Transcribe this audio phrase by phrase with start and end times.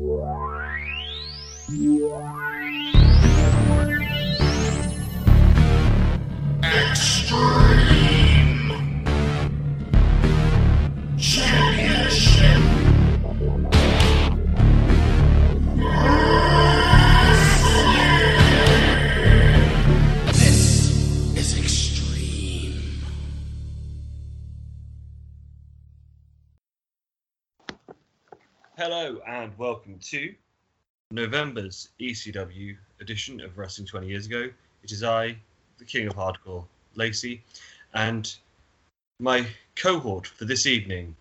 [0.00, 0.16] Extreme
[29.40, 30.34] and welcome to
[31.12, 34.50] November's ECW edition of Wrestling 20 Years Ago.
[34.82, 35.34] It is I,
[35.78, 37.42] the King of Hardcore, Lacey,
[37.94, 38.36] and
[39.18, 41.16] my cohort for this evening.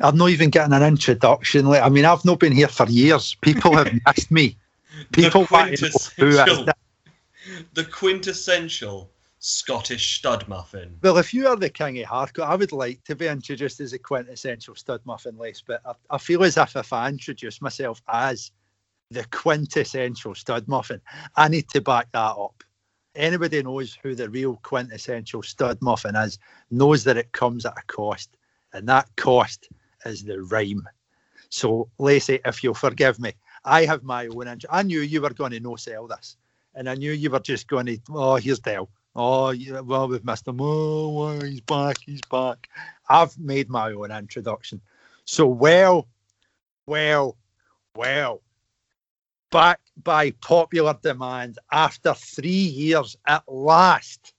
[0.00, 1.68] I'm not even getting an introduction.
[1.68, 3.36] I mean, I've not been here for years.
[3.40, 4.56] People have missed me.
[5.12, 6.66] People the want to know quintessential,
[7.74, 9.10] the quintessential
[9.46, 10.98] Scottish stud muffin.
[11.02, 13.92] Well, if you are the king of hardcore, I would like to be introduced as
[13.92, 18.00] a quintessential stud muffin lace, but I, I feel as if if I introduce myself
[18.08, 18.52] as
[19.10, 20.98] the quintessential stud muffin,
[21.36, 22.64] I need to back that up.
[23.14, 26.38] Anybody knows who the real quintessential stud muffin is,
[26.70, 28.38] knows that it comes at a cost,
[28.72, 29.68] and that cost
[30.06, 30.88] is the rhyme.
[31.50, 34.48] So, Lacey, if you'll forgive me, I have my own.
[34.48, 36.38] int- I knew you were going to no sell this,
[36.74, 37.98] and I knew you were just going to.
[38.08, 38.88] Oh, here's Dell.
[39.16, 40.60] Oh, yeah, well, we've missed him.
[40.60, 41.98] Oh, he's back.
[42.04, 42.68] He's back.
[43.08, 44.80] I've made my own introduction.
[45.24, 46.08] So, well,
[46.86, 47.36] well,
[47.96, 48.42] well,
[49.52, 54.34] back by popular demand, after three years at last,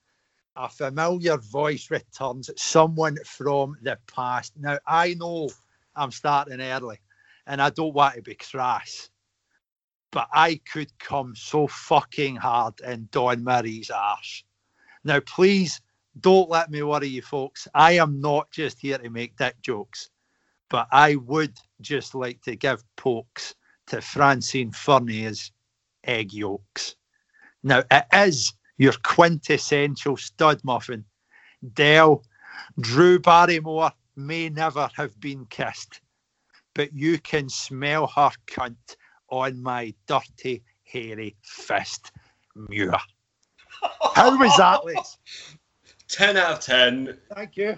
[0.57, 4.53] a familiar voice returns, someone from the past.
[4.57, 5.49] Now, I know
[5.95, 6.99] I'm starting early
[7.47, 9.09] and I don't want to be crass,
[10.11, 14.43] but I could come so fucking hard in Dawn Marie's arse.
[15.05, 15.79] Now, please
[16.19, 17.67] don't let me worry you folks.
[17.75, 20.09] I am not just here to make dick jokes,
[20.69, 23.53] but I would just like to give pokes
[23.87, 25.51] to Francine Fournier's
[26.05, 26.95] egg yolks.
[27.61, 31.05] Now, it is your quintessential stud muffin.
[31.73, 32.23] Dell,
[32.79, 36.01] Drew Barrymore may never have been kissed,
[36.73, 38.95] but you can smell her cunt
[39.29, 42.11] on my dirty, hairy fist.
[42.55, 42.97] Muir.
[44.13, 45.17] How was that, Liz?
[46.07, 47.17] 10 out of 10.
[47.33, 47.77] Thank you.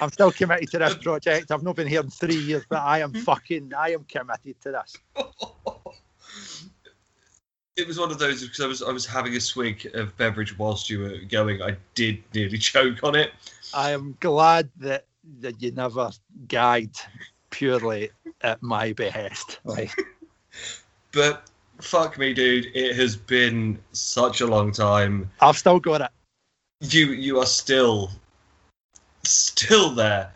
[0.00, 1.50] I'm still committed to this project.
[1.50, 4.72] I've not been here in three years, but I am fucking, I am committed to
[4.72, 4.96] this.
[7.76, 10.58] it was one of those because I was I was having a swig of beverage
[10.58, 11.62] whilst you were going.
[11.62, 13.30] I did nearly choke on it.
[13.72, 15.06] I am glad that
[15.40, 16.10] that you never
[16.48, 16.90] guide
[17.50, 18.10] purely
[18.42, 19.60] at my behest.
[19.64, 19.94] Like,
[21.12, 21.48] But
[21.80, 25.30] fuck me, dude, it has been such a long time.
[25.40, 26.10] I've still got it.
[26.80, 28.10] You you are still
[29.24, 30.32] still there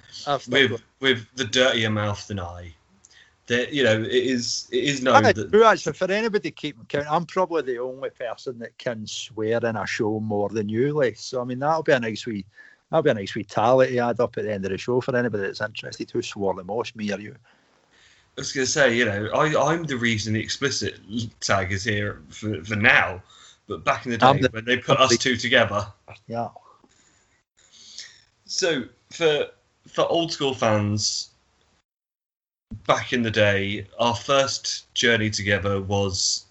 [0.49, 0.83] with it.
[1.01, 2.75] with the dirtier mouth than I.
[3.47, 7.07] That you know it is it is known that true, actually, for anybody keeping count,
[7.11, 11.17] I'm probably the only person that can swear in a show more than you, like.
[11.17, 12.47] So I mean, that'll be a nice wee,
[12.91, 15.01] that'll be a nice wee tally to add up at the end of the show
[15.01, 16.11] for anybody that's interested.
[16.11, 17.37] Who swore the most, me or you?
[18.37, 20.99] I was going to say, you know, I, I'm the reason the explicit
[21.41, 23.23] tag is here for, for now.
[23.69, 25.87] But back in the day the- when they put us two together,
[26.27, 26.49] Yeah.
[28.47, 29.49] So for
[29.89, 31.31] for old school fans,
[32.87, 36.45] back in the day, our first journey together was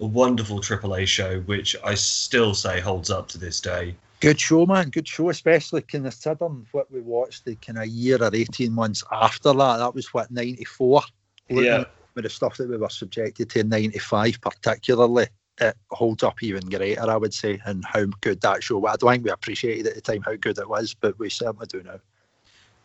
[0.00, 3.94] a wonderful AAA show, which I still say holds up to this day.
[4.20, 4.90] Good show, man.
[4.90, 9.52] Good show, especially considering what we watched the kind of year or 18 months after
[9.52, 9.76] that.
[9.78, 11.02] That was what, 94?
[11.48, 11.84] Yeah.
[12.14, 16.68] With the stuff that we were subjected to in 95, particularly, it holds up even
[16.68, 18.92] greater, I would say, and how good that show was.
[18.92, 21.66] I don't think we appreciated at the time how good it was, but we certainly
[21.66, 22.00] do now.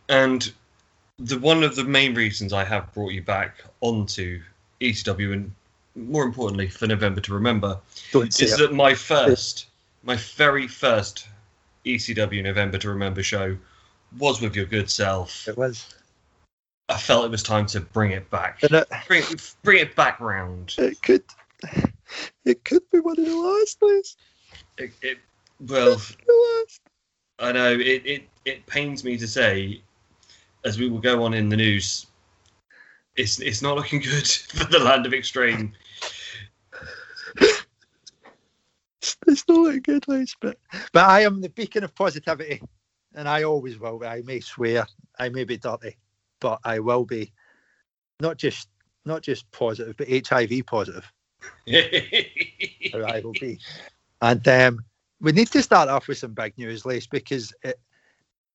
[0.09, 0.51] And
[1.19, 4.41] the one of the main reasons I have brought you back onto
[4.79, 5.51] ECW and
[5.95, 7.79] more importantly for November to remember
[8.13, 8.59] is it.
[8.59, 9.65] that my first,
[10.03, 11.27] my very first
[11.85, 13.57] ECW November to remember show
[14.19, 15.47] was with your good self.
[15.47, 15.95] It was.
[16.89, 18.63] I felt it was time to bring it back.
[18.63, 20.75] It, uh, Bring it, bring it back round.
[20.77, 21.23] it could
[22.45, 24.15] it could be one of the last days.
[24.77, 25.17] It, it,
[25.59, 26.01] well.
[27.39, 29.81] I know it, it, it pains me to say,
[30.65, 32.07] as we will go on in the news,
[33.15, 35.73] it's it's not looking good for the land of extreme.
[39.27, 40.57] It's not a good place, but
[40.93, 42.61] but I am the beacon of positivity,
[43.13, 44.03] and I always will.
[44.05, 44.85] I may swear,
[45.19, 45.97] I may be dirty,
[46.39, 47.31] but I will be
[48.19, 48.69] not just
[49.05, 51.11] not just positive, but HIV positive.
[51.67, 53.59] I will be.
[54.21, 54.79] And um,
[55.21, 57.79] we need to start off with some big news, Lace, because it,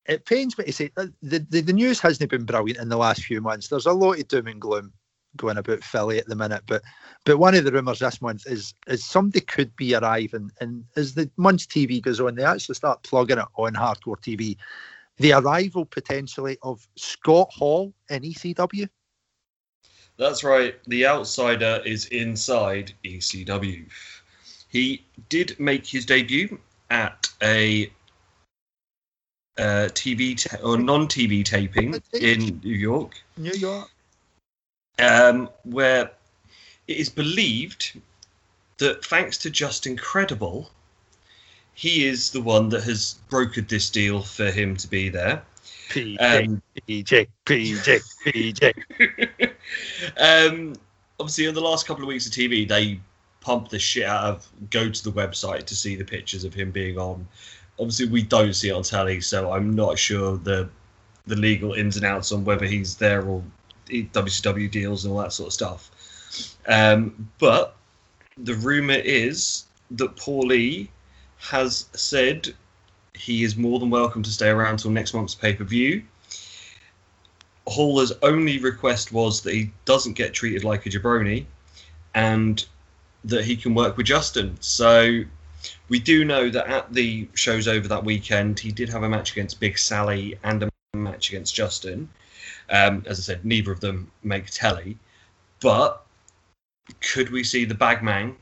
[0.06, 2.96] it pains me to say uh, the, the, the news hasn't been brilliant in the
[2.96, 3.68] last few months.
[3.68, 4.92] There's a lot of doom and gloom
[5.36, 6.82] going about Philly at the minute, but
[7.24, 11.14] but one of the rumours this month is is somebody could be arriving, and as
[11.14, 14.56] the month's TV goes on, they actually start plugging it on hardcore TV.
[15.22, 18.88] The arrival potentially of Scott Hall in ECW.
[20.16, 20.74] That's right.
[20.88, 23.86] The outsider is inside ECW.
[24.68, 26.58] He did make his debut
[26.90, 27.86] at a
[29.58, 33.90] uh, TV ta- or non-TV taping in New York, New York.
[34.98, 36.10] um, where
[36.88, 38.00] it is believed
[38.78, 40.68] that thanks to Justin Credible,
[41.82, 45.42] he is the one that has brokered this deal for him to be there.
[45.88, 49.50] PJ, Um, PJ, PJ, PJ.
[50.16, 50.76] um,
[51.18, 53.00] obviously, in the last couple of weeks of TV, they
[53.40, 56.70] pump the shit out of go to the website to see the pictures of him
[56.70, 57.26] being on.
[57.80, 60.68] Obviously, we don't see it on telly, so I'm not sure the
[61.26, 63.42] the legal ins and outs on whether he's there or
[63.88, 65.90] WCW deals and all that sort of stuff.
[66.68, 67.74] Um, but
[68.38, 70.88] the rumor is that Paul Lee
[71.42, 72.54] has said
[73.14, 76.02] he is more than welcome to stay around till next month's pay per view.
[77.66, 81.46] Hall's only request was that he doesn't get treated like a jabroni
[82.14, 82.64] and
[83.24, 84.56] that he can work with Justin.
[84.60, 85.22] So
[85.88, 89.32] we do know that at the shows over that weekend, he did have a match
[89.32, 92.08] against Big Sally and a match against Justin.
[92.70, 94.96] Um, as I said, neither of them make telly.
[95.60, 96.04] But
[97.00, 98.36] could we see the Bagman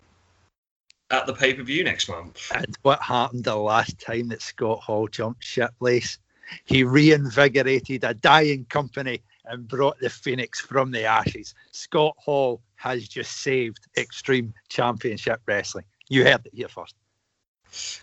[1.10, 2.50] at the pay per view next month?
[2.54, 6.18] And what happened the last time that Scott Hall jumped ship lace?
[6.64, 11.54] He reinvigorated a dying company and brought the Phoenix from the ashes.
[11.72, 15.84] Scott Hall has just saved Extreme Championship Wrestling.
[16.08, 16.94] You heard it here first.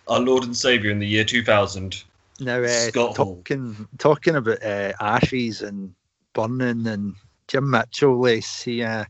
[0.08, 2.04] Our Lord and Savior in the year 2000.
[2.40, 3.36] Now, uh, Scott Hall.
[3.38, 5.94] talking talking about uh, ashes and
[6.34, 7.16] burning and
[7.48, 8.62] Jim Mitchell lace.
[8.62, 9.06] He, uh,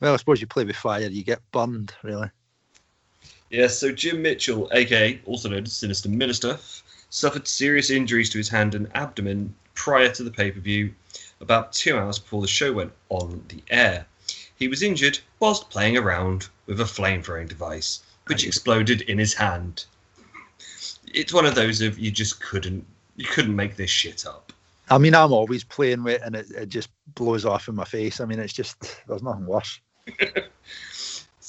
[0.00, 2.30] well, I suppose you play with fire, you get burned, really.
[3.54, 6.58] Yes, so Jim Mitchell, aka also known as Sinister Minister,
[7.10, 10.92] suffered serious injuries to his hand and abdomen prior to the pay per view,
[11.40, 14.06] about two hours before the show went on the air.
[14.56, 19.34] He was injured whilst playing around with a flame throwing device, which exploded in his
[19.34, 19.84] hand.
[21.06, 22.84] It's one of those of you just couldn't
[23.14, 24.52] you couldn't make this shit up.
[24.90, 27.84] I mean, I'm always playing with it and it, it just blows off in my
[27.84, 28.20] face.
[28.20, 29.78] I mean, it's just, there's nothing worse.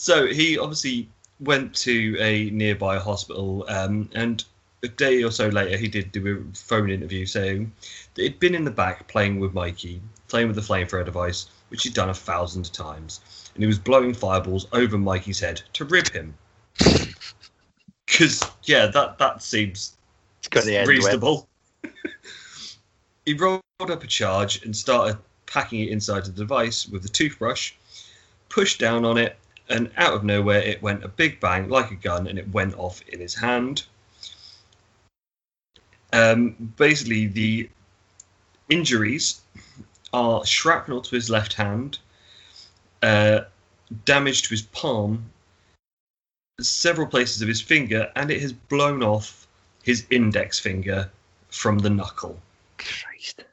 [0.06, 1.10] So he obviously
[1.40, 4.44] went to a nearby hospital, um, and
[4.84, 7.72] a day or so later, he did do a phone interview saying
[8.14, 11.84] that he'd been in the back playing with Mikey, playing with the flamethrower device, which
[11.84, 16.10] he'd done a thousand times, and he was blowing fireballs over Mikey's head to rib
[16.12, 16.36] him.
[18.06, 19.98] Because yeah, that that seems
[20.40, 20.96] It's got the end well.
[20.96, 21.50] reasonable.
[23.26, 25.18] he rolled up a charge and started
[25.48, 27.74] packing it inside the device with a toothbrush,
[28.48, 29.38] pushed down on it,
[29.70, 32.76] and out of nowhere it went a big bang like a gun and it went
[32.76, 33.84] off in his hand.
[36.14, 37.70] Um, basically, the
[38.70, 39.42] injuries
[40.14, 42.00] are shrapnel to his left hand,
[43.04, 43.42] uh,
[44.06, 45.26] damage to his palm,
[46.62, 49.48] several places of his finger, and it has blown off
[49.84, 51.10] his index finger
[51.50, 52.40] from the knuckle.
[52.78, 53.44] Christ.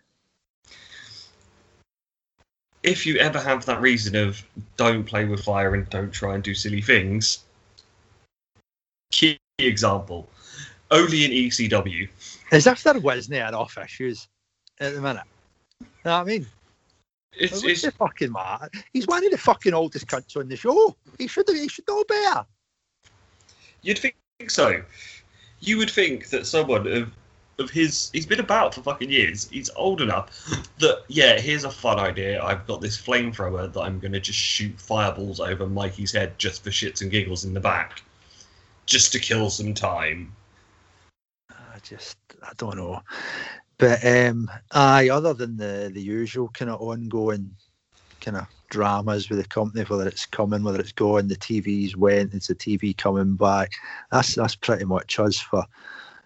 [2.82, 4.44] If you ever have that reason of
[4.76, 7.44] don't play with fire and don't try and do silly things,
[9.12, 10.28] key example,
[10.90, 12.08] only in ECW.
[12.50, 14.28] As if there wasn't enough issues
[14.80, 15.22] at the minute.
[15.80, 16.46] You know what I mean?
[17.34, 18.68] It's, it's the fucking matter?
[18.92, 20.96] He's one of the fucking oldest cunts on the show.
[21.18, 22.44] He should he should know better.
[23.82, 24.16] You'd think
[24.48, 24.82] so.
[25.60, 27.10] You would think that someone of
[27.58, 29.48] of his he's been about for fucking years.
[29.50, 30.30] He's old enough
[30.78, 32.42] that yeah, here's a fun idea.
[32.42, 36.70] I've got this flamethrower that I'm gonna just shoot fireballs over Mikey's head just for
[36.70, 38.02] shits and giggles in the back.
[38.86, 40.34] Just to kill some time.
[41.50, 43.00] I just I don't know.
[43.78, 47.54] But um aye, other than the the usual kind of ongoing
[48.20, 52.32] kind of dramas with the company, whether it's coming, whether it's going, the TV's went,
[52.32, 53.72] it's the TV coming back.
[54.10, 55.64] That's that's pretty much us for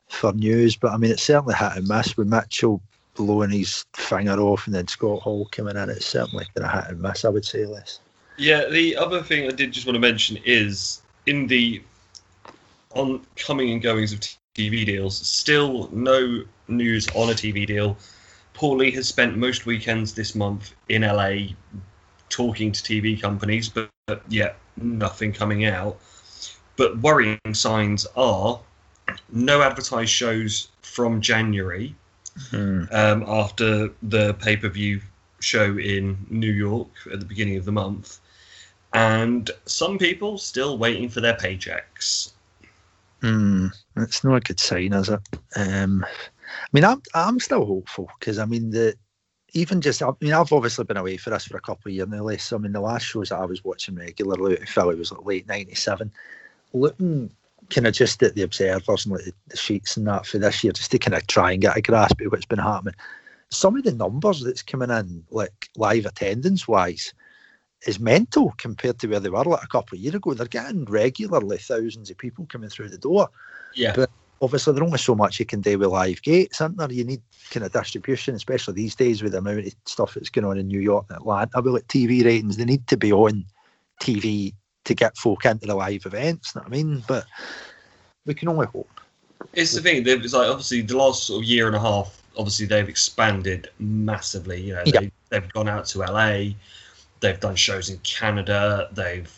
[0.08, 0.76] for news.
[0.76, 2.80] But I mean it's certainly hit and miss with Mitchell
[3.14, 5.90] blowing his finger off and then Scott Hall coming in.
[5.90, 8.00] It's certainly kind of hit and miss, I would say, Les.
[8.38, 11.82] Yeah, the other thing I did just want to mention is in the
[12.94, 14.20] on coming and goings of
[14.54, 17.96] TV deals, still no news on a TV deal.
[18.54, 21.54] Paul Lee has spent most weekends this month in LA
[22.30, 25.98] talking to TV companies, but, but yet nothing coming out.
[26.76, 28.58] But worrying signs are
[29.30, 31.94] no advertised shows from January,
[32.50, 32.84] Hmm.
[32.92, 35.00] um, after the pay per view
[35.40, 38.20] show in New York at the beginning of the month.
[38.92, 42.32] And some people still waiting for their paychecks.
[43.22, 45.20] Hmm, it's not a good sign, is it?
[45.56, 48.94] Um, I mean, I'm I'm still hopeful because I mean the
[49.52, 52.08] even just I mean I've obviously been away for this for a couple of years
[52.08, 52.22] now.
[52.22, 52.42] Les.
[52.42, 55.12] So I mean the last shows that I was watching regularly out of Philly was
[55.12, 56.12] like late '97.
[56.72, 57.30] Looking
[57.70, 60.72] kind of just at the observers and like the, sheets and that for this year,
[60.72, 62.94] just to kind of try and get a grasp of what's been happening.
[63.50, 67.12] Some of the numbers that's coming in, like live attendance wise,
[67.86, 70.34] is mental compared to where they were like a couple of years ago.
[70.34, 73.28] They're getting regularly thousands of people coming through the door.
[73.74, 73.92] Yeah.
[73.94, 76.90] But obviously, there's only so much you can do with live gates, isn't there?
[76.90, 80.44] You need kind of distribution, especially these days with the amount of stuff that's going
[80.44, 81.60] on in New York and Atlanta.
[81.60, 83.44] Well, like TV ratings, they need to be on
[84.00, 84.54] TV
[84.86, 86.52] to get folk into the live events.
[86.54, 87.04] You Know what I mean?
[87.06, 87.26] But
[88.24, 88.88] we can only hope.
[89.52, 90.02] It's the thing.
[90.06, 92.22] It's like obviously the last sort of year and a half.
[92.38, 94.60] Obviously, they've expanded massively.
[94.60, 95.00] You know, Yeah.
[95.00, 96.54] they, they've gone out to LA.
[97.20, 98.88] They've done shows in Canada.
[98.92, 99.30] They've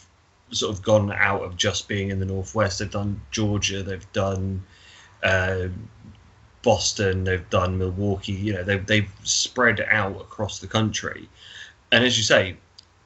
[0.51, 2.79] sort of gone out of just being in the northwest.
[2.79, 3.83] They've done Georgia.
[3.83, 4.63] They've done
[5.23, 5.69] uh,
[6.63, 7.25] Boston.
[7.25, 8.33] They've done Milwaukee.
[8.33, 11.29] You know, they've they've spread out across the country.
[11.93, 12.57] And as you say,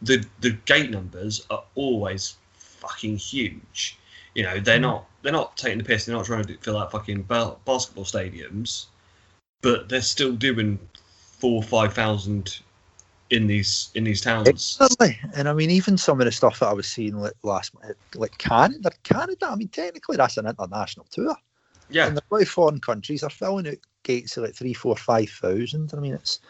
[0.03, 3.99] the the gate numbers are always fucking huge.
[4.35, 4.83] You know, they're mm.
[4.83, 6.05] not they're not taking the piss.
[6.05, 8.87] They're not trying to fill out fucking ba- basketball stadiums,
[9.61, 10.79] but they're still doing
[11.39, 12.61] four or five thousand
[13.31, 14.63] in these in these towns.
[14.63, 17.73] Certainly, and I mean, even some of the stuff that I was seeing like last,
[18.15, 19.49] like Canada, Canada.
[19.51, 21.35] I mean, technically that's an international tour,
[21.89, 23.21] Yeah, and they're foreign countries.
[23.21, 25.93] They're filling out gates of like three, four, five thousand.
[25.97, 26.41] I mean, it's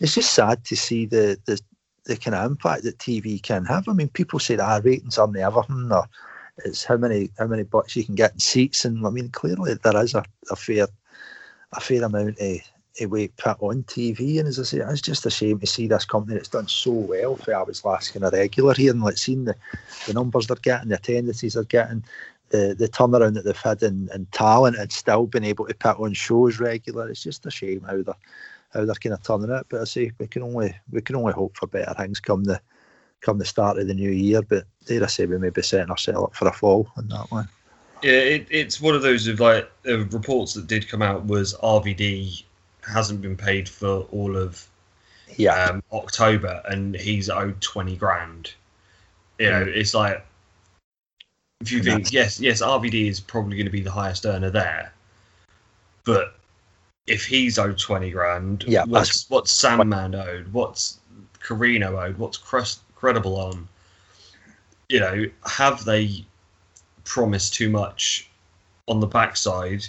[0.00, 1.60] it's just sad to see the the
[2.06, 3.88] the kind of impact that TV can have.
[3.88, 6.08] I mean, people say that our ratings aren't everything, or
[6.64, 9.74] it's how many how many bucks you can get in seats, and I mean, clearly
[9.74, 10.86] there is a, a fair
[11.72, 12.60] a fair amount of,
[13.00, 14.38] of weight put on TV.
[14.38, 16.92] And as I say, it's just a shame to see this company that's done so
[16.92, 19.56] well for I was last kind of regular here and like seeing the,
[20.06, 22.04] the numbers they're getting, the attendances they're getting,
[22.50, 25.98] the the turnaround that they've had in, in talent and still been able to put
[25.98, 27.08] on shows regular.
[27.08, 28.14] It's just a shame how they're
[28.72, 29.66] how they're kind of turning it.
[29.68, 32.60] But I say we can only we can only hope for better things come the
[33.20, 34.42] come the start of the new year.
[34.42, 37.30] But dare I say we may be setting ourselves up for a fall in that
[37.30, 37.48] one.
[38.02, 38.12] yeah.
[38.12, 42.44] It, it's one of those of like uh, reports that did come out was RVD
[42.86, 44.68] hasn't been paid for all of
[45.36, 45.64] Yeah.
[45.64, 48.52] um, October, and he's owed twenty grand.
[49.38, 50.24] You know, it's like
[51.60, 54.92] if you think yes, yes, RVD is probably going to be the highest earner there,
[56.04, 56.35] but
[57.06, 60.52] if he's owed twenty grand, Yeah, what's what's Sandman owed?
[60.52, 60.98] What's
[61.40, 62.18] Corino owed?
[62.18, 63.68] What's Crest, Credible on?
[64.88, 66.24] You know, have they
[67.04, 68.28] promised too much
[68.88, 69.86] on the backside?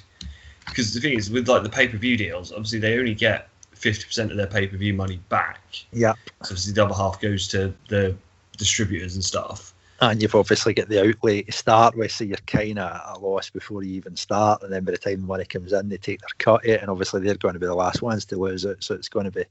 [0.66, 3.50] Because the thing is, with like the pay per view deals, obviously they only get
[3.74, 5.62] fifty percent of their pay per view money back.
[5.92, 6.14] yeah.
[6.44, 8.16] So obviously the other half goes to the
[8.58, 9.74] distributors and stuff.
[10.00, 13.20] And you've obviously got the outlay to start with, so you're kind of at a
[13.20, 14.62] loss before you even start.
[14.62, 16.92] And then by the time the money comes in, they take their cut it, and
[16.92, 18.84] obviously they're going to be the last ones to lose it.
[18.84, 19.46] So it's going to be,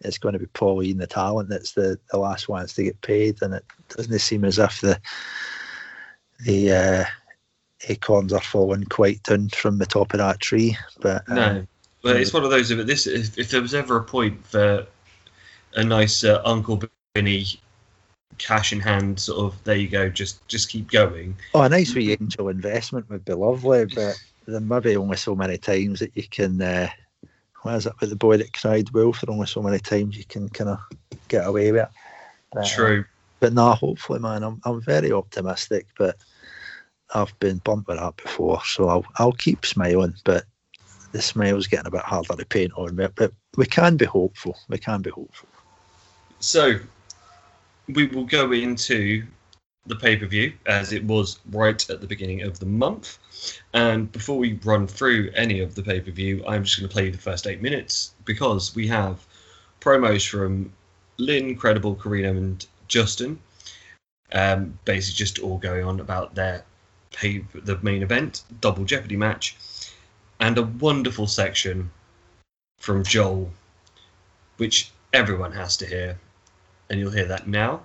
[0.00, 3.40] it's going to be Pauline, the talent, that's the, the last ones to get paid.
[3.42, 3.64] And it
[3.96, 5.00] doesn't seem as if the
[6.44, 7.04] the uh,
[7.88, 10.76] acorns are falling quite down from the top of that tree.
[11.00, 11.66] But um, No,
[12.02, 12.70] but it's one of those.
[12.70, 14.86] If this, if, if there was ever a point for
[15.74, 16.82] a nice uh, Uncle
[17.14, 17.46] Benny
[18.42, 21.36] cash in hand, sort of, there you go, just just keep going.
[21.54, 25.34] Oh, a nice wee angel investment would be lovely, but there may be only so
[25.34, 26.60] many times that you can.
[26.60, 26.88] Uh,
[27.62, 29.20] what is it with the boy that cried wolf?
[29.20, 30.80] There only so many times you can kind of
[31.28, 31.88] get away with it.
[32.52, 33.04] But, uh, True.
[33.38, 35.86] but no, hopefully, man, I'm I'm very optimistic.
[35.96, 36.16] But
[37.14, 40.14] I've been bumped with that before, so I'll I'll keep smiling.
[40.24, 40.44] But
[41.12, 42.96] the smile's getting a bit harder to paint on.
[42.96, 44.58] But, but we can be hopeful.
[44.68, 45.48] We can be hopeful.
[46.40, 46.80] So
[47.88, 49.26] we will go into
[49.86, 53.18] the pay per view as it was right at the beginning of the month.
[53.74, 56.92] And before we run through any of the pay per view, I'm just going to
[56.92, 59.26] play the first eight minutes because we have
[59.80, 60.72] promos from
[61.18, 63.40] Lynn, Credible, Corino, and Justin.
[64.32, 66.64] Um, basically, just all going on about their
[67.12, 69.56] pay, the main event, Double Jeopardy match,
[70.40, 71.90] and a wonderful section
[72.78, 73.50] from Joel,
[74.56, 76.18] which everyone has to hear
[76.92, 77.80] and you'll hear that now.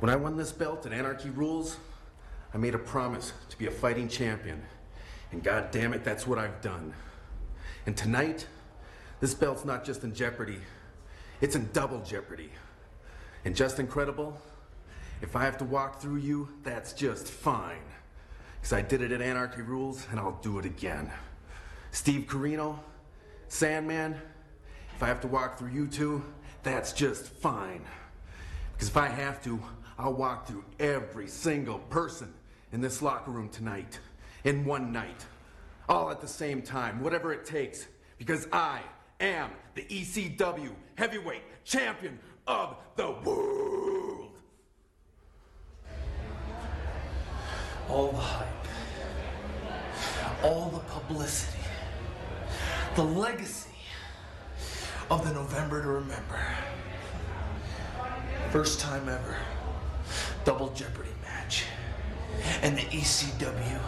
[0.00, 1.76] When I won this belt at Anarchy Rulz,
[2.52, 4.60] I made a promise to be a fighting champion.
[5.30, 6.92] And god damn it, that's what I've done.
[7.86, 8.48] And tonight,
[9.20, 10.58] this belt's not just in jeopardy,
[11.40, 12.50] it's in double jeopardy.
[13.44, 14.36] And Justin Credible,
[15.20, 17.84] if I have to walk through you, that's just fine.
[18.60, 21.12] Because I did it at Anarchy Rulz, and I'll do it again.
[21.92, 22.80] Steve Corino,
[23.46, 24.16] Sandman,
[24.94, 26.24] if I have to walk through you two,
[26.62, 27.84] that's just fine.
[28.72, 29.60] Because if I have to,
[29.98, 32.32] I'll walk through every single person
[32.72, 33.98] in this locker room tonight,
[34.44, 35.26] in one night,
[35.88, 37.86] all at the same time, whatever it takes.
[38.18, 38.80] Because I
[39.20, 43.72] am the ECW heavyweight champion of the world.
[47.92, 48.48] all the hype,
[50.42, 51.58] all the publicity,
[52.94, 53.68] the legacy
[55.12, 56.40] of the November to Remember.
[58.50, 59.36] First time ever,
[60.46, 61.64] double jeopardy match.
[62.62, 63.78] And the ECW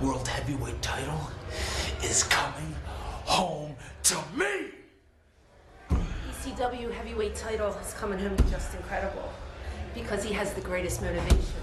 [0.00, 1.20] World Heavyweight title
[2.04, 2.72] is coming
[3.24, 3.74] home
[4.04, 4.70] to me!
[5.90, 9.28] ECW heavyweight title is coming home to Justin Credible
[9.92, 11.62] because he has the greatest motivation.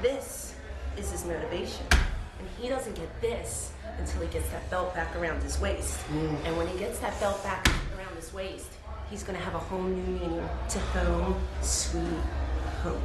[0.00, 0.54] This
[0.96, 1.84] is his motivation.
[1.90, 5.98] And he doesn't get this until he gets that belt back around his waist.
[6.08, 6.44] Mm.
[6.44, 8.70] And when he gets that belt back around his waist,
[9.10, 12.02] he's going to have a whole new meaning to home, sweet
[12.82, 13.02] home.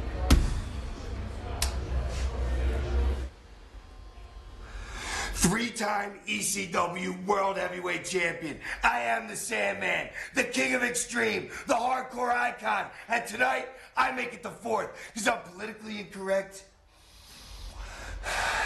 [5.34, 8.58] Three-time ECW World Heavyweight Champion.
[8.82, 12.86] I am the Sandman, the King of Extreme, the hardcore icon.
[13.08, 16.64] And tonight, I make it the fourth because I'm politically incorrect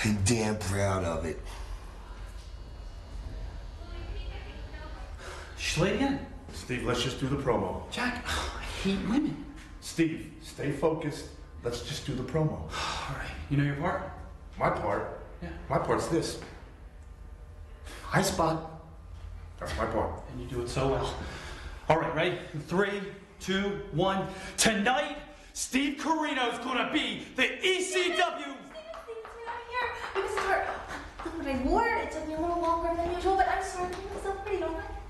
[0.04, 1.38] and damn proud of it.
[5.62, 6.26] Schley again?
[6.52, 7.88] Steve, let's just do the promo.
[7.92, 9.44] Jack, I hate women.
[9.80, 11.26] Steve, stay focused.
[11.62, 12.50] Let's just do the promo.
[12.50, 14.02] All right, you know your part?
[14.58, 15.20] My part?
[15.40, 15.50] Yeah.
[15.70, 16.40] My part's this.
[18.02, 18.82] High spot.
[19.60, 20.10] That's my part.
[20.32, 21.14] And you do it so well.
[21.88, 22.38] All right, ready?
[22.66, 23.00] Three,
[23.38, 24.26] two, one.
[24.56, 25.18] Tonight,
[25.52, 28.56] Steve Corino's gonna be the ECW.
[30.14, 30.66] I'm sorry.
[31.24, 31.86] Look what I wore.
[31.86, 33.92] It took me a little longer than usual, but I'm sorry.
[33.92, 35.01] It was so pretty, don't I?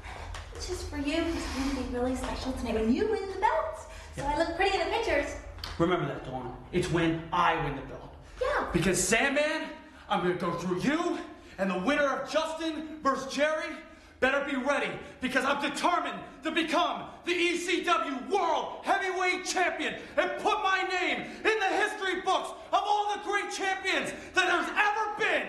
[0.62, 1.16] It's just for you.
[1.16, 3.81] It's going to be really special tonight when you win the belt.
[4.16, 5.34] So I look pretty in the pictures.
[5.76, 6.56] Remember that, Dawn.
[6.71, 8.15] It's when I win the belt.
[8.41, 8.69] Yeah.
[8.73, 9.71] Because Sandman,
[10.08, 11.19] I'm gonna go through you,
[11.58, 13.75] and the winner of Justin versus Jerry
[14.21, 20.63] better be ready because I'm determined to become the ECW World Heavyweight Champion and put
[20.63, 25.49] my name in the history books of all the great champions that there's ever been.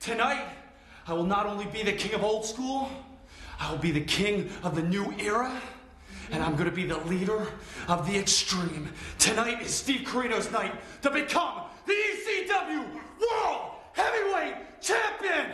[0.00, 0.48] Tonight,
[1.06, 2.90] I will not only be the king of old school,
[3.58, 5.60] I will be the king of the new era.
[6.30, 7.46] And I'm gonna be the leader
[7.88, 8.92] of the extreme.
[9.18, 12.84] Tonight is Steve Corino's night to become the ECW
[13.20, 15.52] World Heavyweight Champion!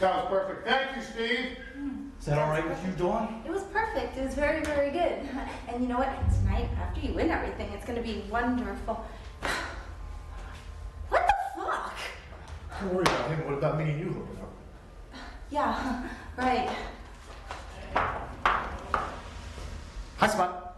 [0.00, 0.68] That was perfect.
[0.68, 1.58] Thank you, Steve.
[1.76, 2.10] Mm.
[2.20, 3.42] Is that all right with you, Dawn?
[3.44, 4.16] It was perfect.
[4.16, 5.28] It was very, very good.
[5.68, 6.08] And you know what?
[6.40, 9.04] Tonight, after you win everything, it's going to be wonderful.
[11.08, 11.94] What the fuck?
[12.80, 13.46] Don't worry about him.
[13.46, 14.47] What about me and you hooking up?
[15.50, 16.02] Yeah,
[16.36, 16.68] right.
[20.18, 20.68] High spot.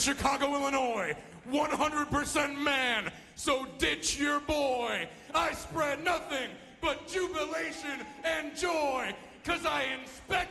[0.00, 1.14] Chicago, Illinois,
[1.50, 5.06] 100% man, so ditch your boy.
[5.34, 6.48] I spread nothing
[6.80, 10.49] but jubilation and joy, cause I inspect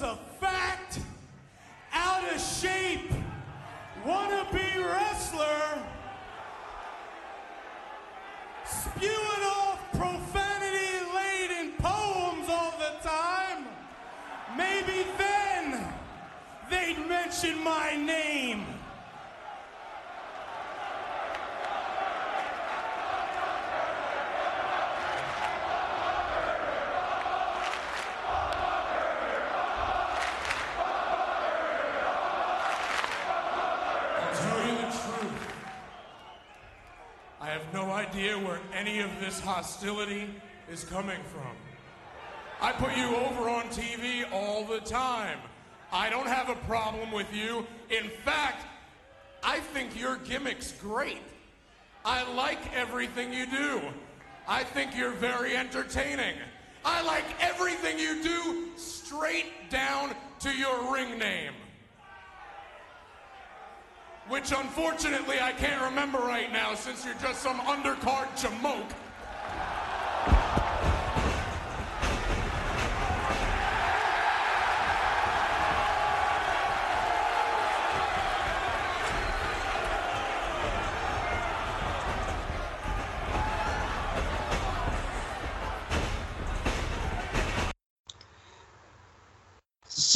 [0.00, 0.98] was a fat,
[1.92, 3.10] out of shape,
[4.04, 5.82] wannabe wrestler,
[8.64, 13.64] spewing off profanity laden poems all the time,
[14.56, 15.84] maybe then
[16.70, 18.77] they'd mention my name.
[39.38, 40.28] This hostility
[40.70, 41.52] is coming from.
[42.60, 45.38] I put you over on TV all the time.
[45.92, 47.64] I don't have a problem with you.
[47.88, 48.66] In fact,
[49.44, 51.22] I think your gimmick's great.
[52.04, 53.80] I like everything you do.
[54.48, 56.34] I think you're very entertaining.
[56.84, 61.52] I like everything you do straight down to your ring name
[64.28, 68.92] which unfortunately I can't remember right now since you're just some undercard jamoke.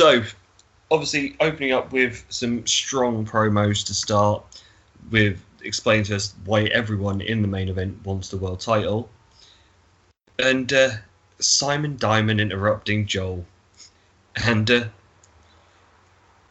[0.02, 0.24] So,
[0.90, 4.42] obviously, opening up with some strong promos to start,
[5.12, 9.08] with explaining to us why everyone in the main event wants the world title,
[10.40, 10.90] and uh,
[11.38, 13.46] Simon Diamond interrupting Joel,
[14.44, 14.84] and uh,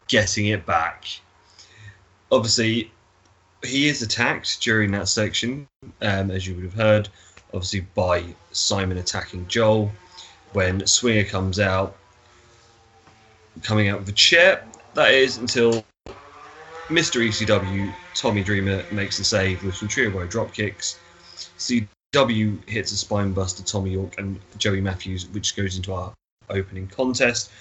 [0.08, 1.04] getting it back.
[2.32, 2.90] Obviously,
[3.66, 5.68] he is attacked during that section,
[6.02, 7.10] um, as you would have heard,
[7.54, 9.92] obviously by Simon attacking Joel.
[10.54, 11.98] When Swinger comes out,
[13.64, 14.66] coming out of the chair.
[14.94, 15.86] That is until
[16.90, 17.26] Mr.
[17.26, 21.00] ECW, Tommy Dreamer, makes the save with some trio drop kicks.
[21.58, 26.14] CW hits a spine buster, Tommy York and Joey Matthews, which goes into our
[26.50, 27.52] opening contest.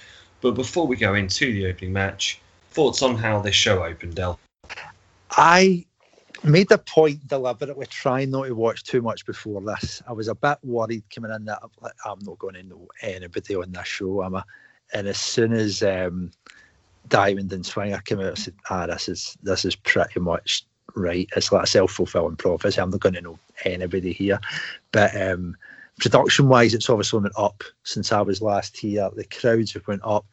[0.40, 4.40] But before we go into the opening match, thoughts on how this show opened, Del?
[5.30, 5.84] I
[6.42, 10.02] made a point deliberately trying not to watch too much before this.
[10.08, 11.60] I was a bit worried coming in that
[12.04, 14.42] I'm, not going to know anybody on this show, I'm I?
[14.92, 16.30] And as soon as um,
[17.08, 21.28] Diamond and Swinger came out, I said, "Ah, this is this is pretty much right.
[21.36, 22.80] It's like a self fulfilling prophecy.
[22.80, 24.40] I'm not going to know anybody here."
[24.92, 25.56] But um,
[26.00, 29.08] production wise, it's obviously went up since I was last here.
[29.14, 30.26] The crowds have went up.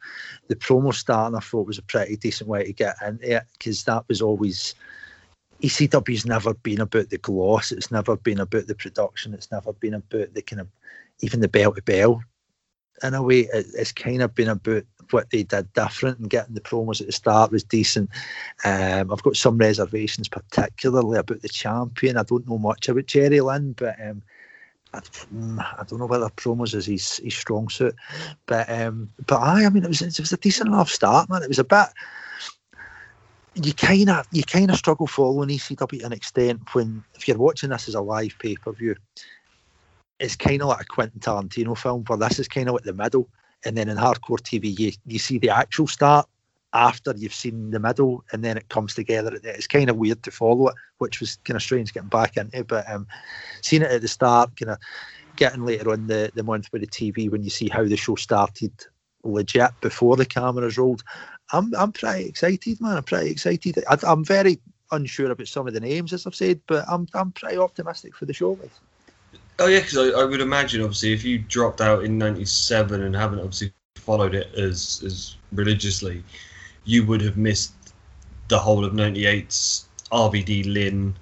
[0.48, 3.84] The promo starting, I thought, was a pretty decent way to get into it because
[3.84, 4.74] that was always.
[5.60, 7.72] ECW's never been about the gloss.
[7.72, 9.34] It's never been about the production.
[9.34, 10.68] It's never been about the kind of
[11.20, 12.22] even the bell to bell.
[13.02, 16.54] In a way, it, it's kind of been about what they did different and getting
[16.54, 18.10] the promos at the start was decent.
[18.64, 22.16] Um, I've got some reservations, particularly about the champion.
[22.16, 24.22] I don't know much about Jerry Lynn, but um,
[24.92, 27.94] I, mm, I, don't know whether promos is his, his strong suit.
[28.46, 31.42] But um, but I, I mean, it was it was a decent enough start, man.
[31.42, 31.88] It was a bit.
[33.54, 37.38] You kind of you kind of struggle following ECW to an extent when if you're
[37.38, 38.94] watching this as a live pay per view.
[40.20, 42.92] It's kind of like a Quentin Tarantino film, where this is kind of like the
[42.92, 43.28] middle
[43.64, 46.28] and then in hardcore TV, you, you see the actual start
[46.72, 49.38] after you've seen the middle, and then it comes together.
[49.42, 52.62] It's kind of weird to follow it, which was kind of strange getting back into.
[52.64, 53.06] But um,
[53.62, 54.78] seeing it at the start, kind of
[55.36, 58.16] getting later on the the month with the TV when you see how the show
[58.16, 58.72] started
[59.24, 61.02] legit before the cameras rolled.
[61.52, 62.98] I'm I'm pretty excited, man.
[62.98, 63.82] I'm pretty excited.
[63.88, 64.60] I, am very
[64.92, 68.26] unsure about some of the names, as I've said, but I'm I'm pretty optimistic for
[68.26, 68.58] the show.
[69.58, 73.14] Oh yeah, because I, I, would imagine obviously if you dropped out in '97 and
[73.14, 76.22] haven't obviously followed it as as religiously,
[76.84, 77.72] you would have missed
[78.48, 81.16] the whole of '98's RVD Lynn.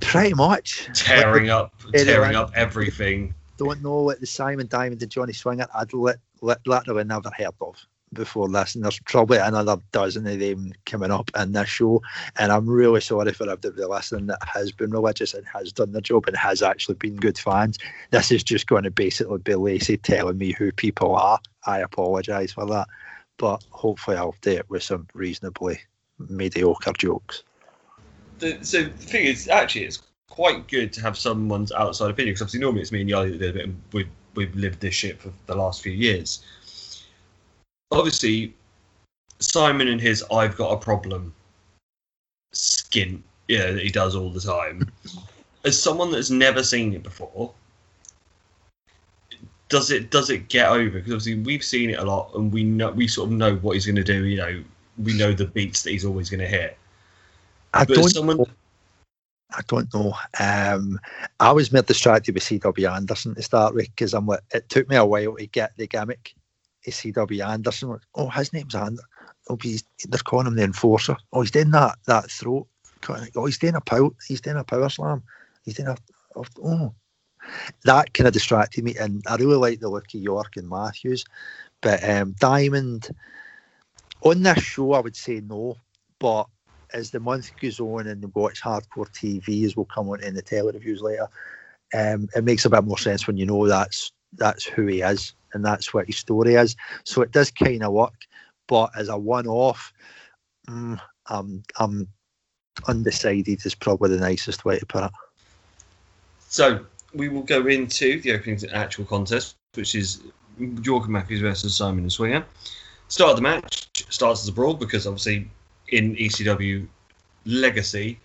[0.00, 3.34] Pretty much tearing up, tearing up everything.
[3.58, 7.52] Don't know what the Simon Diamond and Johnny Swinger I'd let, let, literally never heard
[7.60, 7.76] of
[8.12, 12.02] before this, and there's probably another dozen of them coming up in this show.
[12.36, 16.00] And I'm really sorry for everybody listening that has been religious and has done the
[16.00, 17.78] job and has actually been good fans.
[18.10, 21.40] This is just going to basically be Lacey telling me who people are.
[21.66, 22.88] I apologise for that,
[23.36, 25.80] but hopefully I'll do it with some reasonably
[26.18, 27.42] mediocre jokes.
[28.38, 32.42] The, so the thing is, actually, it's quite good to have someone's outside opinion because
[32.42, 35.30] obviously normally it's me and Yali that it, and we've, we've lived this shit for
[35.46, 36.42] the last few years
[37.90, 38.54] obviously
[39.38, 41.34] Simon and his "I've got a problem"
[42.52, 44.90] skin, yeah, that he does all the time.
[45.64, 47.52] As someone that's never seen it before,
[49.68, 50.90] does it does it get over?
[50.90, 53.74] Because obviously we've seen it a lot, and we know we sort of know what
[53.74, 54.24] he's going to do.
[54.24, 54.64] You know,
[54.98, 56.76] we know the beats that he's always going to hit.
[57.74, 58.08] I but don't.
[58.08, 58.38] Someone...
[58.38, 58.46] Know.
[59.52, 60.14] I don't know.
[60.38, 60.98] Um,
[61.40, 64.28] I was more distracted with CW Anderson to start with because I'm.
[64.52, 66.34] It took me a while to get the gimmick
[66.90, 67.98] ACW Anderson.
[68.14, 69.04] Oh, his name's Anderson.
[69.48, 71.16] Oh, he's, they're calling him the enforcer.
[71.32, 72.66] Oh, he's doing that that throat.
[73.08, 74.10] Oh, he's doing a power.
[74.26, 75.22] He's doing a power slam.
[75.64, 75.96] He's doing a.
[76.62, 76.94] Oh,
[77.84, 81.24] that kind of distracted me, and I really like the look of York and Matthews,
[81.80, 83.08] but um, Diamond
[84.22, 85.76] on this show, I would say no,
[86.18, 86.46] but
[86.92, 90.34] as the month goes on and we watch hardcore TV, as we'll come on in
[90.34, 91.28] the tele reviews later,
[91.94, 95.34] um, it makes a bit more sense when you know that's that's who he is
[95.54, 96.76] and that's what his story is.
[97.04, 98.14] So it does kind of work,
[98.68, 99.92] but as a one-off,
[100.68, 102.08] mm, I'm I'm
[102.88, 105.10] undecided is probably the nicest way to put it.
[106.48, 106.84] So
[107.14, 110.22] we will go into the opening actual contest, which is
[110.58, 112.44] York Matthews versus Simon and Swinger.
[113.08, 115.48] Start of the match starts as a brawl because obviously
[115.88, 116.86] in ECW
[117.44, 118.18] Legacy,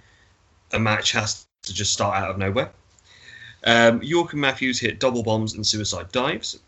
[0.73, 2.71] a match has to just start out of nowhere.
[3.63, 6.59] Um, York and Matthews hit double bombs and suicide dives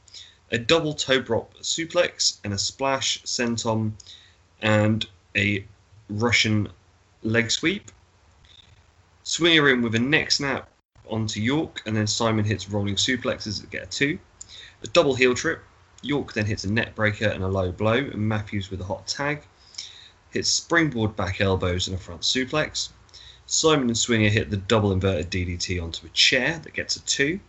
[0.51, 3.91] a double toe drop suplex and a splash senton
[4.61, 5.05] and
[5.35, 5.65] a
[6.09, 6.69] Russian
[7.23, 7.91] leg sweep.
[9.23, 10.69] Swinger in with a neck snap
[11.09, 14.19] onto York, and then Simon hits rolling suplexes to get a two.
[14.83, 15.63] A double heel trip.
[16.01, 19.07] York then hits a neck breaker and a low blow, and Matthews with a hot
[19.07, 19.43] tag.
[20.29, 22.89] Hits springboard back elbows and a front suplex.
[23.45, 27.39] Simon and Swinger hit the double inverted DDT onto a chair that gets a two.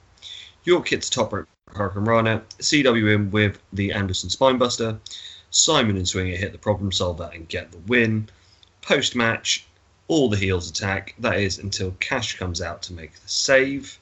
[0.64, 4.98] York hits top rope Hurricanrana, CWM with the Anderson Spinebuster.
[5.50, 8.28] Simon and Swinger hit the problem solver and get the win.
[8.82, 9.66] Post match,
[10.08, 11.14] all the heels attack.
[11.18, 13.98] That is until Cash comes out to make the save.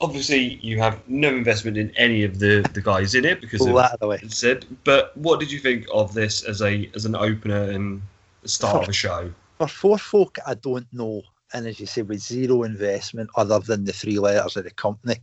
[0.00, 3.74] Obviously, you have no investment in any of the, the guys in it because of
[4.00, 4.20] the way.
[4.28, 4.66] said.
[4.84, 8.02] But what did you think of this as a as an opener and
[8.44, 9.32] start for, of a show?
[9.58, 13.84] For four folk, I don't know, and as you say, with zero investment other than
[13.84, 15.16] the three letters of the company,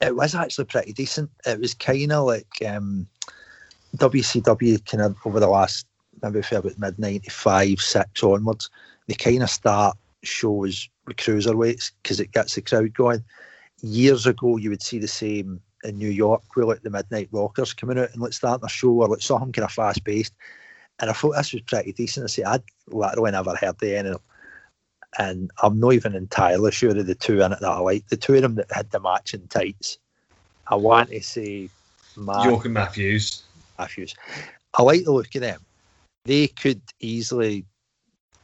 [0.00, 1.30] it was actually pretty decent.
[1.46, 3.06] It was kind of like um,
[3.96, 5.86] WCW kind of over the last
[6.22, 8.70] maybe for about mid '95, six onwards.
[9.06, 13.24] They kind of start shows with cruiserweights because it gets the crowd going.
[13.82, 17.72] Years ago, you would see the same in New York with like the Midnight Rockers
[17.72, 20.34] coming out and like starting a show or like something kind of fast paced.
[20.98, 22.24] And I thought this was pretty decent.
[22.24, 24.20] I say I'd literally never heard the end of
[25.18, 28.06] and I'm not even entirely sure of the two in it that I like.
[28.08, 29.98] The two of them that had the matching tights.
[30.68, 31.70] I want to say
[32.16, 33.44] Matt, York and Matthews.
[33.78, 34.14] Matthews.
[34.74, 35.60] I like the look of them.
[36.24, 37.64] They could easily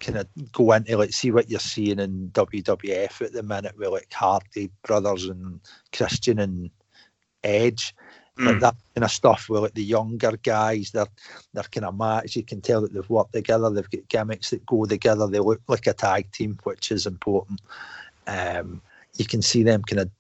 [0.01, 3.89] kind of go into like see what you're seeing in WWF at the minute with
[3.91, 5.61] like Hardy brothers and
[5.93, 6.71] Christian and
[7.45, 7.95] Edge.
[8.39, 8.61] Like Mm.
[8.61, 11.07] that kind of stuff where like the younger guys, they're
[11.53, 12.35] they're kind of match.
[12.35, 13.69] You can tell that they've worked together.
[13.71, 15.27] They've got gimmicks that go together.
[15.27, 17.61] They look like a tag team, which is important.
[18.27, 18.81] Um,
[19.19, 20.11] you can see them kind of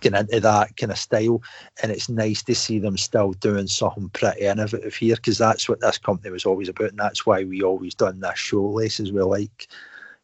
[0.00, 1.42] getting into that kind of style,
[1.82, 5.80] and it's nice to see them still doing something pretty innovative here because that's what
[5.80, 9.22] this company was always about, and that's why we always done this showlace as we
[9.22, 9.68] like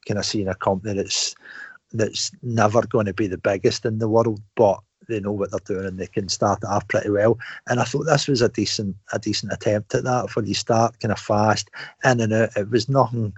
[0.08, 1.34] kind of seeing a company that's
[1.92, 5.60] that's never going to be the biggest in the world, but they know what they're
[5.64, 7.38] doing and they can start it off pretty well.
[7.68, 10.98] And I thought this was a decent a decent attempt at that for the start
[11.00, 11.70] kind of fast
[12.04, 12.56] in and out.
[12.56, 13.32] It was nothing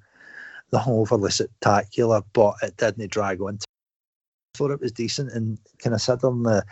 [0.73, 3.59] nothing overly spectacular, but it didn't drag on.
[4.55, 6.65] I thought it was decent and kind of considering the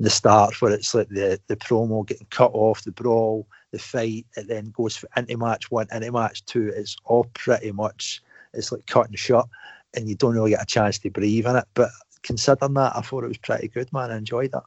[0.00, 4.26] the start where it's like the the promo getting cut off, the brawl, the fight,
[4.36, 6.72] it then goes for into match one, into match two.
[6.74, 8.22] It's all pretty much
[8.54, 9.46] it's like cut and shut,
[9.94, 11.64] and you don't really get a chance to breathe in it.
[11.74, 11.90] But
[12.22, 14.10] considering that, I thought it was pretty good, man.
[14.10, 14.64] I enjoyed that.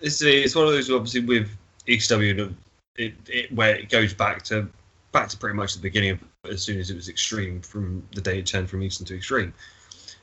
[0.00, 1.50] It's it's one of those obviously with
[1.86, 2.54] ECW
[2.96, 4.68] it, it where it goes back to
[5.12, 8.20] back to pretty much the beginning of as soon as it was extreme from the
[8.20, 9.52] day it turned from Eastern to extreme.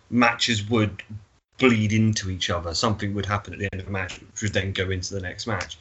[0.09, 1.03] Matches would
[1.59, 2.73] bleed into each other.
[2.73, 5.21] Something would happen at the end of a match, which would then go into the
[5.21, 5.77] next match.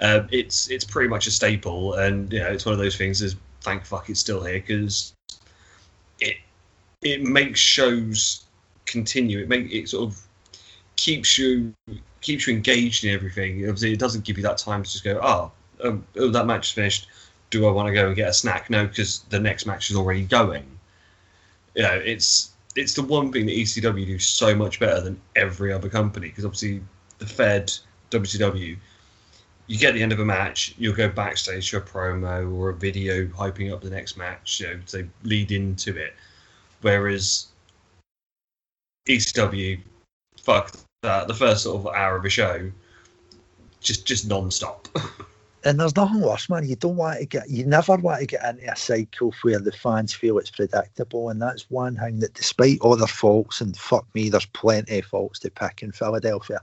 [0.00, 3.22] Uh, it's it's pretty much a staple, and you know it's one of those things.
[3.22, 5.14] Is thank fuck it's still here because
[6.20, 6.36] it
[7.02, 8.44] it makes shows
[8.90, 9.40] continue.
[9.40, 10.20] It make it sort of
[10.96, 11.74] keeps you
[12.20, 13.62] keeps you engaged in everything.
[13.62, 16.68] Obviously, it doesn't give you that time to just go, oh, um, oh that match
[16.68, 17.08] is finished.
[17.50, 18.70] Do I want to go and get a snack?
[18.70, 20.64] No, because the next match is already going.
[21.74, 25.72] You know, it's it's the one thing that ECW do so much better than every
[25.72, 26.28] other company.
[26.28, 26.82] Because obviously,
[27.18, 27.72] the Fed,
[28.10, 28.76] WCW,
[29.66, 32.74] you get the end of a match, you'll go backstage to a promo or a
[32.74, 34.60] video hyping up the next match.
[34.60, 36.14] You know, to lead into it.
[36.82, 37.49] Whereas
[39.06, 39.80] ECW,
[40.40, 40.84] fuck that.
[41.02, 42.70] Uh, the first sort of hour of a show,
[43.80, 44.88] just just non-stop.
[45.62, 46.66] And there's nothing worse, man.
[46.66, 49.72] You don't want to get, you never want to get into a cycle where the
[49.72, 51.28] fans feel it's predictable.
[51.28, 55.04] And that's one thing that, despite all their faults, and fuck me, there's plenty of
[55.04, 56.62] faults to pick in Philadelphia.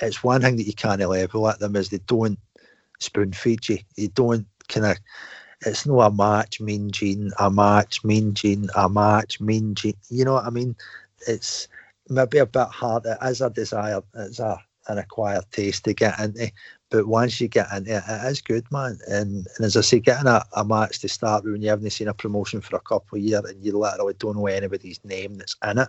[0.00, 2.40] It's one thing that you can't level at them is they don't
[2.98, 3.78] spoon feed you.
[3.96, 4.98] You don't kind of,
[5.64, 9.94] it's not a match, mean gene, a match, mean gene, a match, mean gene.
[10.08, 10.74] You know what I mean?
[11.26, 11.68] It's
[12.08, 13.06] maybe a bit hard.
[13.06, 14.58] It is a desire, it's a,
[14.88, 16.50] an acquired taste to get into.
[16.90, 18.98] But once you get into it, it is good, man.
[19.08, 22.08] And, and as I say, getting a, a match to start when you haven't seen
[22.08, 25.56] a promotion for a couple of years and you literally don't know anybody's name that's
[25.66, 25.88] in it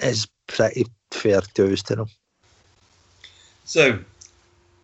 [0.00, 2.08] is pretty fair dues to them.
[3.64, 3.98] So,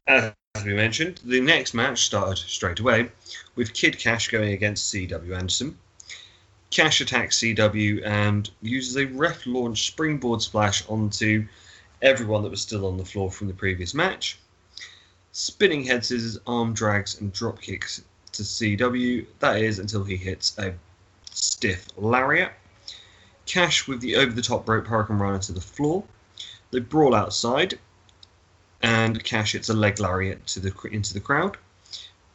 [0.07, 0.33] as
[0.65, 3.11] we mentioned, the next match started straight away
[3.55, 5.77] with Kid Cash going against CW Anderson.
[6.71, 11.47] Cash attacks CW and uses a ref launch springboard splash onto
[12.03, 14.39] everyone that was still on the floor from the previous match.
[15.33, 18.03] Spinning head scissors, arm drags, and drop kicks
[18.33, 19.27] to CW.
[19.39, 20.75] That is until he hits a
[21.31, 22.53] stiff lariat.
[23.47, 26.05] Cash with the over the top rope hurricanrana to the floor.
[26.71, 27.79] They brawl outside,
[28.83, 31.57] and Cash hits a leg lariat to the into the crowd.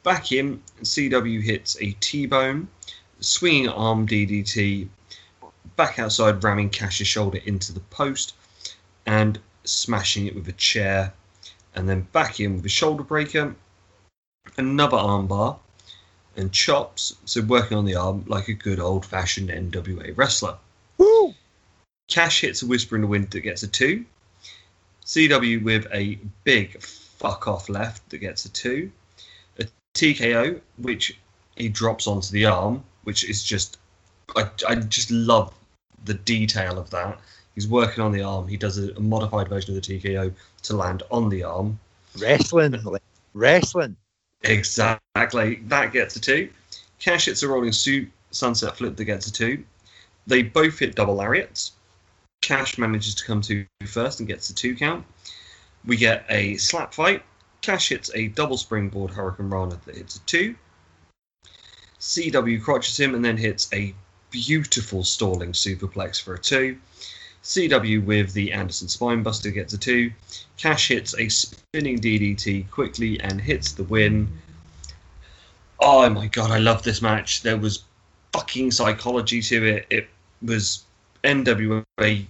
[0.01, 2.67] Back in, CW hits a T-bone,
[3.23, 4.87] swinging arm DDT,
[5.75, 8.35] back outside, ramming Cash's shoulder into the post,
[9.05, 11.13] and smashing it with a chair,
[11.75, 13.55] and then back in with a shoulder breaker,
[14.57, 15.57] another armbar,
[16.35, 17.15] and chops.
[17.25, 20.57] So working on the arm like a good old-fashioned NWA wrestler.
[20.97, 21.33] Woo!
[22.07, 24.05] Cash hits a whisper in the wind that gets a two.
[25.05, 28.91] CW with a big fuck off left that gets a two.
[29.59, 31.17] A TKO, which
[31.55, 33.77] he drops onto the arm, which is just,
[34.35, 35.53] I, I just love
[36.05, 37.19] the detail of that.
[37.55, 38.47] He's working on the arm.
[38.47, 41.79] He does a, a modified version of the TKO to land on the arm.
[42.17, 42.75] Wrestling,
[43.33, 43.95] wrestling.
[44.43, 45.55] Exactly.
[45.65, 46.49] That gets a two.
[46.99, 49.63] Cash hits a rolling suit sunset flip that gets a two.
[50.27, 51.73] They both hit double lariats.
[52.41, 55.05] Cash manages to come to first and gets a two count.
[55.85, 57.23] We get a slap fight.
[57.61, 60.55] Cash hits a double springboard Hurricanrana that hits a two.
[62.03, 63.95] CW crotches him and then hits a
[64.29, 66.77] beautiful stalling superplex for a two.
[67.43, 70.11] CW with the Anderson Spinebuster gets a two.
[70.57, 74.27] Cash hits a spinning DDT quickly and hits the win.
[75.79, 77.41] Oh my god, I love this match.
[77.41, 77.83] There was
[78.33, 79.87] fucking psychology to it.
[79.89, 80.09] It
[80.41, 80.83] was
[81.23, 82.25] NWA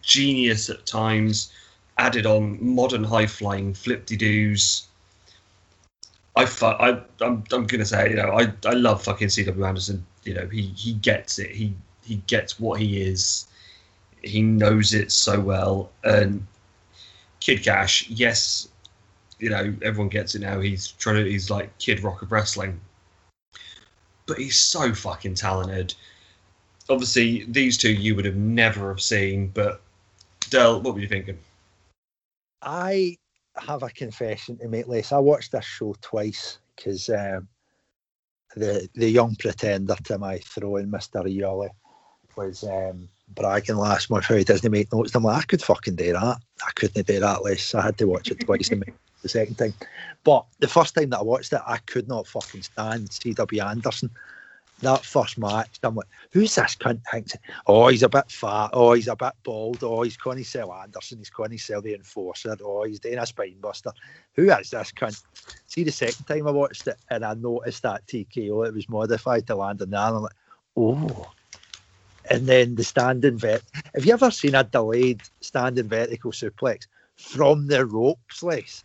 [0.00, 1.52] genius at times,
[1.98, 4.86] added on modern high flying flip de doos.
[6.36, 10.04] I, fu- I I'm I'm gonna say you know I, I love fucking CW Anderson.
[10.24, 11.50] You know he he gets it.
[11.50, 11.74] He
[12.04, 13.46] he gets what he is.
[14.22, 15.90] He knows it so well.
[16.04, 16.46] And
[17.40, 18.68] Kid Cash, yes,
[19.38, 20.60] you know everyone gets it now.
[20.60, 22.80] He's trying to he's like Kid Rock of wrestling,
[24.26, 25.94] but he's so fucking talented.
[26.88, 29.80] Obviously, these two you would have never have seen, but
[30.50, 31.38] Del, what were you thinking?
[32.62, 33.16] I
[33.60, 35.12] have a confession to make, Les.
[35.12, 37.48] I watched this show twice because um,
[38.56, 41.70] the the young pretender to my throwing, Mister Ioli,
[42.36, 45.14] was um, bragging last month how he doesn't make notes.
[45.14, 46.38] I'm like, I could fucking do that.
[46.66, 47.74] I couldn't do that, Les.
[47.74, 49.74] I had to watch it twice and make the second time.
[50.24, 53.62] But the first time that I watched it, I could not fucking stand C.W.
[53.62, 54.10] Anderson.
[54.82, 57.02] That first match, I'm like, who's this cunt?
[57.10, 58.70] Thinks, oh, he's a bit fat.
[58.72, 59.82] Oh, he's a bit bald.
[59.82, 61.18] Oh, he's Connie Cell Anderson.
[61.18, 62.56] He's Connie Cell the Enforcer.
[62.64, 63.92] Oh, he's doing a spine buster.
[64.36, 65.22] Who is this cunt?
[65.66, 68.88] See, the second time I watched it and I noticed that TKO, oh, it was
[68.88, 69.98] modified to land on that.
[70.12, 70.32] I'm like,
[70.76, 71.30] oh.
[72.30, 73.62] And then the standing vet.
[73.94, 78.84] Have you ever seen a delayed standing vertical suplex from the ropes, Les?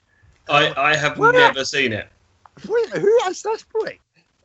[0.49, 1.35] I, I have What?
[1.35, 2.07] never seen it.
[2.67, 3.97] Wait, who is this boy?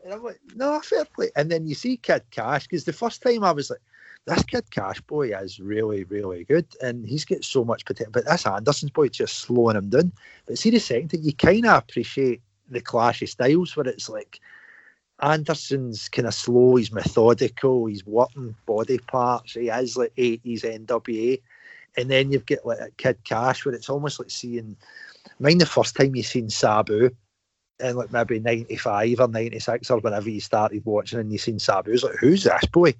[0.05, 1.30] And I'm like, no, fair play.
[1.36, 3.80] And then you see Kid Cash, because the first time I was like,
[4.26, 6.66] this Kid Cash boy is really, really good.
[6.82, 8.12] And he's got so much potential.
[8.12, 10.12] But this Anderson's boy just slowing him down.
[10.46, 14.09] But see, the second thing, you kind of appreciate the clash of styles where it's
[14.09, 14.40] like
[15.22, 21.40] Anderson's kind of slow, he's methodical, he's working body parts, he is like 80s NWA.
[21.96, 24.76] And then you've got like Kid Cash where it's almost like seeing,
[25.40, 27.11] mind the first time you've seen Sabu
[27.81, 31.93] in like maybe 95 or 96 or whenever you started watching and you seen Sabu,
[31.93, 32.95] it's like, who's this boy?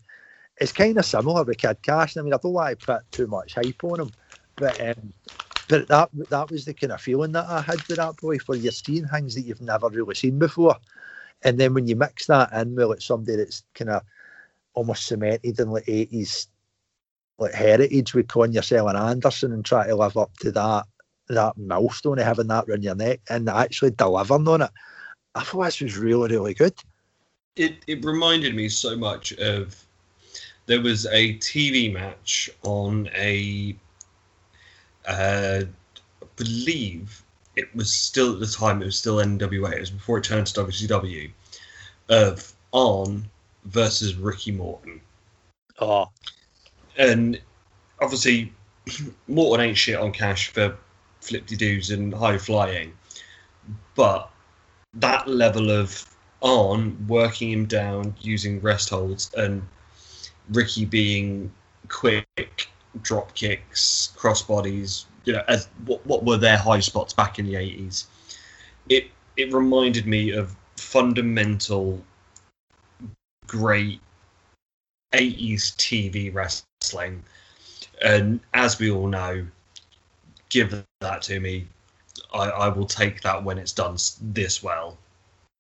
[0.61, 2.17] It's kind of similar with Kid Cash.
[2.17, 4.15] I mean, I don't want to put too much hype on him,
[4.59, 5.13] but um,
[5.69, 8.59] but that that was the kind of feeling that I had with that boy, where
[8.59, 10.77] you're seeing things that you've never really seen before.
[11.43, 14.03] And then when you mix that in with like somebody that's kind of
[14.75, 16.49] almost cemented in like 80s
[17.39, 20.85] like heritage with Conyers and Anderson and try to live up to that
[21.35, 24.71] that milestone of having that around your neck and actually delivering on it.
[25.35, 26.75] I thought this was really, really good.
[27.57, 29.85] It it reminded me so much of
[30.67, 33.77] there was a TV match on a
[35.07, 35.63] uh,
[36.23, 37.23] I believe
[37.57, 39.73] it was still at the time it was still NWA.
[39.73, 41.31] It was before it turned to WCW
[42.09, 43.29] of Arn
[43.65, 45.01] versus Ricky Morton.
[45.81, 46.09] Oh,
[46.97, 47.41] and
[48.01, 48.53] obviously
[49.29, 50.77] Morton ain't shit on cash for
[51.21, 52.93] flipty doos and high flying,
[53.95, 54.31] but
[54.95, 56.05] that level of
[56.41, 59.63] on working him down using rest holds and
[60.51, 61.53] Ricky being
[61.89, 62.69] quick
[63.03, 67.47] drop kicks, cross bodies, you know, as what, what were their high spots back in
[67.47, 68.07] the eighties.
[68.89, 72.03] It it reminded me of fundamental
[73.47, 74.01] great
[75.13, 77.23] 80s TV wrestling.
[78.05, 79.47] And as we all know,
[80.49, 81.67] give that to me.
[82.33, 84.99] I, I will take that when it's done this well.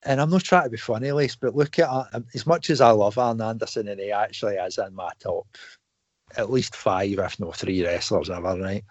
[0.04, 2.80] and I'm not trying to be funny, Lace, but look at um, as much as
[2.80, 5.46] I love Arn Anderson, and he actually is in my top
[6.36, 8.84] at least five, if not three wrestlers ever, right?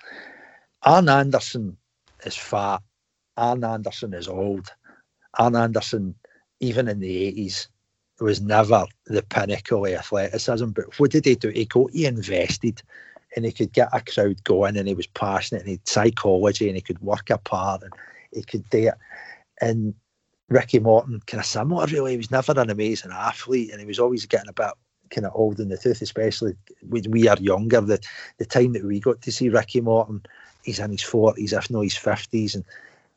[0.84, 1.78] Arn Anderson
[2.26, 2.82] is fat.
[3.38, 4.68] Arn Anderson is old.
[5.38, 6.16] Arn Anderson,
[6.60, 7.68] even in the 80s,
[8.20, 10.68] was never the pinnacle of athleticism.
[10.68, 11.50] But what did he do?
[11.50, 12.82] He go, he invested
[13.36, 16.76] and he could get a crowd going and he was passionate and he psychology and
[16.76, 17.94] he could work apart and
[18.32, 18.96] he could do it.
[19.62, 19.94] And
[20.50, 22.12] Ricky Morton, kind of similar, really.
[22.12, 24.72] He was never an amazing athlete and he was always getting a bit
[25.12, 26.56] kind of old in the tooth, especially
[26.88, 27.82] when we are younger.
[27.82, 28.00] The,
[28.38, 30.24] the time that we got to see Ricky Morton,
[30.64, 32.56] he's in his 40s, if not his 50s.
[32.56, 32.66] And,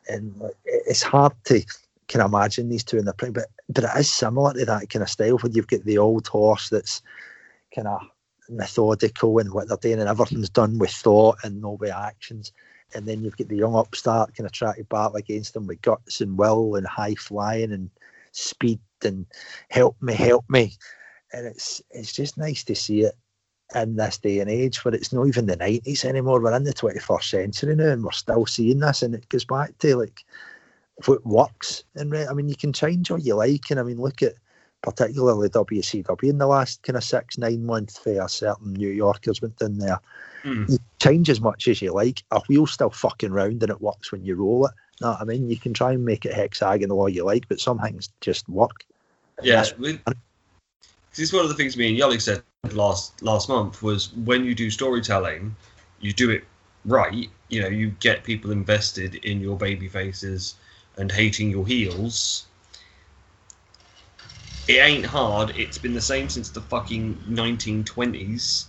[0.08, 1.62] and it's hard to
[2.08, 5.02] can imagine these two in the prime, but, but it is similar to that kind
[5.02, 7.00] of style where you've got the old horse that's
[7.74, 8.02] kind of
[8.48, 12.52] methodical and what they're doing and everything's done with thought and no reactions.
[12.94, 15.82] And then you've got the young upstart kind of trying to battle against them with
[15.82, 17.90] guts and will and high flying and
[18.32, 19.26] speed and
[19.70, 20.74] help me, help me.
[21.32, 23.14] And it's it's just nice to see it
[23.74, 26.40] in this day and age where it's not even the nineties anymore.
[26.40, 29.46] We're in the twenty first century now and we're still seeing this and it goes
[29.46, 30.24] back to like
[31.06, 34.22] what works and I mean you can change what you like and I mean look
[34.22, 34.34] at
[34.82, 39.60] particularly WCW in the last kind of six, nine months for certain New Yorkers went
[39.62, 40.00] in there.
[40.44, 40.68] Mm.
[40.68, 42.22] You change as much as you like.
[42.32, 44.72] A wheel's still fucking round and it works when you roll it.
[45.00, 45.48] You Know what I mean?
[45.48, 48.84] You can try and make it hexagonal all you like, but some things just work.
[49.36, 50.14] That- with, 'cause
[51.18, 54.54] it's one of the things me and Yolik said last last month was when you
[54.54, 55.54] do storytelling,
[56.00, 56.44] you do it
[56.84, 57.30] right.
[57.48, 60.54] You know, you get people invested in your baby faces
[60.96, 62.46] and hating your heels.
[64.68, 65.50] It ain't hard.
[65.56, 68.66] It's been the same since the fucking 1920s.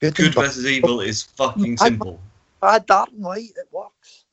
[0.00, 2.20] good, Good versus evil is fucking simple.
[2.62, 3.50] I, dark and light.
[3.56, 4.24] It works.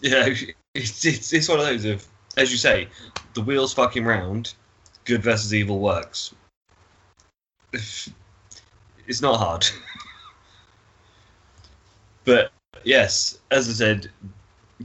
[0.00, 0.28] Yeah,
[0.74, 2.06] it's, it's it's one of those of,
[2.36, 2.88] as you say,
[3.34, 4.54] the wheels fucking round.
[5.04, 6.34] Good versus evil works.
[7.72, 9.66] It's not hard.
[12.24, 12.52] but
[12.84, 14.10] yes, as I said,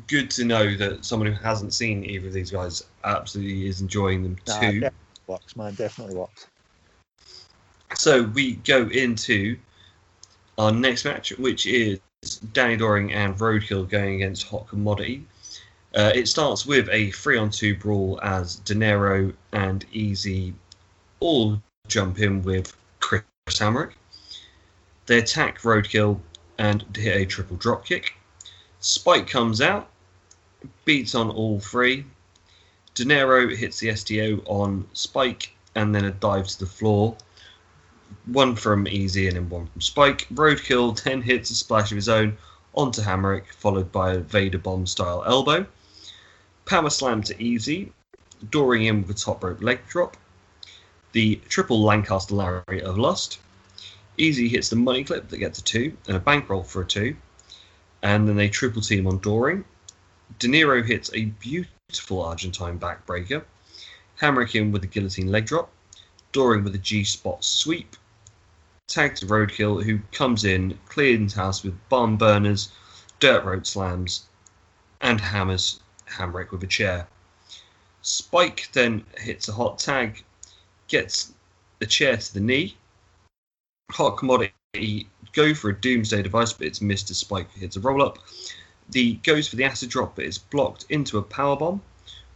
[0.08, 4.24] good to know that someone who hasn't seen either of these guys absolutely is enjoying
[4.24, 4.80] them Nah, too.
[4.80, 4.92] definitely
[5.28, 5.74] works, man.
[5.74, 6.48] Definitely works.
[7.96, 9.58] So we go into
[10.58, 12.00] our next match, which is
[12.54, 15.26] Danny Doring and Roadkill going against Hot Commodity.
[15.96, 20.54] Uh, it starts with a three on two brawl as Dinero and Easy
[21.22, 23.92] all jump in with Chris Hamrick.
[25.06, 26.20] They attack Roadkill
[26.58, 28.14] and hit a triple drop kick.
[28.86, 29.90] Spike comes out,
[30.86, 32.06] beats on all three.
[32.94, 37.18] Dinero hits the STO on Spike and then a dive to the floor
[38.26, 40.28] one from Easy and then one from Spike.
[40.32, 42.38] Roadkill then hits a splash of his own
[42.76, 45.66] onto Hamrick, followed by a Vader bomb style elbow.
[46.66, 47.92] Power slam to Easy,
[48.52, 50.16] Doring in with a top rope leg drop.
[51.14, 53.40] The triple Lancaster Lariat of Lust.
[54.20, 57.16] Easy hits the money clip that gets a two and a bankroll for a two.
[58.06, 59.66] And then they triple team on Doring.
[60.38, 63.44] Dinero hits a beautiful Argentine backbreaker.
[64.22, 65.72] Hamrick in with a guillotine leg drop.
[66.32, 67.96] Doring with a G spot sweep.
[68.88, 72.72] Tag to Roadkill, who comes in, cleans house with barn burners,
[73.20, 74.28] dirt road slams,
[75.02, 77.08] and hammers Hamrick with a chair.
[78.04, 80.24] Spike then hits a hot tag,
[80.90, 81.34] gets
[81.80, 82.78] the chair to the knee.
[83.90, 88.02] Hot commodity go for a doomsday device, but it's missed as Spike hits a roll
[88.02, 88.18] up.
[88.90, 91.82] The goes for the acid drop, but it's blocked into a power bomb.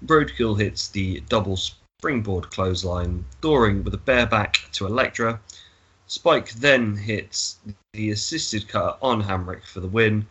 [0.06, 5.40] Roadkill hits the double springboard clothesline, Doring with a bareback to Elektra.
[6.08, 7.60] Spike then hits
[7.94, 10.28] the assisted cut on Hamrick for the win.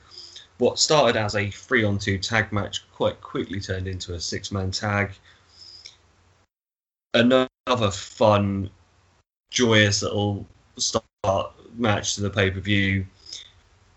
[0.59, 4.51] What started as a three on two tag match quite quickly turned into a six
[4.51, 5.13] man tag.
[7.15, 8.71] Another fun,
[9.51, 10.47] joyous little
[10.81, 11.05] start
[11.77, 13.07] match to the pay per view.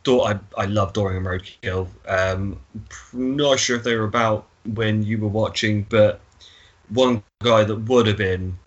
[0.04, 1.88] Thought I, I love Doring and Roadkill.
[2.08, 2.60] Um,
[3.14, 6.20] not sure if they were about when you were watching, but
[6.90, 8.58] one guy that would have been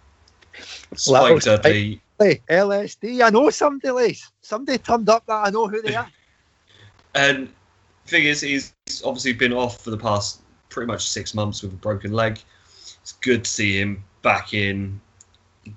[0.94, 2.00] Spike Well, that was Dudley.
[2.18, 3.24] Hey, LSD.
[3.24, 4.30] I know somebody, Lace.
[4.40, 6.08] Somebody turned up that I know who they are.
[7.16, 7.48] And
[8.06, 11.76] thing is, he's obviously been off for the past pretty much six months with a
[11.76, 12.40] broken leg.
[13.00, 15.00] It's good to see him back in,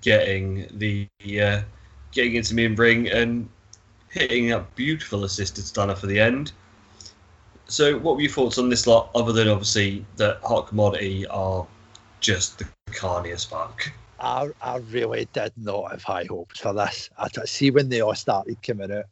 [0.01, 1.07] getting the
[1.39, 1.61] uh,
[2.17, 3.47] getting into me and ring and
[4.09, 6.51] hitting that beautiful assisted stunner for the end.
[7.67, 11.67] So, what were your thoughts on this lot, other than obviously that Hot Commodity are
[12.19, 13.91] just the carniest fuck?
[14.19, 17.09] I, I really did not have high hopes for this.
[17.19, 19.05] I see when they all started coming out.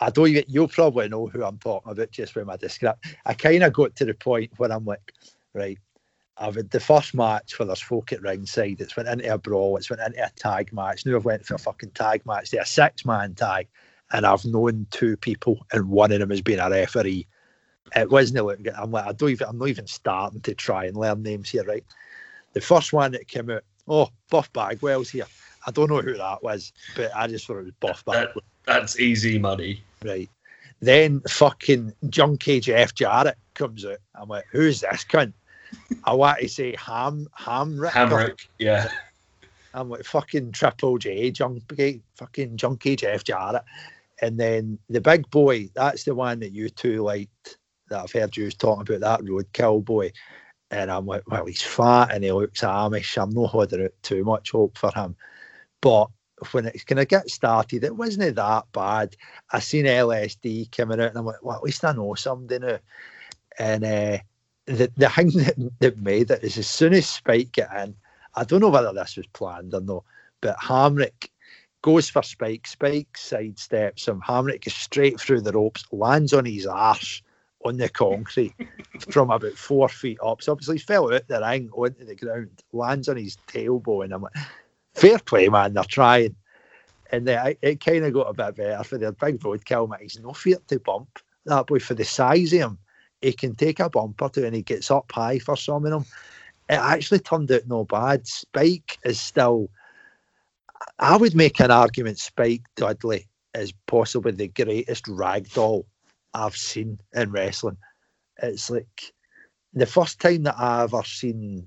[0.00, 3.16] I don't even, you'll probably know who I'm talking about just with my description.
[3.26, 5.12] I kind of got to the point where I'm like,
[5.52, 5.78] right,
[6.38, 8.80] I've had the first match where there's folk at ringside.
[8.80, 9.76] It's went into a brawl.
[9.76, 11.06] It's went into a tag match.
[11.06, 12.50] Now I've went for a fucking tag match.
[12.50, 13.68] They're a six man tag,
[14.12, 17.26] and I've known two people, and one of them has been a referee.
[17.94, 18.74] It wasn't looking good.
[18.74, 21.64] I'm like, I don't even, I'm not even starting to try and learn names here,
[21.64, 21.84] right?
[22.52, 25.26] The first one that came out, oh, Buff Bagwell's here.
[25.66, 28.44] I don't know who that was, but I just thought it was Buff That, Bagwell.
[28.66, 29.82] that's easy money.
[30.04, 30.28] Right.
[30.80, 33.98] Then fucking Junkie Jeff Jarrett comes out.
[34.14, 35.32] I'm like, who's this cunt?
[36.04, 37.90] I want to say Ham Hamrick.
[37.90, 38.88] Hamrick, yeah.
[39.74, 43.62] I'm like fucking Triple J, Junkie, fucking Junkie Jeff Jarrett.
[44.22, 47.58] And then the big boy, that's the one that you two liked
[47.90, 50.12] that I've heard you talking about, that roadkill boy.
[50.70, 53.20] And I'm like, well, he's fat and he looks Amish.
[53.20, 55.14] I'm not holding out too much hope for him.
[55.80, 56.08] But
[56.52, 59.14] when it's going to get started, it wasn't that bad.
[59.52, 62.78] I seen LSD coming out and I'm like, well, at least I know somebody now.
[63.58, 64.18] And uh,
[64.66, 67.94] the, the thing that, that made it is as soon as Spike get in,
[68.34, 70.04] I don't know whether this was planned or not,
[70.40, 71.30] but Hamrick
[71.82, 72.66] goes for Spike.
[72.66, 74.20] Spike sidesteps him.
[74.20, 77.22] Hamrick goes straight through the ropes, lands on his arse
[77.64, 78.54] on the concrete
[79.10, 80.42] from about four feet up.
[80.42, 84.12] So obviously he fell out the ring onto the ground, lands on his tailbone.
[84.12, 84.36] I'm like,
[84.94, 86.36] fair play, man, they're trying.
[87.12, 90.02] And then it, it kind of got a bit better for their big roadkill, mate.
[90.02, 91.20] He's no fear to bump.
[91.44, 92.78] That boy, for the size of him,
[93.26, 95.90] he can take a bump or two and he gets up high for some of
[95.90, 96.04] them.
[96.68, 98.26] It actually turned out no bad.
[98.26, 99.68] Spike is still,
[100.98, 105.84] I would make an argument Spike Dudley is possibly the greatest ragdoll
[106.34, 107.78] I've seen in wrestling.
[108.42, 109.12] It's like
[109.74, 111.66] the first time that I ever seen,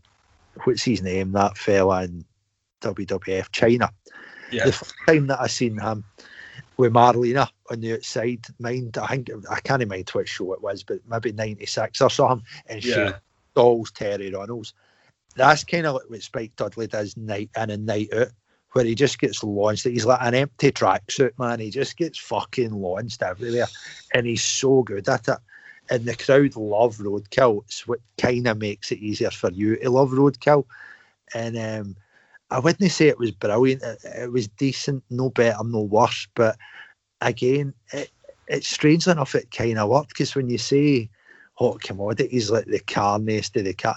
[0.64, 2.24] what's his name, that fella in
[2.82, 3.90] WWF Chyna.
[4.52, 4.66] Yeah.
[4.66, 6.06] The first time that I seen him,
[6.80, 8.40] with Marlena on the outside.
[8.58, 12.48] Mind, I think I can't mind which show it was, but maybe '96 or something.
[12.68, 13.18] And she Yeah.
[13.54, 14.74] dolls Terri Runnels.
[15.36, 18.30] That's kind of like what Spike Dudley does night in and night out,
[18.72, 19.84] where he just gets launched.
[19.84, 21.60] He's like an empty tracksuit, man.
[21.60, 23.68] He just gets fucking launched everywhere,
[24.14, 25.38] and he's so good at it.
[25.90, 27.64] And the crowd love Roadkill.
[27.66, 30.66] It's what kind of makes it easier for you to love Roadkill.
[31.34, 31.96] And um,
[32.52, 33.84] I wouldn't say it was brilliant.
[33.84, 36.28] It, it was decent, no better, no worse.
[36.36, 36.58] But
[37.22, 38.10] again, it,
[38.48, 41.10] it's strange enough it kind of worked because when you say
[41.56, 43.96] hot commodities like the car nest of the car,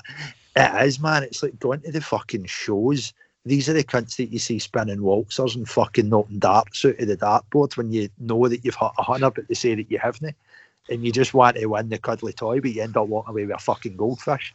[0.54, 1.22] it is, man.
[1.22, 3.12] It's like going to the fucking shows.
[3.44, 7.08] These are the cunts that you see spinning waltzers and fucking knocking darts out of
[7.08, 9.98] the dartboard when you know that you've hit a hundred, but they say that you
[9.98, 10.36] haven't.
[10.90, 13.46] And you just want to win the cuddly toy, but you end up walking away
[13.46, 14.54] with a fucking goldfish.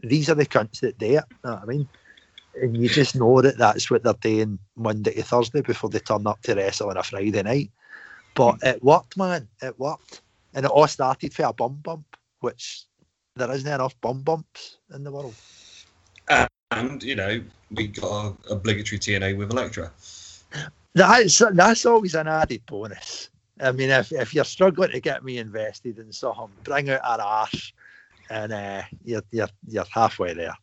[0.00, 1.24] These are the cunts that do it.
[1.42, 1.88] Know what I mean?
[2.62, 6.26] And you just know that that's what they're doing Monday to Thursday before they turn
[6.26, 7.70] up to wrestle on a Friday night.
[8.34, 9.48] But it worked, man.
[9.62, 10.22] It worked.
[10.54, 12.84] And it all started for a bum bump, which
[13.36, 15.34] there isn't enough bum bumps in the world.
[16.70, 19.90] And you know, we got a obligatory TNA with Elektra.
[20.94, 23.30] That's that's always an added bonus.
[23.60, 27.20] I mean, if, if you're struggling to get me invested in something, bring out our
[27.20, 27.72] arse,
[28.30, 30.54] and uh, you're, you're you're halfway there.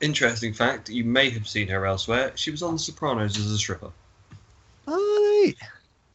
[0.00, 2.32] Interesting fact: you may have seen her elsewhere.
[2.34, 3.92] She was on The Sopranos as a stripper.
[4.88, 5.54] All right,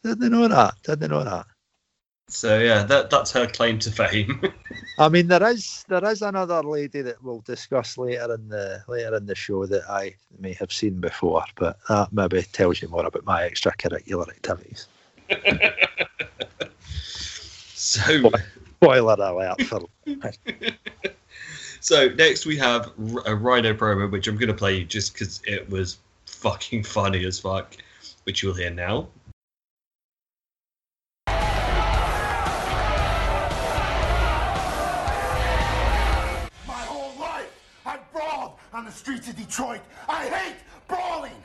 [0.04, 0.74] didn't know that.
[0.84, 1.46] Didn't know that.
[2.28, 4.42] So yeah, that that's her claim to fame.
[4.98, 9.16] I mean, there is there is another lady that we'll discuss later in the later
[9.16, 13.06] in the show that I may have seen before, but that maybe tells you more
[13.06, 14.88] about my extracurricular activities.
[17.76, 18.32] so
[18.78, 19.82] Spoiler alert for
[21.86, 22.92] so next we have
[23.28, 27.24] a Rhino promo, which I'm going to play you just because it was fucking funny
[27.26, 27.78] as fuck,
[28.24, 29.08] which you'll hear now.
[31.28, 31.36] My
[36.66, 37.52] whole life,
[37.86, 39.82] I've brawled on the streets of Detroit.
[40.10, 40.56] I hate
[40.88, 41.40] brawling.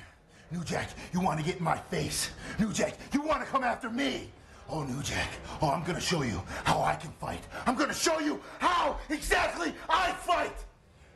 [0.51, 2.30] New Jack, you want to get in my face.
[2.59, 4.30] New Jack, you want to come after me.
[4.73, 5.29] Oh, New Jack,
[5.61, 7.41] oh, I'm to show you how I can fight.
[7.66, 10.55] I'm to show you how exactly I fight.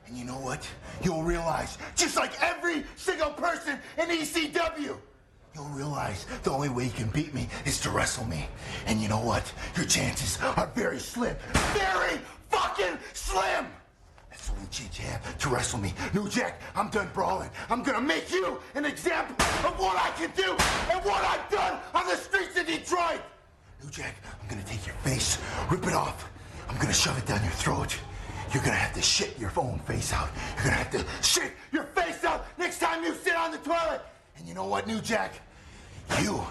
[0.08, 0.68] And you know what?
[1.02, 4.96] You'll realize, just like every single person in ECW,
[5.54, 8.48] you'll realize the only way you can beat me is to wrestle me.
[8.86, 9.50] And you know what?
[9.76, 11.36] Your chances are very slim.
[11.74, 13.66] Very fucking slim!
[14.30, 15.94] That's the only chance you have to wrestle me.
[16.12, 17.50] New Jack, I'm done brawling.
[17.70, 20.50] I'm gonna make you an example of what I can do
[20.92, 23.20] and what I've done on the streets of Detroit!
[23.84, 25.36] New Jack, I'm gonna take your face,
[25.70, 26.30] rip it off.
[26.70, 27.94] I'm gonna shove it down your throat.
[28.50, 30.30] You're gonna have to shit your own face out.
[30.56, 34.00] You're gonna have to shit your face out next time you sit on the toilet.
[34.38, 35.34] And you know what, New Jack?
[36.22, 36.42] You,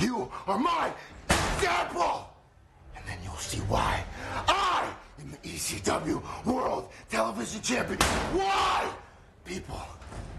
[0.00, 0.92] you are my
[1.28, 2.28] example.
[2.96, 4.02] And then you'll see why
[4.48, 8.00] I am the ECW World Television Champion.
[8.32, 8.92] Why?
[9.44, 9.80] People,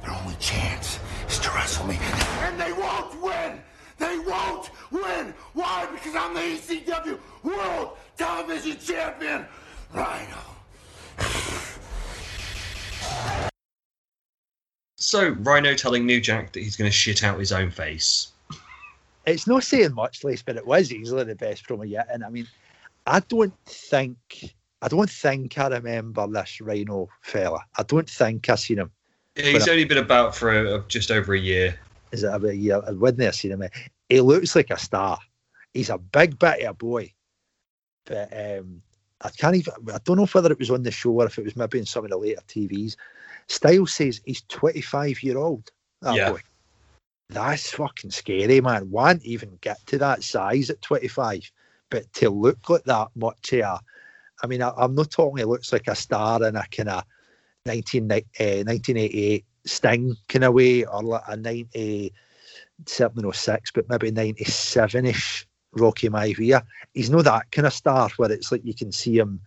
[0.01, 1.97] their only chance is to wrestle me.
[2.41, 3.61] And they won't win!
[3.97, 5.33] They won't win!
[5.53, 5.87] Why?
[5.91, 9.45] Because I'm the ECW World Television Champion!
[9.93, 10.37] Rhino.
[14.97, 18.31] So Rhino telling New Jack that he's going to shit out his own face.
[19.25, 22.07] it's not saying much, Lace, but it was easily the best promo yet.
[22.11, 22.47] And I mean,
[23.05, 24.17] I don't think
[24.81, 27.59] I don't think I remember this Rhino fella.
[27.77, 28.91] I don't think I seen him.
[29.35, 31.79] Yeah, he's But- only been about for a, just over a year.
[32.13, 32.81] Is it about a year?
[32.87, 33.63] I wouldn't have seen him.
[34.07, 35.17] He looks like a star.
[35.73, 37.11] He's a big bit of a boy.
[38.05, 38.83] But um,
[39.21, 41.43] I can't even I don't know whether it was on the show or if it
[41.43, 42.95] was maybe in some of the later TVs.
[43.47, 45.71] Styles says he's 25 year old.
[46.01, 46.29] That Yeah.
[46.29, 46.41] boy.
[47.29, 48.91] That's fucking scary, man.
[48.91, 51.51] One even get to that size at 25,
[51.89, 53.77] but to look like that much here.
[54.43, 57.03] I mean, I, I'm not talking he looks like a star in a kind of
[57.65, 62.13] 19, uh, 1988 Sting kind of way or like a 90,
[62.85, 66.63] certainly no six, but maybe 97 ish Rocky Maivia.
[66.93, 69.39] He's not that kind of star where it's like you can see him,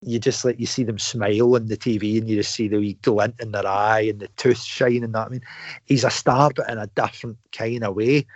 [0.00, 2.78] you just like you see them smile on the TV and you just see the
[2.78, 5.26] wee glint in their eye and the tooth shine and that.
[5.26, 5.42] I mean,
[5.84, 8.26] he's a star, but in a different kind of way.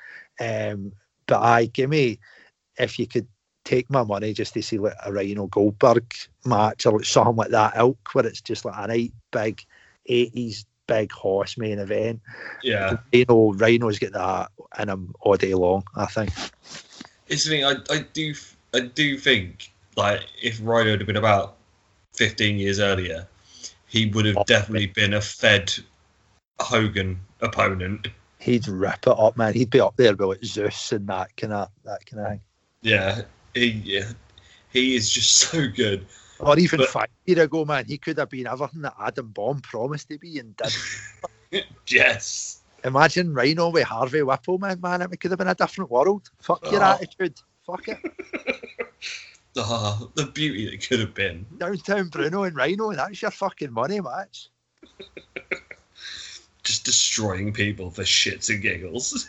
[0.41, 0.93] Um,
[1.27, 2.19] but I give me,
[2.79, 3.29] if you could
[3.65, 6.13] take my money just to see like a Rhino Goldberg
[6.45, 9.65] match or something like that ilk where it's just like a night big
[10.11, 12.21] 80s big horse main event.
[12.63, 16.31] Yeah, you know, Rhino Rhino's get that in him all day long, I think.
[17.29, 17.65] it's the thing.
[17.65, 18.35] I, I do
[18.75, 21.57] I do think like if Rhino had been about
[22.15, 23.27] 15 years earlier,
[23.87, 25.73] he would have Oh, definitely been a Fed
[26.61, 28.09] Hogan opponent.
[28.39, 29.55] He'd rip it up, man.
[29.55, 32.41] He'd be up there with like Zeus and that kind of that kind of thing.
[32.83, 33.23] Yeah,
[33.55, 34.13] he yeah,
[34.73, 36.07] he is just so good.
[36.43, 39.61] Or even But- five years ago, man, he could have been everything that Adam Bomb
[39.61, 41.63] promised to be and did.
[41.87, 42.61] Yes.
[42.83, 46.31] Imagine Rhino with Harvey Whipple, man, man, it could have been a different world.
[46.41, 46.93] Fuck your Oh.
[46.93, 47.39] attitude.
[47.67, 47.99] Fuck it.
[49.57, 51.45] Ah, the beauty that could have been.
[51.59, 54.49] Downtown Bruno and Rhino, and that's your fucking money match.
[56.65, 59.29] Just destroying people for shits and giggles.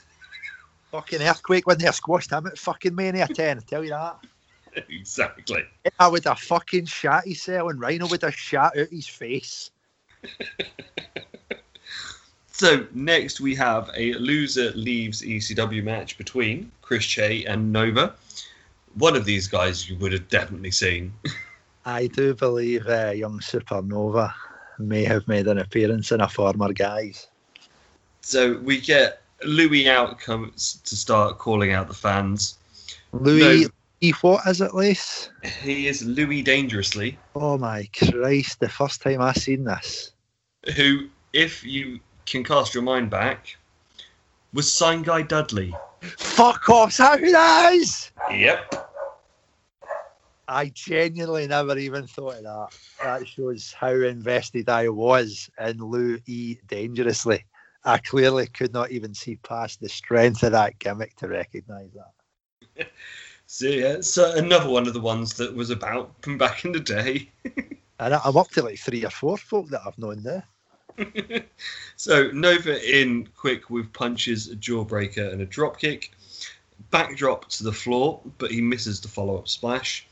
[0.92, 4.18] Fucking earthquake when they squashed him at fucking Mania 10, I tell you that.
[4.90, 5.64] exactly.
[6.00, 9.72] I would have fucking shat his cell and Rhino would have shat out his face.
[12.54, 18.14] So next we have a loser leaves ECW match between Chris Che and Nova.
[18.94, 21.12] One of these guys you would have definitely seen.
[21.86, 24.32] I do believe uh, young Supernova
[24.78, 27.28] may have made an appearance in a former guise.
[28.22, 32.60] So we get Louis out comes to start calling out the fans.
[33.14, 33.70] Louis, No.
[34.04, 35.30] E, what is it, Lace?
[35.62, 40.12] He is Louis Dangerously, Oh my Christ, the first time I seen this.
[40.76, 43.56] who, if you can cast your mind back,
[44.52, 45.74] was Sign Guy Dudley.
[46.02, 48.12] Fuck off, is that who that is?
[48.30, 48.90] Yep.
[50.50, 52.78] I genuinely never even thought of that.
[53.02, 57.46] That shows how invested I was in Lou E dangerously.
[57.86, 62.88] I clearly could not even see past the strength of that gimmick to recognise that.
[63.56, 66.80] So yeah, so another one of the ones that was about from back in the
[66.80, 67.30] day.
[68.00, 70.44] And I'm up to like three or four folk that I've known there.
[71.96, 76.14] So Nova in quick with punches, a jawbreaker, and a drop kick.
[76.90, 80.08] Backdrop to the floor, but he misses the follow up splash.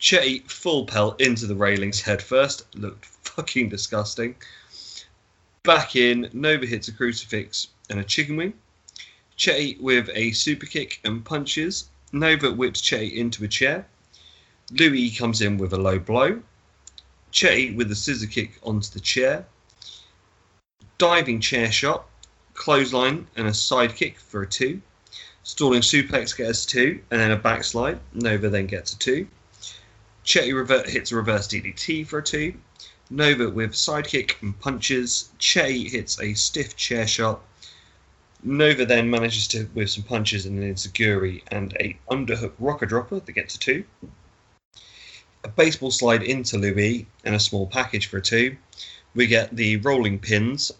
[0.00, 2.66] Chetti full pelt into the railings head first.
[2.74, 4.34] Looked fucking disgusting.
[5.62, 8.54] Back in, Nova hits a crucifix and a chicken wing.
[9.38, 11.88] Chetti with a super kick and punches.
[12.12, 13.86] Nova whips Chetti into a chair.
[14.70, 16.42] Louis comes in with a low blow.
[17.32, 19.46] Chetti with a scissor kick onto the chair
[21.02, 22.06] diving chair shot,
[22.54, 24.80] clothesline, and a side kick for a two.
[25.42, 27.98] Stalling suplex gets a two, and then a backslide.
[28.14, 29.26] Nova then gets a two.
[30.24, 32.54] Chetti revert hits a reverse DDT for a two.
[33.10, 35.30] Nova with sidekick and punches.
[35.40, 37.42] Chetti hits a stiff chair shot.
[38.44, 43.20] Nova then manages to with some punches and an insecurity and a underhook rocker dropper
[43.20, 43.84] that gets a two.
[45.44, 48.56] A baseball slide into Louis and a small package for a two.
[49.14, 50.72] We get the rolling pins.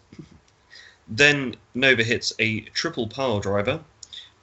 [1.06, 3.84] Then Nova hits a triple pile driver.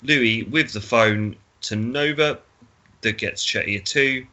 [0.01, 2.39] Louis with the phone to Nova
[3.01, 4.27] that gets Chetti a two.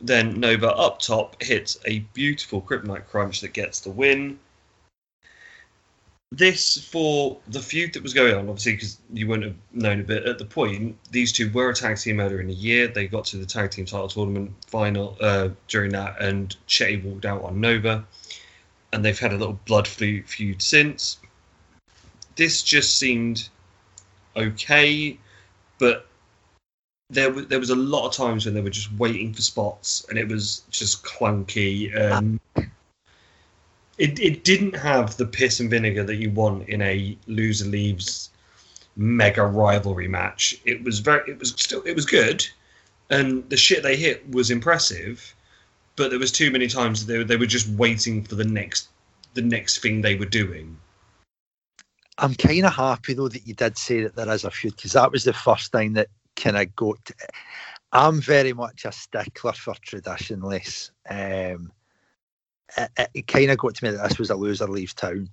[0.00, 4.38] Then Nova up top hits a beautiful Kryptonite Crunch that gets the win.
[6.32, 10.04] This for the feud that was going on, obviously, because you wouldn't have known a
[10.04, 10.96] bit at the point.
[11.10, 12.86] These two were a tag team earlier in the year.
[12.86, 17.24] They got to the tag team title tournament final uh, during that, and Chetti walked
[17.24, 18.06] out on Nova
[18.92, 21.18] and they've had a little blood feud since.
[22.36, 23.48] This just seemed
[24.36, 25.18] okay,
[25.78, 26.06] but
[27.10, 30.06] there was there was a lot of times when they were just waiting for spots,
[30.08, 31.94] and it was just clunky.
[31.94, 32.39] And
[34.00, 38.30] it it didn't have the piss and vinegar that you want in a loser leaves
[38.96, 40.60] mega rivalry match.
[40.64, 42.46] It was very it was still it was good,
[43.10, 45.34] and the shit they hit was impressive
[46.00, 48.44] but there was too many times that they, were- they were just waiting for the
[48.44, 48.88] next
[49.34, 50.76] the next thing they were doing.
[52.18, 54.92] I'm kind of happy though that you did say that there is a feud because
[54.92, 57.10] that was the first thing that kind of got.
[57.92, 60.90] I'm very much a stickler for tradition, less.
[61.08, 61.70] Um,
[62.76, 65.28] it, it, kind of got to me that this was a loser leaves town,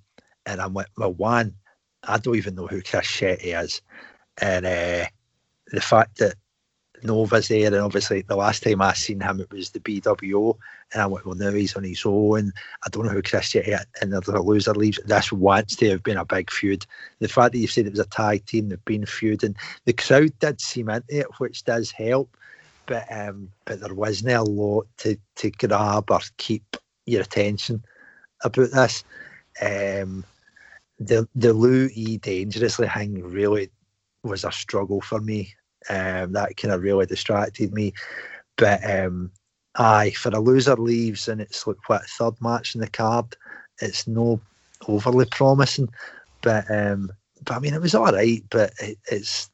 [0.46, 1.54] and I'm like, well, one,
[2.04, 3.82] I don't even know who Chris Chetti is,
[4.40, 5.06] and uh,
[5.72, 6.34] the fact that
[7.02, 10.56] Nova's there, and obviously the last time I seen him, it was the BWO,
[10.92, 12.52] and I went, well, now he's on his own.
[12.84, 14.98] I don't know who Chris Chetti is, and a loser leaves.
[15.04, 16.86] This wants to have been a big feud.
[17.20, 20.32] The fact that you've said it was a tag team, they've been feuding, the crowd
[20.40, 22.36] did seem into it, which does help.
[22.86, 26.78] But um, but there wasn't a lot to, to grab or keep
[27.08, 27.82] your attention
[28.44, 29.04] about this.
[29.60, 30.24] Um,
[30.98, 33.70] the the Lou E dangerously thing really
[34.22, 35.54] was a struggle for me.
[35.88, 37.92] Um, that kind of really distracted me.
[38.56, 39.30] But um,
[39.76, 43.36] aye, for a loser leaves and it's like what third match in the card,
[43.80, 44.40] it's no
[44.86, 45.88] overly promising.
[46.42, 47.10] But um,
[47.44, 48.42] but I mean, it was all right.
[48.50, 49.50] But it, it's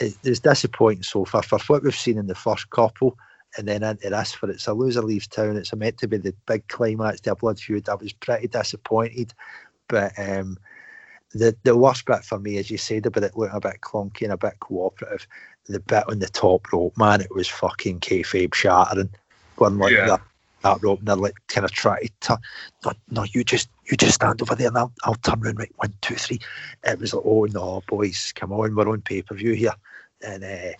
[0.00, 3.16] it, it's disappointing so far for what we've seen in the first couple.
[3.56, 5.56] And then into this, for it's a loser leaves town.
[5.56, 7.88] It's meant to be the big climax to a blood feud.
[7.88, 9.32] I was pretty disappointed,
[9.88, 10.58] but um,
[11.32, 14.22] the the worst bit for me, as you said about it looking a bit clunky
[14.22, 15.26] and a bit cooperative,
[15.66, 19.10] the bit on the top rope, man, it was fucking kayfabe shattering.
[19.56, 20.06] When like Yeah.
[20.06, 20.22] that,
[20.62, 22.38] that rope, and they're like kind of try to turn.
[22.84, 25.58] No, no, you just you just stand over there, and I'll, I'll turn around.
[25.58, 26.38] Right, one, two, three.
[26.84, 29.74] It was like, oh no, boys, come on, we're on pay per view here,
[30.22, 30.72] and uh,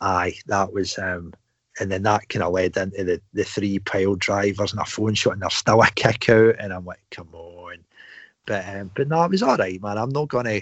[0.00, 0.98] aye, that was.
[0.98, 1.32] um
[1.80, 5.14] and then that kind of led into the, the three pile drivers and a phone
[5.14, 7.78] shot, and there's still a kick out, and I'm like, come on.
[8.46, 9.98] But um, but no, it was all right, man.
[9.98, 10.60] I'm not gonna.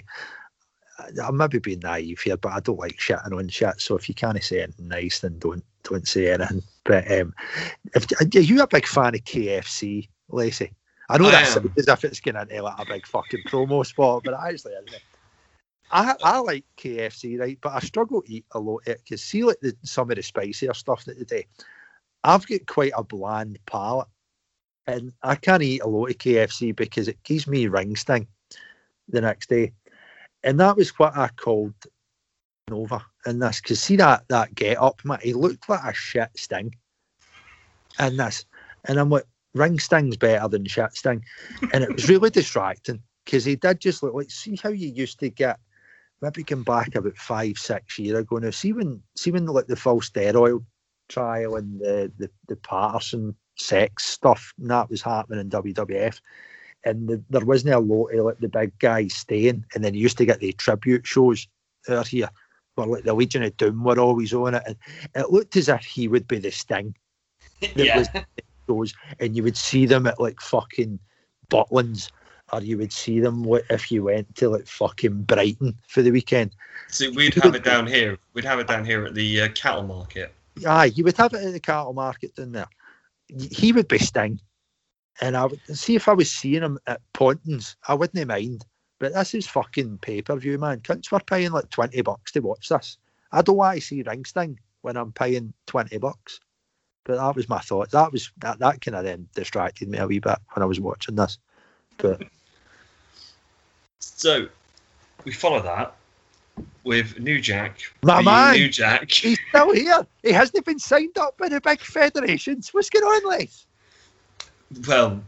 [1.23, 3.79] I'm maybe being naive here, but I don't like shitting on shit.
[3.79, 6.63] So if you can't say anything nice, then don't don't say anything.
[6.85, 7.33] But um,
[7.95, 10.71] if are you a big fan of KFC, Lacey?
[11.09, 11.63] I know I that am.
[11.63, 14.73] sounds as if it's getting into like a big fucking promo spot, but it actually
[14.73, 14.93] isn't.
[14.93, 15.01] It?
[15.91, 17.57] I I like KFC, right?
[17.61, 20.17] But I struggle to eat a lot eh, it because see, like the, some of
[20.17, 21.43] the spicier stuff that they do,
[22.23, 24.07] I've got quite a bland palate,
[24.87, 28.27] and I can't eat a lot of KFC because it gives me ring sting
[29.07, 29.73] the next day,
[30.43, 31.73] and that was what I called
[32.69, 33.61] Nova in this.
[33.61, 36.75] Because see that that get up, man, he looked like a shit sting,
[37.97, 38.45] and this,
[38.85, 39.25] and I'm like,
[39.55, 41.23] ring sting's better than shit sting,
[41.73, 45.19] and it was really distracting because he did just look like see how you used
[45.19, 45.59] to get
[46.21, 48.49] maybe going back about five, six years ago now.
[48.51, 50.63] See when see when like the full steroid
[51.07, 56.19] trial and the the, the Patterson sex stuff and that was happening in WWF.
[56.85, 60.01] And the, there wasn't a lot of like the big guys staying, and then you
[60.01, 61.45] used to get the tribute shows
[61.89, 62.29] out here
[62.75, 64.77] where like the Legion of Doom were always on it, and
[65.13, 66.95] it looked as if he would be the Sting
[67.61, 68.05] that yeah.
[68.67, 70.99] was and you would see them at like fucking
[71.49, 72.11] Butlins,
[72.51, 76.51] or you would see them if you went to like fucking Brighton for the weekend.
[76.87, 78.17] So we'd have it down here.
[78.33, 80.33] We'd have it down here at the uh, cattle market.
[80.67, 82.67] Aye, you would have it at the cattle market down there.
[83.51, 84.39] He would be Sting,
[85.21, 88.65] and I would see if I was seeing him at Pontins, I wouldn't mind.
[88.99, 90.79] But this is fucking pay per view, man.
[90.79, 92.97] Cunts were paying like twenty bucks to watch this.
[93.31, 96.39] I don't want to see Ring Sting when I'm paying twenty bucks.
[97.05, 97.91] But that was my thought.
[97.91, 100.79] That was that, that kind of then distracted me a wee bit when I was
[100.79, 101.37] watching this.
[101.97, 102.23] But
[103.99, 104.47] So
[105.25, 105.95] we follow that
[106.83, 107.79] with New Jack.
[108.03, 108.53] My man!
[108.55, 109.11] New Jack.
[109.11, 110.05] he's still here.
[110.23, 112.73] He hasn't been signed up by the big federations.
[112.73, 113.65] What's going on, Les?
[114.87, 115.21] Well,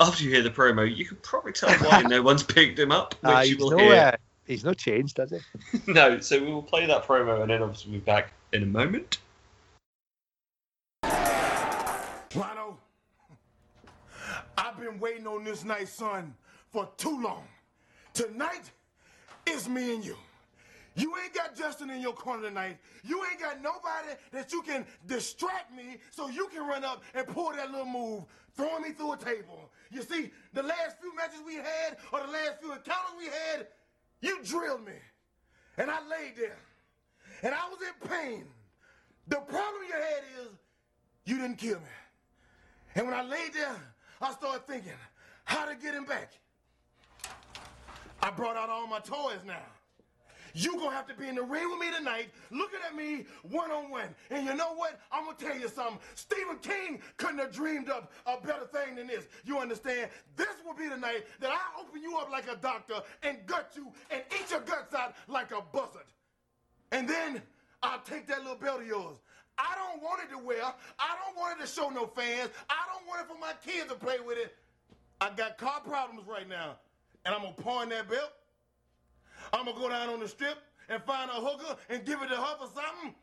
[0.00, 3.14] after you hear the promo, you can probably tell why no one's picked him up,
[3.22, 3.94] which Uh, you he's will no, hear.
[3.94, 4.16] uh,
[4.46, 5.38] he's no changed, does he?
[5.92, 8.66] No, so we will play that promo and then obviously we'll be back in a
[8.66, 9.18] moment.
[12.34, 12.78] Rhino,
[14.56, 16.34] I've been waiting on this night, son,
[16.70, 17.44] for too long.
[18.12, 18.70] Tonight
[19.46, 20.16] is me and you.
[20.96, 22.78] You ain't got Justin in your corner tonight.
[23.04, 27.26] You ain't got nobody that you can distract me so you can run up and
[27.26, 28.24] pull that little move,
[28.56, 29.70] throwing me through a table.
[29.90, 33.68] You see, the last few matches we had, or the last few encounters we had,
[34.20, 34.92] you drilled me.
[35.78, 36.58] And I laid there.
[37.42, 38.44] And I was in pain.
[39.28, 40.48] The problem you had is
[41.24, 41.86] you didn't kill me.
[42.96, 43.76] And when I laid there,
[44.20, 44.92] I started thinking
[45.44, 46.32] how to get him back.
[48.22, 49.62] I brought out all my toys now.
[50.52, 53.70] You gonna have to be in the ring with me tonight, looking at me one
[53.70, 54.08] on one.
[54.30, 55.00] And you know what?
[55.12, 55.98] I'm gonna tell you something.
[56.14, 59.26] Stephen King couldn't have dreamed up a better thing than this.
[59.44, 60.10] You understand?
[60.36, 63.72] This will be the night that I open you up like a doctor and gut
[63.76, 66.02] you and eat your guts out like a buzzard.
[66.92, 67.40] And then
[67.82, 69.18] I'll take that little belt of yours.
[69.56, 70.62] I don't want it to wear.
[70.64, 72.50] I don't want it to show no fans.
[72.68, 74.56] I don't want it for my kids to play with it.
[75.20, 76.76] I got car problems right now.
[77.24, 78.32] And I'm gonna pawn that belt.
[79.52, 80.58] I'm gonna go down on the strip
[80.88, 83.14] and find a hooker and give it to her for something.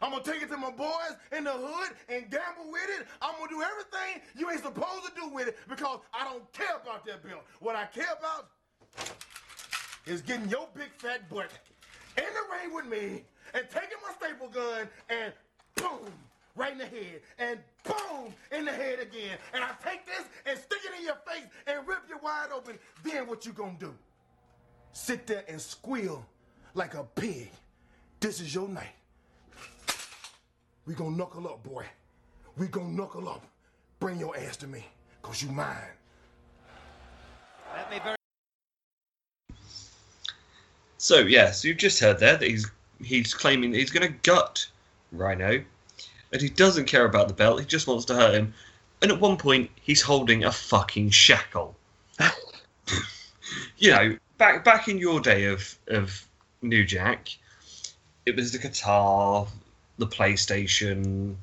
[0.00, 3.06] I'm gonna take it to my boys in the hood and gamble with it.
[3.20, 6.76] I'm gonna do everything you ain't supposed to do with it because I don't care
[6.82, 7.44] about that belt.
[7.60, 8.48] What I care about
[10.06, 11.50] is getting your big fat butt
[12.16, 13.22] in the ring with me
[13.54, 15.32] and taking my staple gun and
[15.76, 16.12] boom,
[16.56, 19.38] right in the head and boom, in the head again.
[19.54, 22.78] And I take this and stick it in your face and rip you wide open.
[23.02, 23.94] Then what you gonna do?
[24.92, 26.24] Sit there and squeal
[26.74, 27.50] like a pig.
[28.20, 28.94] This is your night.
[30.86, 31.84] We gonna knuckle up, boy.
[32.56, 33.44] We gonna knuckle up.
[34.00, 34.84] Bring your ass to me,
[35.22, 35.76] cause you mine.
[40.98, 42.70] So yes, you've just heard there that he's
[43.02, 44.66] he's claiming that he's going to gut
[45.10, 45.62] Rhino,
[46.32, 47.60] and he doesn't care about the belt.
[47.60, 48.54] He just wants to hurt him.
[49.00, 51.76] And at one point, he's holding a fucking shackle.
[53.78, 56.26] you know, back back in your day of of
[56.62, 57.28] New Jack,
[58.26, 59.46] it was the guitar,
[59.98, 61.34] the PlayStation,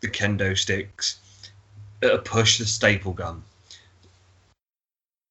[0.00, 1.18] the kendo sticks,
[2.02, 3.42] a push the staple gun.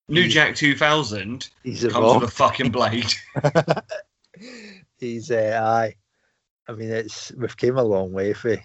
[0.10, 3.14] New Jack 2000 He's comes with a fucking blade.
[5.00, 5.96] He's uh, aye.
[6.68, 8.58] I mean, it's we've came a long way for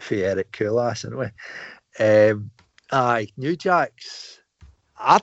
[0.00, 2.04] for Eric Kulas, haven't we?
[2.04, 2.50] Um,
[2.92, 4.40] aye, New Jacks.
[4.96, 5.20] I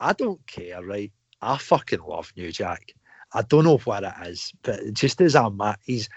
[0.00, 1.12] I don't care, right?
[1.42, 2.92] I fucking love New Jack.
[3.32, 6.08] I don't know what it is, but just as I'm at, he's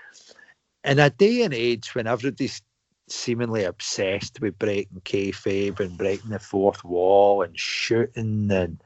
[0.83, 2.61] in a day and age when everybody's
[3.07, 8.81] seemingly obsessed with breaking kayfabe and breaking the fourth wall and shooting and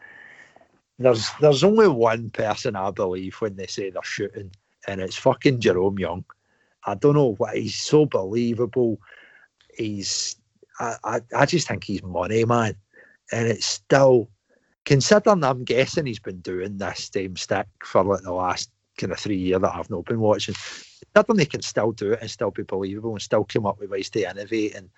[0.98, 4.52] there's there's only one person I believe when they say they're shooting,
[4.88, 6.26] and it's fucking Jerome Young.
[6.86, 9.00] I don't know why he's so believable.
[9.76, 10.38] He's
[10.80, 12.76] I, I, I just think he's money, man.
[13.32, 14.30] And it's still
[14.84, 19.20] considering I'm guessing he's been doing this same stick for like the last kind of
[19.20, 20.56] three years that I've not been watching.
[21.14, 23.90] Considering he can still do it and still be believable and still come up with
[23.90, 24.76] ways to innovate.
[24.76, 24.90] And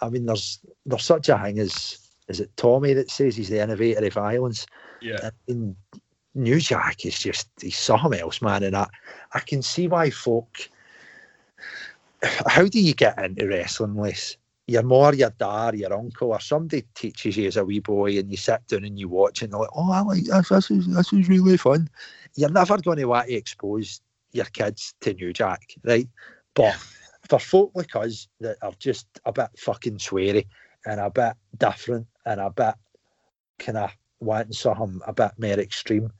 [0.00, 1.98] I mean there's there's such a thing as
[2.28, 4.66] is it Tommy that says he's the innovator of violence?
[5.00, 5.18] Yeah.
[5.22, 5.76] I mean,
[6.36, 8.62] New Jack is just he's something else, man.
[8.62, 8.86] And I,
[9.32, 10.68] I can see why folk.
[12.46, 14.36] How do you get into wrestling, Les?
[14.68, 18.30] Your more your dad, your uncle, or somebody teaches you as a wee boy, and
[18.30, 20.48] you sit down and you watch, and they're like, "Oh, I like this.
[20.48, 21.88] This is this is really fun."
[22.34, 24.00] You're never going to want to expose
[24.32, 26.08] your kids to New Jack, right?
[26.54, 26.74] But
[27.28, 30.46] for folk like us that are just a bit fucking sweary
[30.84, 32.74] and a bit different and a bit
[33.58, 36.12] kind of wanting something a bit more extreme.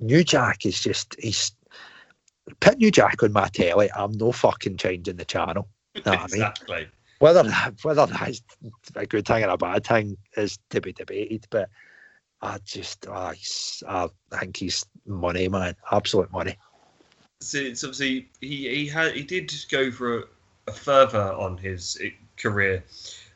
[0.00, 1.52] New Jack is just he's
[2.60, 3.90] put New Jack on my telly.
[3.94, 5.68] I'm no fucking changing the channel.
[5.94, 6.26] Know what I mean?
[6.34, 6.88] exactly.
[7.18, 8.42] Whether that- whether that's
[8.94, 11.46] a good thing or a bad thing is to be debated.
[11.50, 11.68] But
[12.40, 16.56] I just—I think he's money, man, absolute money.
[17.40, 20.22] So it's obviously he he had he did go for a,
[20.68, 22.84] a further on his eh, career,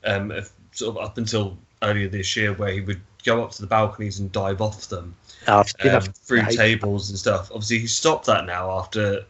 [0.05, 0.33] um,
[0.71, 4.21] sort of up until earlier this year, where he would go up to the balconies
[4.21, 5.17] and dive off them
[5.47, 7.51] I've um, a- through I- tables and stuff.
[7.51, 9.25] Obviously, he stopped that now after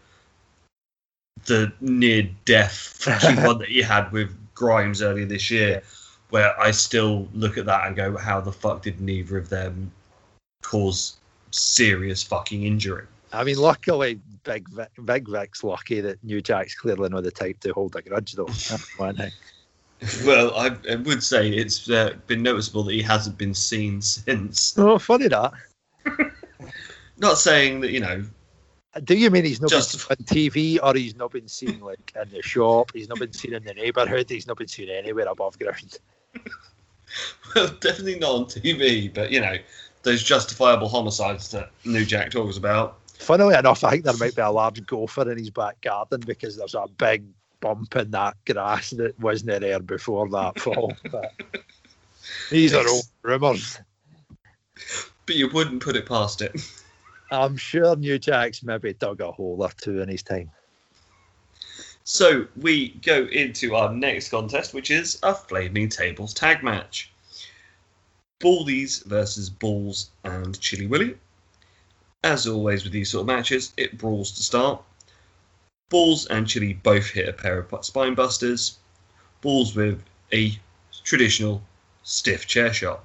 [1.47, 3.07] the near death
[3.45, 5.83] one that he had with Grimes earlier this year,
[6.31, 9.91] where I still look at that and go, how the fuck did neither of them
[10.63, 11.17] cause
[11.51, 13.07] serious fucking injury?
[13.33, 17.61] I mean, luckily, Big Vic, Big Vic's lucky that New Jack's clearly not the type
[17.61, 18.45] to hold a grudge, though.
[18.47, 19.33] That's one thing.
[20.25, 24.79] Well, I, I would say it's uh, been noticeable that he hasn't been seen since.
[24.79, 25.53] Oh, funny that.
[27.23, 28.25] Not saying that you know,
[29.05, 31.81] Do you mean he's not Just- been seen on TV or he's not been seen
[31.81, 32.91] like in the shop?
[32.93, 34.29] He's not been seen in the neighbourhood.
[34.29, 35.99] He's not been seen anywhere above ground.
[37.55, 39.57] well, definitely not on TV, but you know,
[40.03, 42.99] those justifiable homicides that New Jack talks about.
[43.07, 46.57] Funnily enough, I think there might be a large gopher in his back garden because
[46.57, 47.23] there's a big
[47.61, 50.93] bump in that grass that wasn't there before that fall.
[51.11, 51.33] But
[52.51, 53.79] these are all rumours.
[55.27, 56.61] But you wouldn't put it past it.
[57.33, 60.51] I'm sure New Jack's maybe dug a hole or two in his time.
[62.05, 67.11] So we go into our next contest, which is a Flaming Tables tag match.
[68.39, 71.17] Baldies versus Balls and Chilly Willy.
[72.23, 74.83] As always with these sort of matches, it brawls to start.
[75.89, 78.79] Balls and Chilly both hit a pair of spine busters.
[79.41, 80.03] Balls with
[80.35, 80.59] a
[81.03, 81.63] traditional
[82.03, 83.05] stiff chair shot.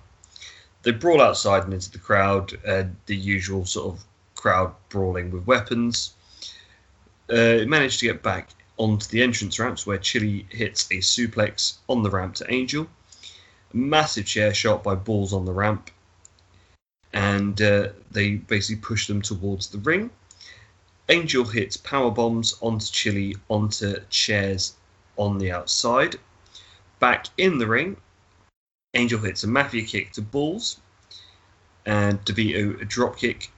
[0.83, 4.03] They brawl outside and into the crowd, uh, the usual sort of
[4.47, 6.13] crowd brawling with weapons.
[7.29, 12.01] Uh, managed to get back onto the entrance ramps where Chilly hits a suplex on
[12.01, 12.87] the ramp to Angel.
[13.73, 15.91] A massive chair shot by Balls on the ramp.
[17.11, 20.11] And uh, they basically push them towards the ring.
[21.09, 24.77] Angel hits power bombs onto Chilly onto chairs
[25.17, 26.15] on the outside.
[26.99, 27.97] Back in the ring,
[28.93, 30.79] Angel hits a mafia kick to Balls.
[31.85, 33.51] And DeVito a drop kick.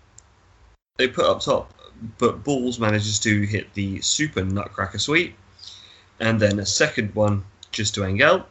[0.99, 1.73] They put up top
[2.17, 5.33] but Balls manages to hit the super Nutcracker Suite,
[6.19, 8.45] and then a second one just to Angel.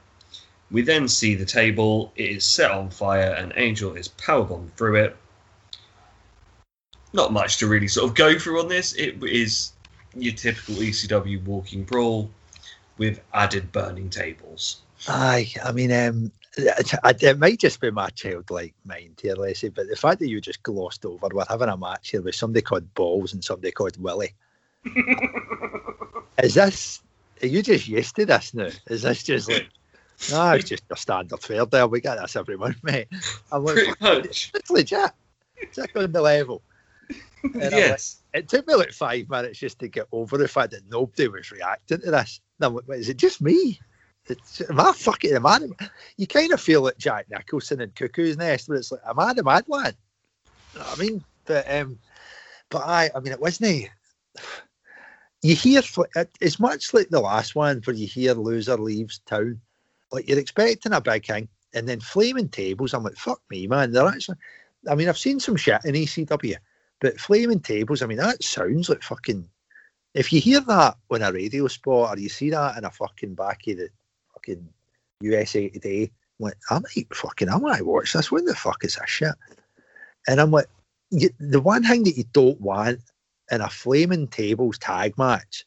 [0.71, 4.97] We then see the table, it is set on fire, and Angel is powerbombed through
[4.97, 5.17] it.
[7.13, 8.95] Not much to really sort of go through on this.
[8.95, 9.73] It is
[10.15, 12.31] your typical ECW walking brawl
[12.97, 14.81] with added burning tables.
[15.07, 19.97] Aye, I mean, um, it, might just be my childlike mind here, Lacey, but the
[19.97, 23.33] fact that you just glossed over, we're having a match here with somebody called Balls
[23.33, 24.35] and somebody called Willie.
[26.43, 27.03] Is this,
[27.43, 28.71] are you just used to this now?
[28.89, 29.69] Is this just like,
[30.31, 31.87] no, it's just a standard fare there.
[31.87, 33.09] We get this every month, mate.
[33.53, 34.51] I'm like, Pretty much.
[34.55, 35.11] it's legit.
[35.73, 36.63] Check on the level.
[37.43, 38.23] And I'm like, yes.
[38.35, 41.51] it took me like five minutes just to get over the fact that nobody was
[41.51, 42.41] reacting to this.
[42.59, 43.81] And I'm like, is it just me?
[44.68, 45.61] Am I fucking am I
[46.16, 49.33] You kind of feel like Jack Nicholson and Cuckoo's Nest, but it's like, am I
[49.33, 49.95] the mad one?
[50.79, 51.99] I mean, but um,
[52.68, 53.89] but I, I mean, it wasn't.
[55.43, 55.83] You hear
[56.41, 59.61] it's much like the last one where you hear loser leaves town.
[60.11, 62.95] Like you're expecting a big thing, and then flaming tables.
[62.95, 63.93] I'm like, fuck me, man.
[63.93, 64.39] They're actually.
[64.89, 66.57] I mean, I've seen some shit in ECW,
[67.01, 68.03] but flaming tables.
[68.03, 69.49] I mean, that sounds like fucking.
[70.14, 73.35] If you hear that on a radio spot or you see that in a fucking
[73.35, 73.91] back of the
[74.39, 74.68] fucking
[75.20, 78.30] USA Today, I'm like, I might fucking, I might watch this.
[78.30, 79.34] What the fuck is this shit?
[80.28, 80.68] And I'm like,
[81.11, 83.01] the one thing that you don't want
[83.51, 85.64] in a flaming tables tag match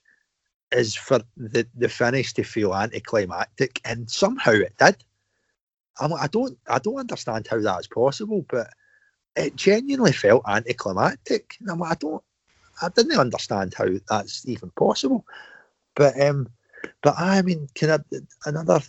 [0.72, 5.04] is for the, the finish to feel anticlimactic, and somehow it did.
[6.00, 8.70] I'm like, I don't, I don't understand how that's possible, but
[9.36, 11.58] it genuinely felt anticlimactic.
[11.60, 12.24] And I'm like, I don't,
[12.82, 15.26] I didn't understand how that's even possible.
[15.96, 16.48] But um,
[17.02, 18.00] but I mean, can I
[18.46, 18.82] another?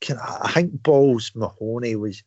[0.00, 2.22] Can I, I think Balls Mahoney was.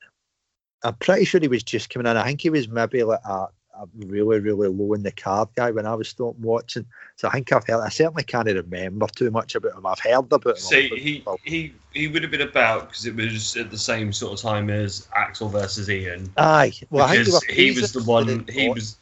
[0.84, 2.18] I'm pretty sure he was just coming in.
[2.18, 5.72] I think he was maybe like a, a really really low in the card guy
[5.72, 6.86] when I was stopping watching.
[7.16, 7.82] So I think I've heard.
[7.82, 9.86] I certainly can't remember too much about him.
[9.86, 10.56] I've heard about him.
[10.56, 14.34] See, he, he he would have been about because it was at the same sort
[14.34, 16.32] of time as Axl versus Ian.
[16.38, 18.46] Aye, well, I think because he was the one.
[18.50, 18.98] He was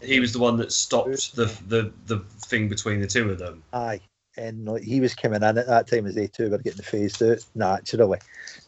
[0.00, 3.62] he was the one that stopped the the the thing between the two of them.
[3.72, 4.00] Aye,
[4.38, 7.22] and like, he was coming in at that time as they two were getting phased
[7.22, 8.18] out naturally.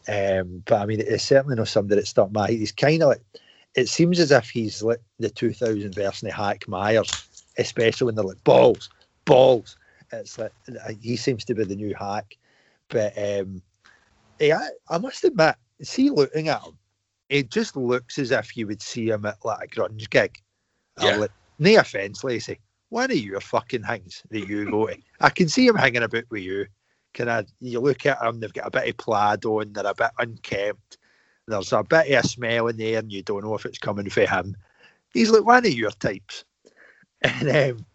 [0.07, 2.47] Um, but I mean, it's certainly not somebody that stuck my.
[2.47, 3.21] He's kind of like.
[3.73, 7.09] It seems as if he's like the 2000 version of Hack Myers,
[7.57, 8.89] especially when they're like balls,
[9.23, 9.77] balls.
[10.11, 12.35] It's like uh, he seems to be the new Hack.
[12.89, 13.61] But um,
[14.41, 16.77] yeah, I must admit, see looking at him,
[17.29, 20.37] it just looks as if you would see him at like a grunge gig.
[20.99, 21.15] Yeah.
[21.15, 22.59] like, no offense, Lacey.
[22.91, 24.97] One of your fucking things that you go to.
[25.21, 26.65] I can see him hanging about with you.
[27.13, 27.45] Can I?
[27.61, 29.71] You look at them; they've got a bit of plaid on.
[29.71, 30.97] They're a bit unkempt.
[31.47, 34.09] There's a bit of a smell in there, and you don't know if it's coming
[34.09, 34.57] for him.
[35.13, 36.43] He's like one of your types,
[37.21, 37.85] and um,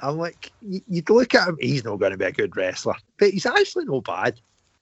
[0.00, 1.56] I'm like, you, look at him.
[1.60, 4.40] He's not going to be a good wrestler, but he's actually no bad.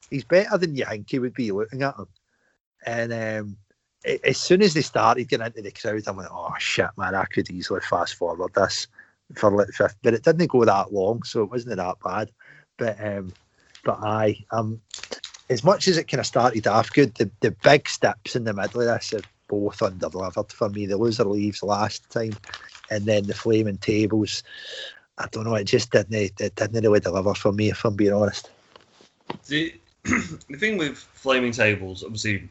[0.08, 2.08] He's better than you think he would be looking at him.
[2.86, 3.56] And um,
[4.24, 7.26] as soon as they started getting into the crowd, I'm like, oh shit, man, I
[7.26, 8.86] could easily fast forward this
[9.36, 12.30] for like fifth, but it didn't go that long, so it wasn't that bad.
[12.76, 13.32] But um,
[13.84, 14.80] but I um,
[15.50, 18.52] as much as it kind of started off good, the, the big steps in the
[18.52, 20.86] middle of this have both underdelivered for me.
[20.86, 22.36] The loser leaves last time,
[22.90, 24.42] and then the flaming tables.
[25.18, 25.54] I don't know.
[25.54, 26.14] It just didn't.
[26.14, 28.50] It didn't really deliver for me, if I'm being honest.
[29.46, 29.74] The
[30.04, 32.48] the thing with flaming tables, obviously,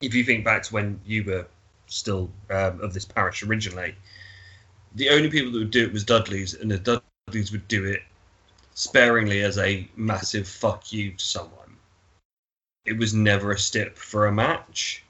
[0.00, 1.46] if you think back to when you were
[1.86, 3.94] still um, of this parish originally,
[4.94, 8.02] the only people that would do it was Dudleys, and the Dudleys would do it
[8.74, 11.76] sparingly as a massive fuck you to someone.
[12.84, 15.02] It was never a stip for a match.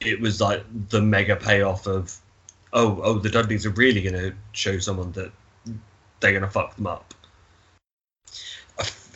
[0.00, 2.16] It was like the mega payoff of,
[2.72, 5.32] oh, oh, the Dudleys are really going to show someone that
[6.20, 7.14] they're going to fuck them up.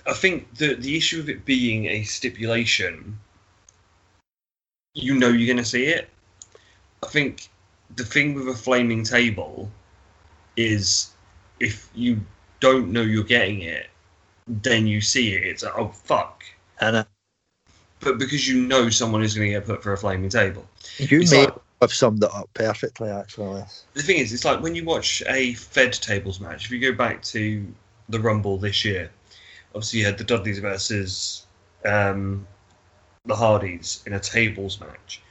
[0.06, 3.18] I, think the the issue of it being a stipulation,
[4.94, 6.08] you know you're going to see it.
[7.02, 7.48] I think
[7.96, 9.70] the thing with a flaming table
[10.56, 11.10] is
[11.58, 12.20] if you
[12.60, 13.88] don't know you're getting it,
[14.46, 15.44] then you see it.
[15.46, 16.42] It's like, oh fuck.
[16.80, 17.04] Uh,
[18.00, 20.66] But because you know someone is going to get put for a flaming table.
[20.98, 23.62] you may like- have summed it up perfectly, actually.
[23.94, 26.66] the thing is, it's like when you watch a Fed tables match.
[26.66, 27.66] If you go back to
[28.10, 29.10] the Rumble this year,
[29.74, 31.46] obviously you had the Dudleys versus
[31.86, 32.46] um,
[33.24, 35.22] the Hardys in a tables match,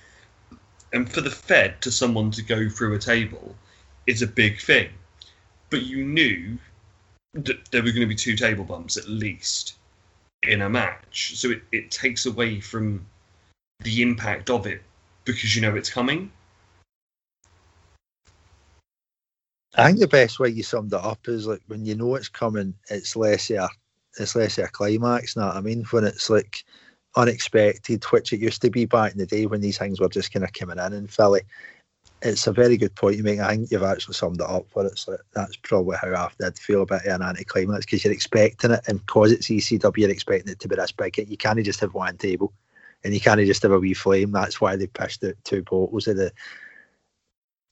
[0.93, 3.55] and for the Fed to someone to go through a table
[4.07, 4.89] is a big thing.
[5.69, 6.57] But you knew
[7.33, 9.75] that there were going to be two table bumps at least
[10.43, 13.05] in a match, so it, it takes away from
[13.81, 14.81] the impact of it
[15.25, 16.31] because you know it's coming.
[19.75, 22.29] I think the best way you summed it up is like when you know it's
[22.29, 23.69] coming, it's less a,
[24.19, 25.35] it's less a climax.
[25.35, 25.83] What I mean?
[25.91, 26.63] When it's like
[27.19, 30.31] unexpected, which it used to be back in the day when these things were just
[30.31, 31.41] kind of coming in in Philly.
[32.21, 33.39] It's a very good point you make.
[33.39, 34.65] I think you've actually summed it up.
[34.69, 38.13] for it's So that's probably how I did feel about it, an anticlimax because you're
[38.13, 41.17] expecting it, and because it's ECW, you're expecting it to be this big.
[41.17, 42.53] You can't just have one table,
[43.03, 44.31] and you can't just have a wee flame.
[44.31, 46.31] That's why they pushed out two bottles of the,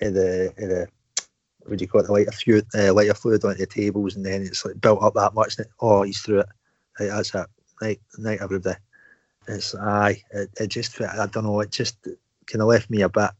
[0.01, 0.87] of the, of the
[1.75, 4.41] do you call it, the lighter fluid, uh, lighter fluid onto the tables, and then
[4.41, 5.59] it's like built up that much.
[5.59, 6.49] It, oh, he's through it.
[6.99, 7.47] That's it.
[7.81, 8.77] Night, night, everybody.
[9.47, 10.21] It's aye.
[10.31, 11.59] It, it just, I don't know.
[11.61, 12.03] It just
[12.47, 13.31] kind of left me a bit,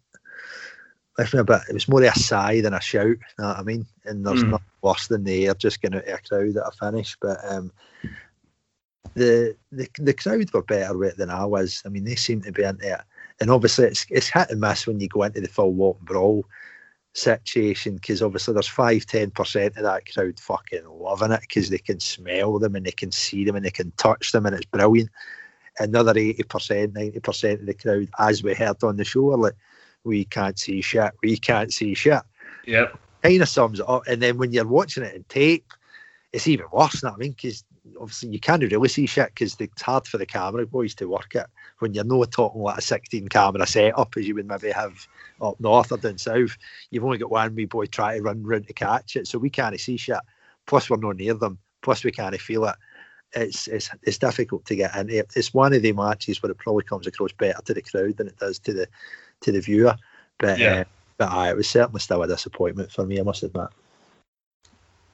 [1.18, 1.62] left me a bit.
[1.70, 3.06] It was more of a sigh than a shout.
[3.08, 3.86] You know what I mean?
[4.06, 4.52] And there's Mm.
[4.52, 7.18] nothing worse than the air just getting out of a crowd at a finish.
[7.22, 7.72] But um,
[9.16, 11.82] the, the the crowd were better with it than I was.
[11.86, 13.02] I mean, they seem to be into it,
[13.42, 16.08] and obviously it's it's hit and miss when you go into the full walk and
[16.08, 16.46] brawl
[17.14, 21.80] situation because obviously there's five ten percent of that crowd fucking loving it because they
[21.80, 24.66] can smell them and they can see them and they can touch them and it's
[24.66, 25.10] brilliant.
[25.80, 29.38] Another eighty percent, ninety percent of the crowd, as we heard on the show, are
[29.38, 29.56] like
[30.04, 32.22] we can't see shit, we can't see shit.
[32.66, 32.98] Yep.
[33.24, 34.04] Kind of sums it up.
[34.08, 35.74] And then when you're watching it in tape,
[36.34, 37.02] it's even worse.
[37.02, 37.32] You know I mean?
[37.32, 37.64] Because
[38.00, 41.36] obviously you can't really see shit because it's hard for the camera boys to work
[41.36, 41.48] it
[41.80, 45.08] when you're not talking like a 16 camera setup as you would maybe have
[45.42, 46.58] up north or down south.
[46.92, 49.50] You've only got one wee boy trying to run round to catch it, so we
[49.50, 50.18] can't see shit.
[50.66, 51.60] Plus we're not near them.
[51.82, 52.76] Plus we can't feel it.
[53.42, 55.10] It's it's it's difficult to get in.
[55.10, 58.28] It's one of the matches where it probably comes across better to the crowd than
[58.28, 58.88] it does to the
[59.42, 59.96] to the viewer.
[60.40, 60.80] But Yeah.
[60.80, 60.84] uh,
[61.18, 63.20] but aye, it was certainly still a disappointment for me.
[63.20, 63.68] I must admit.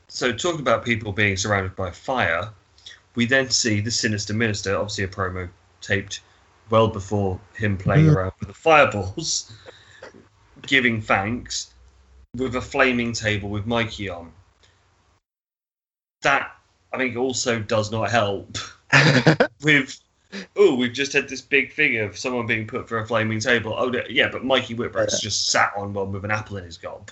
[0.08, 2.50] So, talking about people being surrounded by fire,
[3.16, 5.50] we then see the Sinister Minister, obviously a promo
[5.82, 6.22] taped
[6.70, 8.16] well before him playing Mm.
[8.16, 9.52] around with the fireballs,
[10.68, 11.74] giving thanks
[12.36, 14.32] with a flaming table with Mikey on.
[16.22, 16.53] That,
[16.94, 18.58] I think, also does not help
[19.64, 20.00] with.
[20.56, 23.76] Oh, we've just had this big thing of someone being put for a flaming table.
[23.78, 27.12] Oh, yeah, but Mikey Whipwreck's just sat on one with an apple in his gob.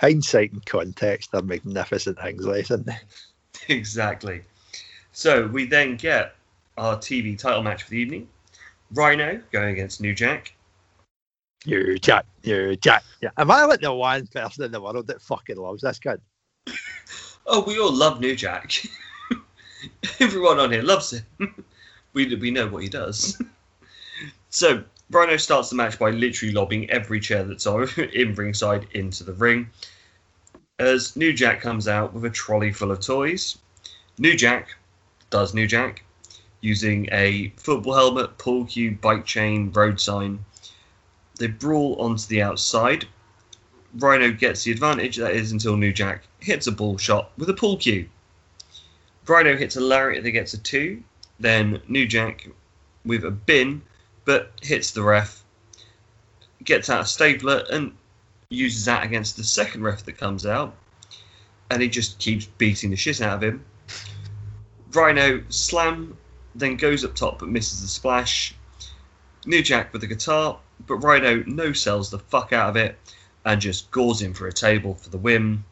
[0.00, 2.96] Hindsight and context are magnificent things, eh, isn't they?
[3.68, 4.42] Exactly.
[5.12, 6.34] So we then get
[6.78, 8.26] our TV title match for the evening.
[8.92, 10.54] Rhino going against New Jack.
[11.64, 13.04] You Jack, you Jack.
[13.20, 13.30] Yeah.
[13.36, 16.20] Am I like the one person in the world that fucking loves this kid?
[17.52, 18.80] Oh, we all love New Jack.
[20.20, 21.24] Everyone on here loves him.
[22.12, 23.42] we we know what he does.
[24.50, 29.24] so Rhino starts the match by literally lobbing every chair that's on in ringside into
[29.24, 29.68] the ring.
[30.78, 33.58] As New Jack comes out with a trolley full of toys.
[34.16, 34.76] New Jack
[35.30, 36.04] does New Jack
[36.60, 40.44] using a football helmet, pool cue, bike chain, road sign.
[41.40, 43.08] They brawl onto the outside.
[43.98, 47.54] Rhino gets the advantage, that is, until New Jack hits a ball shot with a
[47.54, 48.08] pull cue.
[49.26, 51.02] Rhino hits a lariat that gets a two.
[51.40, 52.48] Then New Jack
[53.04, 53.82] with a bin,
[54.24, 55.42] but hits the ref,
[56.62, 57.96] gets out a stapler, and
[58.48, 60.74] uses that against the second ref that comes out.
[61.70, 63.64] And he just keeps beating the shit out of him.
[64.92, 66.16] Rhino slam,
[66.54, 68.54] then goes up top but misses the splash.
[69.46, 72.98] New Jack with the guitar, but Rhino no sells the fuck out of it
[73.44, 75.64] and just gores him for a table for the win.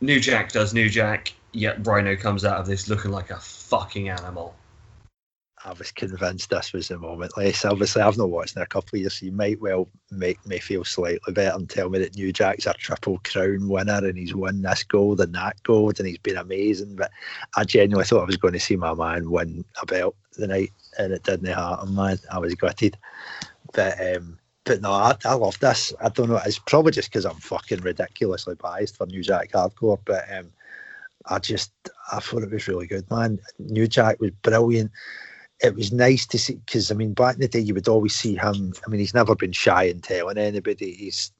[0.00, 4.08] New Jack does New Jack, yet Rhino comes out of this looking like a fucking
[4.08, 4.54] animal.
[5.66, 7.38] I was convinced this was the moment.
[7.38, 10.44] Les, obviously, I've not watched in a couple of years, so you might well make
[10.46, 14.18] me feel slightly better and tell me that New Jack's a triple crown winner and
[14.18, 16.96] he's won this gold and that gold and he's been amazing.
[16.96, 17.10] But
[17.56, 20.72] I genuinely thought I was going to see my man win a belt the night,
[20.98, 22.18] and it didn't happen, man.
[22.30, 22.98] I was gutted.
[23.72, 25.92] But um, but no, I, I love this.
[26.00, 26.40] I don't know.
[26.44, 30.50] It's probably just because I'm fucking ridiculously biased for New Jack Hardcore, but um,
[31.26, 31.72] I just
[32.12, 33.38] I thought it was really good, man.
[33.58, 34.90] New Jack was brilliant.
[35.62, 38.14] It was nice to see because I mean, back in the day, you would always
[38.14, 38.72] see him.
[38.86, 40.92] I mean, he's never been shy in telling anybody.
[40.92, 41.30] He's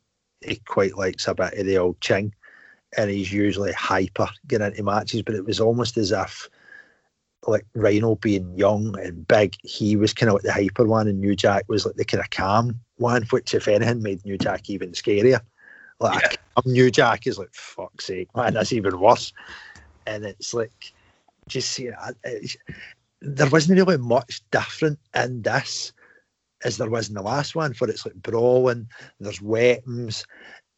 [0.43, 2.35] he quite likes a bit of the old ching,
[2.97, 5.23] and he's usually hyper getting into matches.
[5.23, 6.49] But it was almost as if
[7.47, 11.21] like Rhino being young and big, he was kind of like the hyper one, and
[11.21, 14.71] New Jack was like the kind of calm one, which if anything made New Jack
[14.71, 15.41] even scarier.
[16.01, 16.63] Like Yeah.
[16.65, 19.33] a New Jack is like fuck's sake, man, that's even worse.
[20.07, 20.93] And it's like
[21.49, 22.57] just see it,
[23.21, 25.93] there wasn't really much different in this
[26.65, 28.89] as there was in the last one, for it's like brawling,
[29.21, 30.25] there's weapons.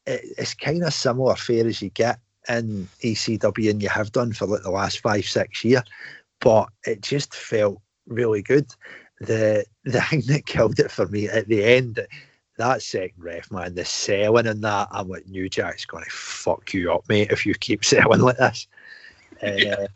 [0.06, 2.18] It, it's kind of similar fare as you get
[2.48, 5.82] in ECW and you have done for like the last five, six years,
[6.40, 8.66] but it just felt really good.
[9.20, 12.06] The the thing that killed it for me at the end,
[12.58, 16.72] that second ref, man, the selling and that, I'm like, New Jack's going to fuck
[16.74, 18.66] you up, mate, if you keep selling like this.
[19.42, 19.86] And, uh,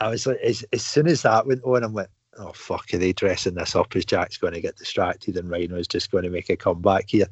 [0.00, 2.98] I was like, as, as soon as that went on, I'm like, oh fuck, are
[2.98, 6.30] they dressing this up as Jack's going to get distracted and Rhino's just going to
[6.30, 7.26] make a comeback here?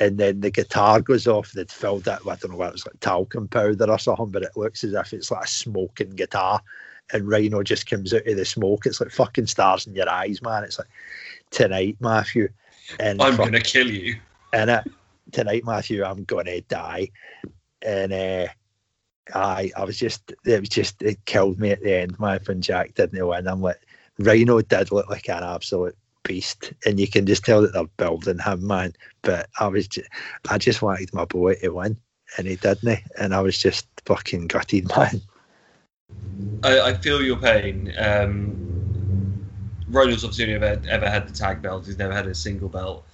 [0.00, 1.52] And then the guitar goes off.
[1.52, 2.24] They'd filled it.
[2.24, 4.82] with, I don't know what it was like talcum powder or something, but it looks
[4.84, 6.60] as if it's like a smoking guitar.
[7.12, 8.86] And Rhino just comes out of the smoke.
[8.86, 10.64] It's like fucking stars in your eyes, man.
[10.64, 10.88] It's like
[11.50, 12.48] tonight, Matthew.
[12.98, 14.16] And I'm fuck- gonna kill you.
[14.52, 14.84] And it
[15.32, 16.04] tonight, Matthew.
[16.04, 17.08] I'm gonna die,
[17.82, 18.46] and uh,
[19.34, 22.40] I I was just it was just it killed me at the end, man.
[22.44, 23.80] When Jack didn't win, I'm like
[24.18, 28.38] Rhino did look like an absolute beast, and you can just tell that they're building
[28.38, 28.92] him, man.
[29.22, 30.08] But I was just,
[30.48, 31.96] I just wanted my boy to win,
[32.38, 35.20] and he didn't, and I was just fucking gutted, man.
[36.62, 37.92] I, I feel your pain.
[37.98, 39.46] Um,
[39.88, 41.86] Rhino's obviously only ever, ever had the tag belt.
[41.86, 43.04] He's never had a single belt.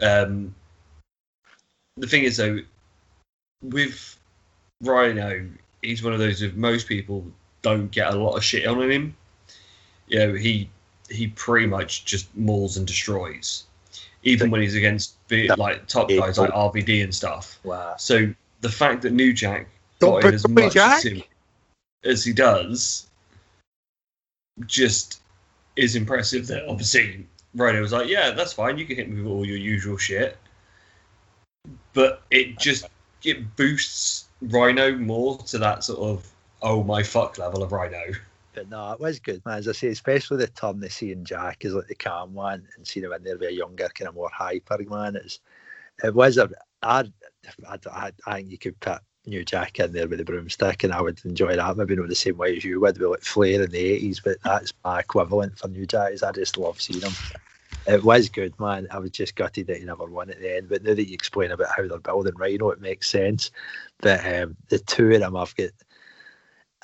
[0.00, 0.54] Um,
[1.96, 2.58] the thing is, though,
[3.62, 4.18] with
[4.80, 5.48] Rhino,
[5.82, 7.24] he's one of those that most people
[7.62, 9.16] don't get a lot of shit on him.
[10.08, 10.68] You know, he
[11.08, 13.64] he pretty much just mauls and destroys,
[14.24, 15.14] even when he's against
[15.56, 17.58] like top guys like RVD and stuff.
[17.62, 17.94] Wow.
[17.98, 19.68] So the fact that New Jack
[20.00, 20.96] Don't got in as much Jack.
[20.96, 21.22] as, him,
[22.04, 23.08] as he does,
[24.66, 25.20] just
[25.76, 26.46] is impressive.
[26.46, 28.78] That obviously Rhino was like, "Yeah, that's fine.
[28.78, 30.36] You can hit me with all your usual shit,"
[31.92, 32.86] but it just
[33.24, 38.12] it boosts Rhino more to that sort of oh my fuck level of Rhino.
[38.54, 39.58] But no, it was good, man.
[39.58, 42.66] As I say, especially the turn they see in Jack is like the calm one
[42.76, 45.16] and seeing him in there with a younger, kind of more hyper man.
[45.16, 45.40] It's
[46.04, 46.50] it was a
[46.82, 47.10] I,
[47.66, 50.92] I, I, I think you could put New Jack in there with the broomstick, and
[50.92, 51.76] I would enjoy that.
[51.76, 54.38] Maybe not the same way as you would with like Flair in the eighties, but
[54.44, 56.12] that's my equivalent for New Jack.
[56.12, 57.16] Is I just love seeing him.
[57.86, 58.86] It was good, man.
[58.90, 60.68] I was just gutted that he never won at the end.
[60.68, 63.50] But now that you explain about how they're building Rhino, it makes sense.
[64.00, 65.70] But um, the two of them, I've got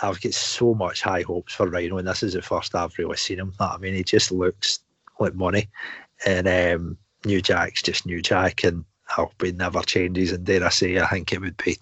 [0.02, 3.16] I've got so much high hopes for Rhino, and this is the first I've really
[3.16, 3.52] seen him.
[3.60, 4.81] I mean, he just looks
[5.20, 5.69] like money,
[6.27, 10.32] and um, New Jack's just New Jack, and I hope he never changes.
[10.32, 11.78] And dare I say, I think it would be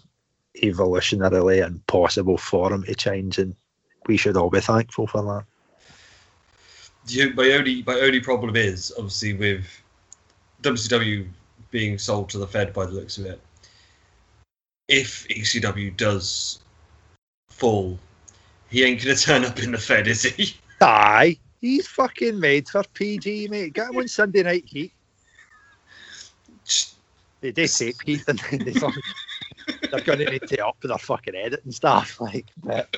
[0.63, 3.55] evolutionarily impossible for him to change, and
[4.07, 5.45] we should all be thankful for that.
[7.07, 9.65] The, my only my only problem is obviously with
[10.63, 11.29] WCW
[11.71, 13.41] being sold to the Fed by the looks of it.
[14.89, 16.61] If ECW does
[17.49, 17.99] fall,
[18.69, 20.55] he ain't gonna turn up in the Fed, is he?
[20.81, 23.73] Aye, he's fucking made for PG, mate.
[23.73, 24.93] Get him on Sunday Night Heat.
[27.41, 29.03] They do tape heat, and then they fucking,
[29.91, 32.21] they're going to need to up their fucking edit and stuff.
[32.27, 32.97] Like, but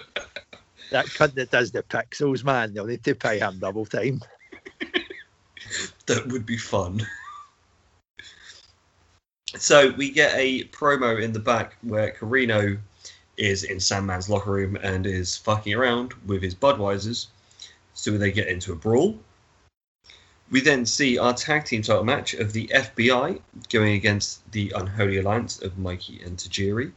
[0.90, 4.22] that cunt that does the pixels, man, they'll need to pay him double time.
[6.06, 7.06] that would be fun.
[9.56, 12.78] So we get a promo in the back where Corino
[13.36, 17.28] is in Sandman's locker room and is fucking around with his Budweisers.
[17.94, 19.18] So they get into a brawl.
[20.50, 25.18] We then see our tag team title match of the FBI going against the Unholy
[25.18, 26.92] Alliance of Mikey and Tajiri.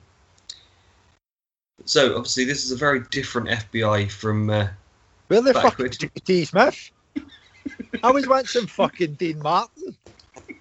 [1.86, 4.68] So obviously this is a very different FBI from uh,
[5.28, 6.92] Where the fuck is JT Smith?
[8.04, 9.98] I was watching fucking Dean Martin.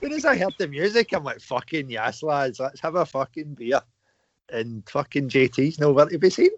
[0.01, 3.55] Soon as I heard the music, I'm like, fucking yes, lads, let's have a fucking
[3.55, 3.81] beer.
[4.51, 6.51] And fucking JT's nowhere to be seen.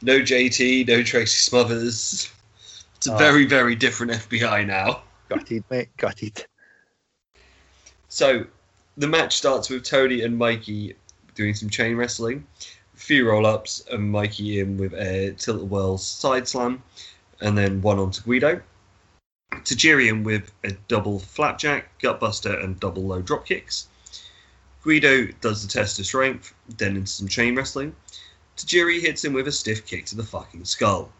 [0.00, 2.30] no JT, no Tracy Smothers.
[3.04, 3.18] It's a Oh.
[3.18, 5.02] very, very different FBI now.
[5.28, 6.46] Gutted, mate, gutted.
[8.08, 8.46] So
[8.96, 10.96] the match starts with Tony and Mikey
[11.34, 12.46] doing some chain wrestling,
[12.94, 16.82] a few roll ups, and Mikey in with a tilt a whirl side slam,
[17.42, 18.62] and then one onto Guido.
[19.52, 23.86] Tajiri in with a double flapjack, gutbuster, and double low drop kicks.
[24.82, 27.94] Guido does the test of strength, then into some chain wrestling.
[28.56, 31.12] Tajiri hits him with a stiff kick to the fucking skull.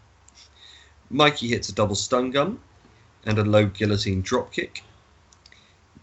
[1.15, 2.59] Mikey hits a double stun gun
[3.25, 4.83] and a low guillotine drop kick.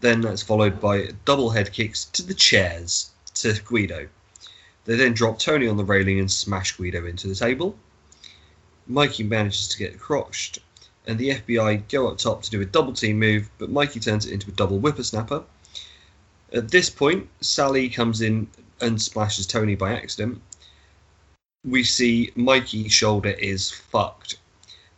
[0.01, 4.09] Then that's followed by double head kicks to the chairs to Guido.
[4.85, 7.77] They then drop Tony on the railing and smash Guido into the table.
[8.87, 10.57] Mikey manages to get crotched,
[11.05, 14.25] and the FBI go up top to do a double team move, but Mikey turns
[14.25, 15.43] it into a double whippersnapper.
[16.51, 18.47] At this point, Sally comes in
[18.81, 20.41] and splashes Tony by accident.
[21.63, 24.37] We see Mikey's shoulder is fucked.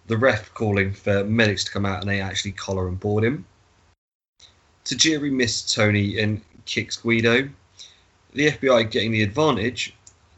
[0.07, 3.45] The ref calling for medics to come out and they actually collar and board him.
[4.85, 7.49] Tajiri missed Tony and kicks Guido.
[8.33, 9.95] The FBI getting the advantage,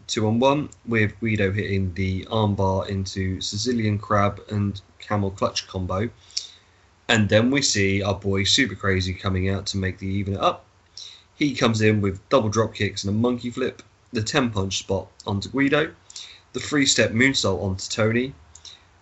[0.08, 6.10] two on one, with Guido hitting the armbar into Sicilian crab and camel clutch combo.
[7.10, 10.40] And then we see our boy Super Crazy coming out to make the even it
[10.40, 10.66] up.
[11.36, 13.84] He comes in with double drop kicks and a monkey flip,
[14.14, 15.94] the 10 punch spot onto Guido,
[16.54, 18.34] the three step moonsault onto Tony.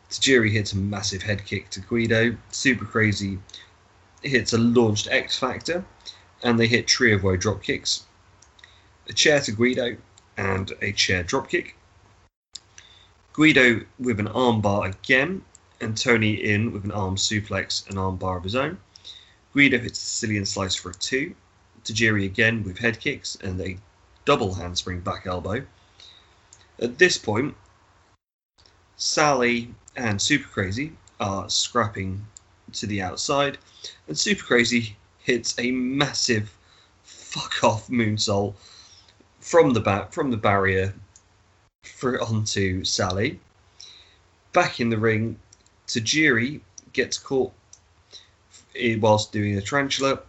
[0.09, 2.37] Tajiri hits a massive head kick to Guido.
[2.51, 3.39] Super Crazy
[4.21, 5.83] hits a launched X Factor,
[6.43, 8.05] and they hit tree of woe drop kicks.
[9.07, 9.97] A chair to Guido
[10.37, 11.75] and a chair drop kick.
[13.33, 15.43] Guido with an armbar again,
[15.81, 18.77] and Tony in with an arm suplex and armbar of his own.
[19.53, 21.35] Guido hits a Sicilian slice for a two.
[21.83, 23.77] Tajiri again with head kicks and a
[24.23, 25.65] double handspring back elbow.
[26.79, 27.55] At this point,
[28.97, 32.25] Sally and Super Crazy are scrapping
[32.73, 33.57] to the outside,
[34.07, 36.55] and Super Crazy hits a massive
[37.03, 38.53] fuck off moonsault
[39.39, 40.93] from the back from the barrier
[41.83, 43.39] for onto Sally.
[44.53, 45.37] back in the ring,
[45.87, 46.61] Tajiri
[46.93, 47.53] gets caught
[48.75, 50.21] eh, whilst doing a tarantula.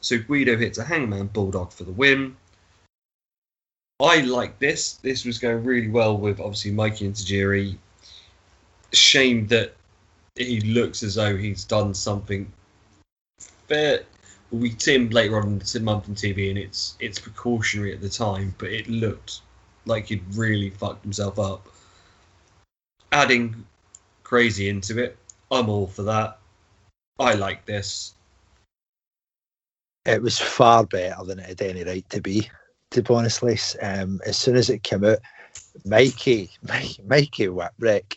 [0.00, 2.36] So Guido hits a hangman bulldog for the win.
[4.00, 4.94] I like this.
[4.94, 7.78] This was going really well with obviously Mikey and Tajiri.
[8.92, 9.74] Shame that
[10.36, 12.50] he looks as though he's done something
[13.66, 14.04] fair.
[14.50, 18.00] We see him later on in the month on TV, and it's it's precautionary at
[18.00, 19.40] the time, but it looked
[19.84, 21.66] like he'd really fucked himself up.
[23.12, 23.66] Adding
[24.22, 25.18] crazy into it,
[25.50, 26.38] I'm all for that.
[27.18, 28.14] I like this.
[30.04, 32.48] It was far better than it had any right to be,
[32.92, 33.58] to be honestly.
[33.82, 35.18] Um, as soon as it came out,
[35.84, 38.16] Mikey, Mikey, Mikey Whipwreck,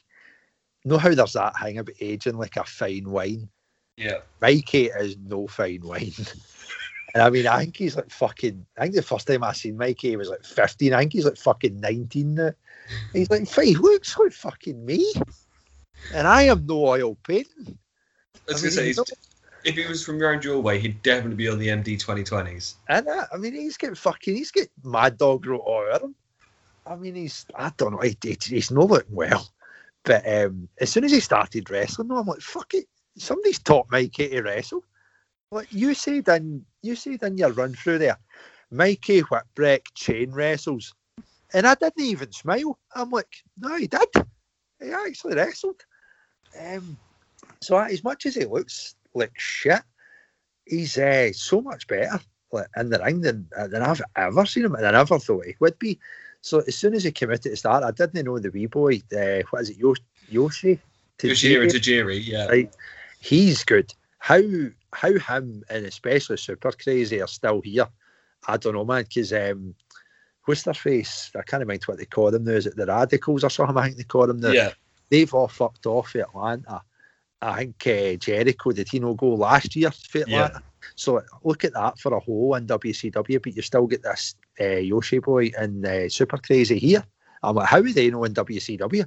[0.85, 3.49] know how there's that thing about aging like a fine wine?
[3.97, 4.19] Yeah.
[4.41, 6.13] Mikey is no fine wine.
[7.13, 9.77] and I mean, I think he's like fucking, I think the first time I seen
[9.77, 10.93] Mikey, he was like 15.
[10.93, 12.51] I think he's like fucking 19 now.
[13.13, 15.13] He's like, he looks like fucking me.
[16.13, 17.77] And I am no oil painting.
[18.49, 18.99] I was I gonna say, he's-
[19.63, 22.73] if he was from around your way, he'd definitely be on the MD 2020s.
[22.89, 26.15] And uh, I mean, he's got fucking, he's got Mad Dog wrote all over him.
[26.87, 29.47] I mean, he's, I don't know, he, he- he's not looking well.
[30.03, 32.85] But um, as soon as he started wrestling, though, I'm like, fuck it,
[33.17, 34.83] somebody's taught Mikey to wrestle.
[35.51, 38.17] Like you said in, you said in your run through there,
[38.71, 40.93] Mikey Whipwreck chain wrestles.
[41.53, 42.79] And I didn't even smile.
[42.95, 44.07] I'm like, no, he did.
[44.81, 45.81] He actually wrestled.
[46.59, 46.97] Um,
[47.61, 49.81] so as much as he looks like shit,
[50.65, 52.19] he's uh, so much better
[52.51, 55.55] like, in the ring than than I've ever seen him, and I never thought he
[55.59, 55.99] would be.
[56.41, 59.01] So as soon as he committed to start, I didn't know the wee boy.
[59.15, 60.03] Uh, what is it, Yoshi?
[60.29, 60.79] Yoshi?
[61.19, 61.67] Tajiri?
[61.67, 62.47] Tajiri, yeah.
[62.47, 62.75] Right,
[63.19, 63.93] he's good.
[64.17, 64.41] How
[64.93, 67.87] how him and especially Super Crazy are still here?
[68.47, 69.03] I don't know, man.
[69.03, 69.75] Because um,
[70.45, 71.31] what's their face?
[71.35, 72.53] I can't mind what they call them now.
[72.53, 73.77] Is it the Radicals or something?
[73.77, 74.71] I think they call them now Yeah.
[75.09, 76.81] they've all fucked off at Atlanta.
[77.43, 80.63] I think uh, Jericho did he no go last year for Atlanta?
[80.95, 84.65] So look at that for a whole in WCW, but you still get this uh,
[84.65, 87.03] Yoshi boy and uh, Super Crazy here.
[87.43, 89.05] I'm like, how are they know in WCW?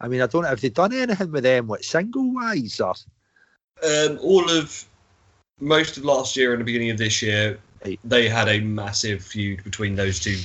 [0.00, 2.94] I mean, I don't know if they've done anything with them, what single wise or
[3.82, 4.84] Um, all of
[5.60, 8.00] most of last year and the beginning of this year, Right.
[8.02, 10.38] they had a massive feud between those two,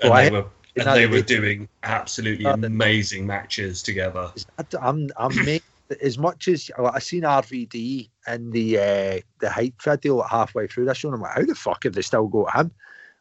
[0.00, 0.46] and Well, they were
[0.76, 4.32] and they were doing absolutely Uh, amazing matches together.
[4.80, 5.62] I'm I'm made,
[6.00, 10.66] as much as like, I seen RVD in the uh, the hype video like, halfway
[10.66, 12.70] through this show, and I'm like, how the fuck have they still got him?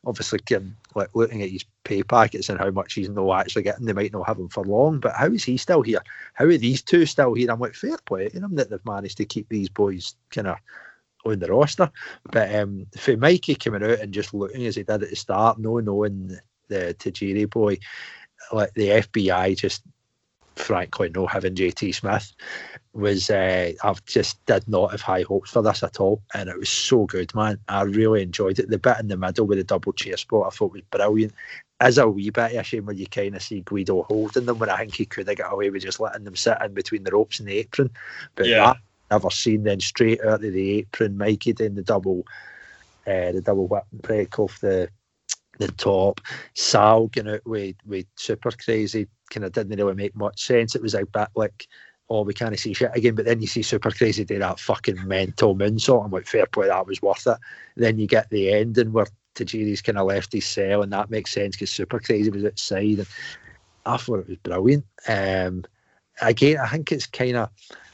[0.05, 3.85] Obviously, can, like looking at his pay packets and how much he's no actually getting,
[3.85, 4.99] they might not have him for long.
[4.99, 6.01] But how is he still here?
[6.33, 7.49] How are these two still here?
[7.49, 10.57] I'm like, fair play to them that they've managed to keep these boys kind of
[11.25, 11.91] on the roster.
[12.31, 15.57] But um, for Mikey coming out and just looking as he did at the start,
[15.57, 16.37] no knowing
[16.67, 17.79] the Tajiri boy,
[18.51, 19.83] like the FBI just
[20.55, 22.33] frankly no having JT Smith
[22.93, 26.57] was uh, I've just did not have high hopes for this at all and it
[26.57, 29.63] was so good man I really enjoyed it the bit in the middle with the
[29.63, 31.33] double chair spot I thought was brilliant
[31.81, 34.59] as a wee bit of a shame when you kind of see Guido holding them
[34.59, 37.03] when I think he could have got away with just letting them sit in between
[37.03, 37.89] the ropes and the apron
[38.35, 38.65] but Yeah.
[38.65, 38.77] that
[39.11, 42.25] never seen then straight out of the apron Mikey doing the double
[43.07, 44.89] uh, the double whip and break off the
[45.57, 46.21] the top.
[46.53, 50.75] Sal going out with, with super crazy kind of didn't really make much sense.
[50.75, 51.67] It was a bit like,
[52.09, 53.15] oh, we can't see shit again.
[53.15, 56.05] But then you see super crazy do that fucking mental moonsault.
[56.05, 57.37] I'm like, fair play, that was worth it.
[57.75, 61.31] Then you get the ending where Tajiri's kind of left his cell, and that makes
[61.33, 62.99] sense because super crazy was outside.
[62.99, 63.07] And
[63.85, 64.85] I thought it was brilliant.
[65.07, 65.65] Um,
[66.21, 67.49] again, I think it's kind of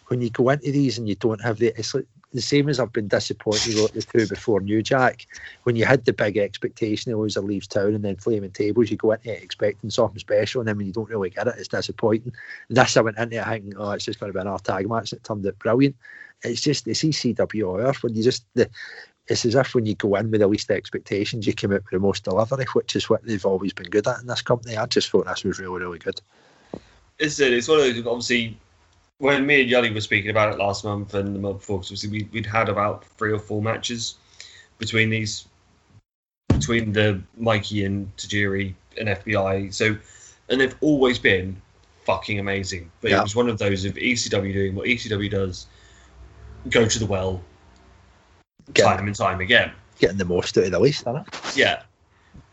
[0.08, 2.80] when you go into these and you don't have the, it's like the same as
[2.80, 5.28] I've been disappointed with the two before New Jack.
[5.64, 8.98] When you had the big expectation, he always leaves town and then flaming tables, you
[8.98, 11.68] go into it expecting something special, and then when you don't really get it, it's
[11.68, 12.34] disappointing.
[12.70, 15.14] This I went into it thinking, oh, it's just going to be another tag match.
[15.14, 15.95] It turned out brilliant.
[16.44, 18.70] It's just it's ECWR when you just the.
[19.28, 21.91] It's as if when you go in with the least expectations, you come out with
[21.91, 24.76] the most delivery, which is what they've always been good at in this company.
[24.76, 26.20] I just thought this was really, really good.
[27.20, 27.53] It's it.
[27.53, 28.06] It's one of those.
[28.06, 28.58] Obviously,
[29.22, 31.88] when me and Yali were speaking about it last month and the month before, 'cause
[31.89, 34.15] obviously we, we'd had about three or four matches
[34.80, 35.45] between these,
[36.48, 39.72] between the Mikey and Tajiri and FBI.
[39.72, 39.95] So,
[40.49, 41.61] and they've always been
[42.03, 42.89] fucking amazing.
[43.02, 43.19] But Yeah.
[43.19, 45.68] it was one of those of ECW doing what ECW does,
[46.72, 47.43] go to the well,
[48.73, 49.72] Getting, time and time again.
[49.99, 51.27] getting the most out of the least, isn't it?
[51.56, 51.84] Yeah.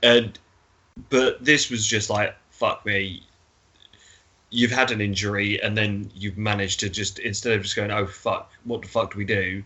[0.03, 0.39] And
[1.09, 3.23] but this was just like fuck me.
[4.51, 8.07] You've had an injury and then you've managed to just instead of just going, Oh
[8.07, 9.63] fuck, what the fuck do we do?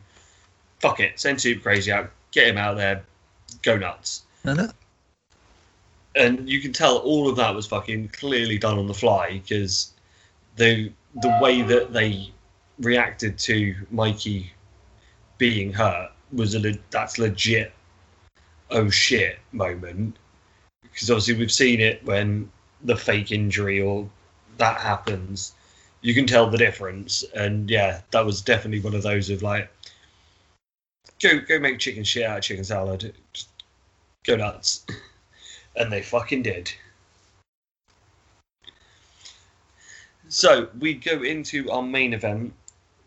[0.80, 3.04] Fuck it, send Super Crazy out, get him out there,
[3.62, 4.22] go nuts.
[6.14, 9.92] And you can tell all of that was fucking clearly done on the fly because
[10.56, 10.92] they
[11.22, 12.30] the way that they
[12.78, 14.52] reacted to Mikey
[15.38, 17.72] being hurt was a le- that's legit
[18.70, 20.16] oh shit moment
[20.82, 22.50] because obviously we've seen it when
[22.84, 24.08] the fake injury or
[24.58, 25.52] that happens
[26.00, 29.70] you can tell the difference and yeah that was definitely one of those of like
[31.22, 33.48] go go make chicken shit out of chicken salad Just
[34.24, 34.84] go nuts
[35.76, 36.72] and they fucking did
[40.28, 42.54] so we go into our main event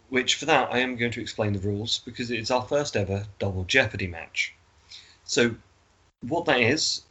[0.10, 3.26] which for that I am going to explain the rules because it's our first ever
[3.40, 4.54] double jeopardy match.
[5.24, 5.56] So,
[6.22, 7.02] what that is,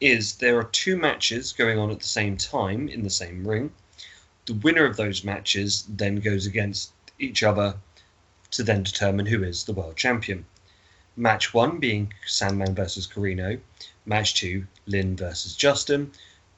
[0.00, 3.72] is there are two matches going on at the same time in the same ring.
[4.46, 7.76] The winner of those matches then goes against each other
[8.50, 10.44] to then determine who is the world champion.
[11.16, 13.58] Match one being Sandman versus Corino,
[14.04, 16.12] match two, Lynn versus Justin,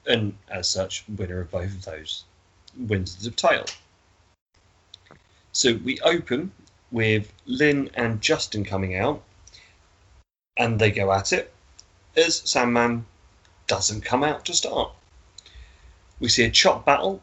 [0.04, 2.24] and as such, winner of both of those
[2.76, 3.66] wins the title.
[5.52, 6.52] So we open
[6.90, 9.22] with Lynn and Justin coming out,
[10.56, 11.52] and they go at it
[12.16, 13.06] as Sandman
[13.68, 14.92] doesn't come out to start.
[16.18, 17.22] We see a chop battle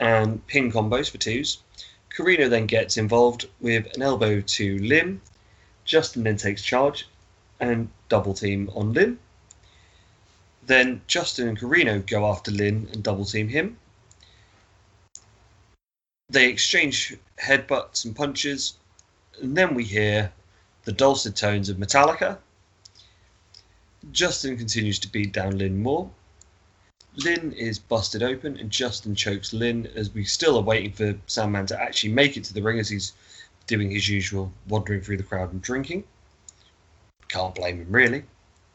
[0.00, 1.58] and pin combos for twos.
[2.10, 5.20] Corino then gets involved with an elbow to Lynn.
[5.84, 7.06] Justin then takes charge
[7.60, 9.18] and double team on Lynn.
[10.66, 13.76] Then Justin and Corino go after Lynn and double team him.
[16.28, 18.74] They exchange headbutts and punches,
[19.40, 20.32] and then we hear
[20.84, 22.38] the dulcet tones of Metallica.
[24.12, 26.10] Justin continues to beat down Lynn more.
[27.16, 31.66] Lynn is busted open, and Justin chokes Lynn as we still are waiting for Sandman
[31.66, 33.12] to actually make it to the ring as he's
[33.66, 36.04] doing his usual wandering through the crowd and drinking.
[37.28, 38.24] Can't blame him, really.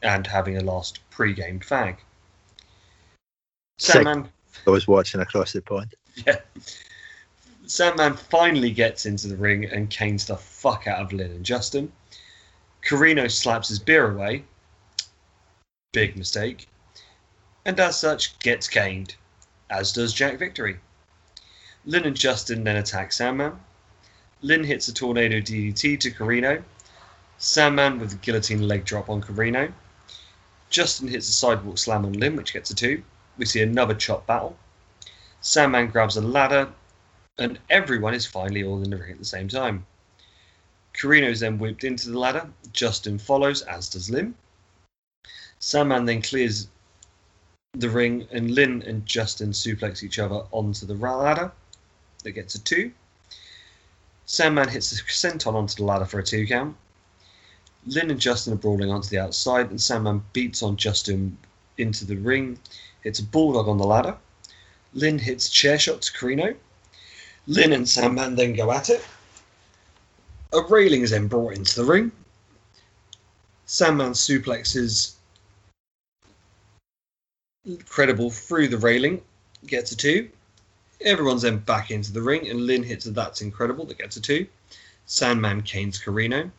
[0.02, 1.96] And having a last pre game fag.
[3.78, 4.28] Sandman
[4.66, 5.94] I was watching across the pond.
[6.26, 6.40] yeah.
[7.66, 11.90] Sandman finally gets into the ring and canes the fuck out of Lynn and Justin.
[12.82, 14.44] Corino slaps his beer away.
[15.92, 16.68] Big mistake.
[17.66, 19.16] And as such, gets caned,
[19.68, 20.78] as does Jack Victory.
[21.84, 23.58] Lynn and Justin then attack Sandman.
[24.40, 26.62] Lynn hits a tornado DDT to Corino.
[27.38, 29.72] Sandman with a guillotine leg drop on Corino.
[30.70, 33.02] Justin hits a sidewalk slam on Lynn, which gets a two.
[33.36, 34.56] We see another chop battle.
[35.40, 36.72] Sandman grabs a ladder
[37.36, 39.84] and everyone is finally all in the ring at the same time.
[40.94, 42.48] Corino is then whipped into the ladder.
[42.72, 44.36] Justin follows, as does Lynn.
[45.58, 46.68] Sandman then clears
[47.76, 51.52] the ring, and Lynn and Justin suplex each other onto the ladder.
[52.24, 52.92] That gets a two.
[54.24, 56.76] Sandman hits a senton onto the ladder for a two count.
[57.86, 61.38] Lynn and Justin are brawling onto the outside, and Sandman beats on Justin
[61.78, 62.58] into the ring.
[63.02, 64.16] Hits a bulldog on the ladder.
[64.94, 66.56] Lynn hits chair shot to Corino.
[67.46, 69.04] Lynn and Sandman then go at it.
[70.52, 72.10] A railing is then brought into the ring.
[73.66, 75.15] Sandman suplexes
[77.88, 79.22] Credible through the railing,
[79.66, 80.30] gets a two.
[81.00, 84.20] Everyone's then back into the ring, and Lynn hits a That's Incredible that gets a
[84.20, 84.46] two.
[85.04, 86.50] Sandman canes Corino.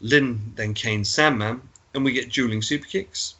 [0.00, 1.60] Lynn then canes Sandman,
[1.92, 3.34] and we get dueling super kicks.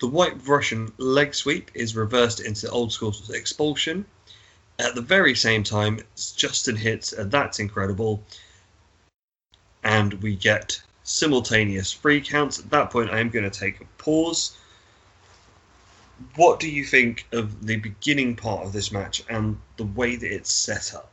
[0.00, 4.06] The White Russian leg sweep is reversed into old school expulsion.
[4.78, 6.00] At the very same time,
[6.36, 8.22] Justin hits a That's Incredible,
[9.82, 12.58] and we get simultaneous free counts.
[12.58, 14.56] At that point, I am going to take a pause.
[16.36, 20.32] What do you think of the beginning part of this match and the way that
[20.32, 21.12] it's set up?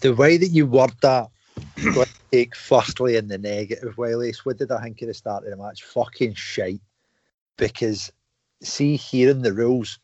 [0.00, 1.28] The way that you word that,
[2.32, 4.34] take firstly in the negative, Wiley.
[4.44, 5.82] What did I think of the start of the match?
[5.84, 6.80] Fucking shite.
[7.56, 8.12] Because,
[8.62, 9.98] see, hearing the rules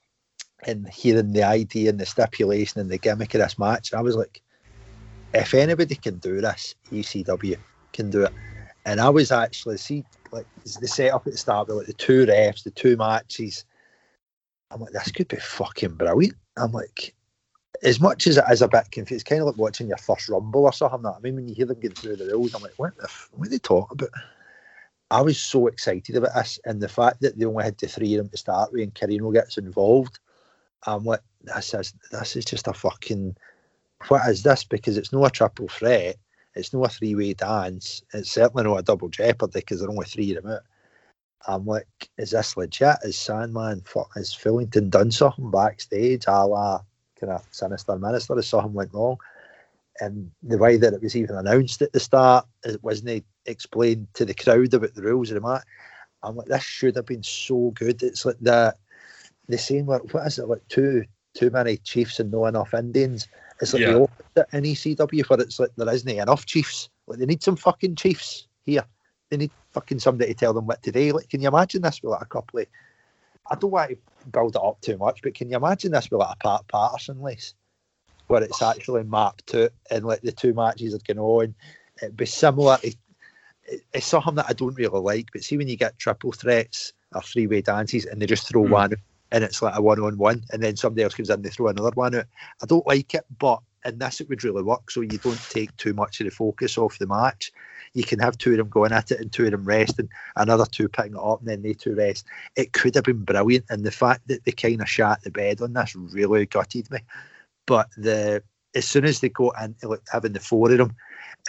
[0.65, 4.17] and hearing the idea and the stipulation and the gimmick of this match, I was
[4.17, 4.41] like,
[5.35, 7.57] if anybody can do this, ECW
[7.93, 8.33] can do it.
[8.85, 10.47] And I was actually see like
[10.81, 13.65] the setup at the start like the two refs, the two matches.
[14.73, 16.37] I'm like, this could be fucking brilliant.
[16.57, 17.15] I'm like,
[17.83, 20.29] as much as it is a bit confused, it's kind of like watching your first
[20.29, 21.05] rumble or something.
[21.05, 23.29] I mean, when you hear them going through the rules, I'm like, what the f-
[23.33, 24.11] what are they talking about?
[25.11, 28.15] I was so excited about this, and the fact that they only had the three
[28.15, 30.19] of them to start with, and Corino gets involved.
[30.87, 33.37] I'm like, this is this is just a fucking
[34.09, 34.65] what is this?
[34.65, 36.17] Because it's not a triple threat,
[36.55, 39.93] it's not a three way dance, it's certainly not a double jeopardy because there are
[39.93, 40.63] only three of them out.
[41.47, 41.87] I'm like,
[42.19, 42.97] is this legit?
[43.03, 43.83] Is Sandman
[44.15, 46.81] has Fullington done something backstage, a la
[47.19, 49.17] kind of sinister minister, if something went wrong?
[50.01, 54.25] And the way that it was even announced at the start, it wasn't explained to
[54.25, 55.65] the crowd about the rules of the match.
[56.23, 58.03] I'm like, this should have been so good.
[58.03, 58.75] It's like the
[59.49, 61.05] the same like what is it like two
[61.35, 63.27] too many chiefs and no enough Indians.
[63.61, 63.93] It's like Yeah.
[63.95, 66.89] the opposite in ECW where it's like there isn't enough chiefs.
[67.07, 68.85] Like they need some fucking chiefs here.
[69.31, 71.13] They need fucking somebody to tell them what to do.
[71.13, 72.67] Like, can you imagine this with like a couple of
[73.51, 73.97] I don't want to
[74.31, 77.21] build it up too much, but can you imagine this with like a Pat Patterson
[77.21, 77.55] race?
[78.29, 81.55] Where it's actually mapped to and like the two matches are going on.
[82.01, 82.97] It'd be similar it-
[83.93, 87.23] it's something that I don't really like, but see when you get triple threats or
[87.23, 88.71] three way dances and they just throw Mm.
[88.71, 88.95] one
[89.31, 91.51] and it's like a one on one and then somebody else comes in and they
[91.51, 92.27] throw another one out.
[92.63, 95.77] I don't like it, but in this it would really work so you don't take
[95.77, 97.53] too much of the focus off the match.
[97.95, 100.65] You can have two of them going at it and two of them resting, another
[100.65, 102.25] two picking it up and then they two rest.
[102.57, 105.61] It could have been brilliant and the fact that they kind of shat the bed
[105.61, 106.99] on this really gutted me.
[107.67, 108.43] But the
[108.75, 110.95] as soon as they got into like having the four of them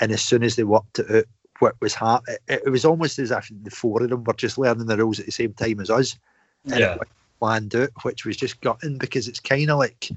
[0.01, 1.25] and as soon as they worked it out
[1.59, 4.57] what was happening, it, it was almost as if the four of them were just
[4.57, 6.17] learning the rules at the same time as us.
[6.65, 6.95] And Yeah.
[6.95, 7.07] it
[7.39, 10.09] planned out, which was just gutting because it's kind of like,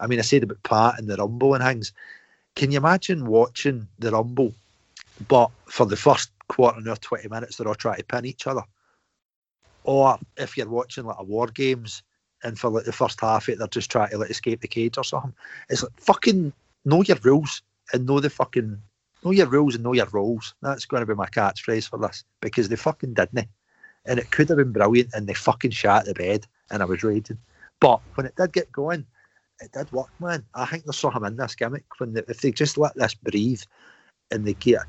[0.00, 1.92] I mean, I said about Pat and the Rumble and things.
[2.56, 4.54] Can you imagine watching the Rumble,
[5.28, 8.62] but for the first quarter or 20 minutes, they're all trying to pin each other?
[9.84, 12.02] Or if you're watching like a War Games
[12.42, 14.98] and for like the first half it, they're just trying to like escape the cage
[14.98, 15.34] or something.
[15.68, 16.52] It's like fucking
[16.84, 17.62] know your rules
[17.92, 18.80] and know the fucking
[19.24, 20.54] know your rules and know your roles.
[20.62, 23.48] That's going to be my catchphrase for this because they fucking didn't.
[24.06, 27.02] And it could have been brilliant and they fucking shot the bed and I was
[27.02, 27.38] raging.
[27.80, 29.06] But when it did get going,
[29.60, 30.44] it did work, man.
[30.54, 33.62] I think there's something in this gimmick when they, if they just let this breathe
[34.30, 34.82] and they get.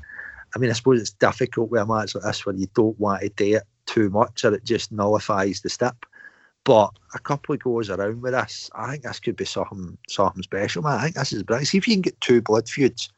[0.54, 3.22] I mean, I suppose it's difficult with a match like this where you don't want
[3.22, 5.96] to do it too much or it just nullifies the step.
[6.64, 10.42] But a couple of goes around with this, I think this could be something something
[10.42, 10.98] special, man.
[10.98, 11.68] I think this is brilliant.
[11.68, 13.10] See if you can get two blood feuds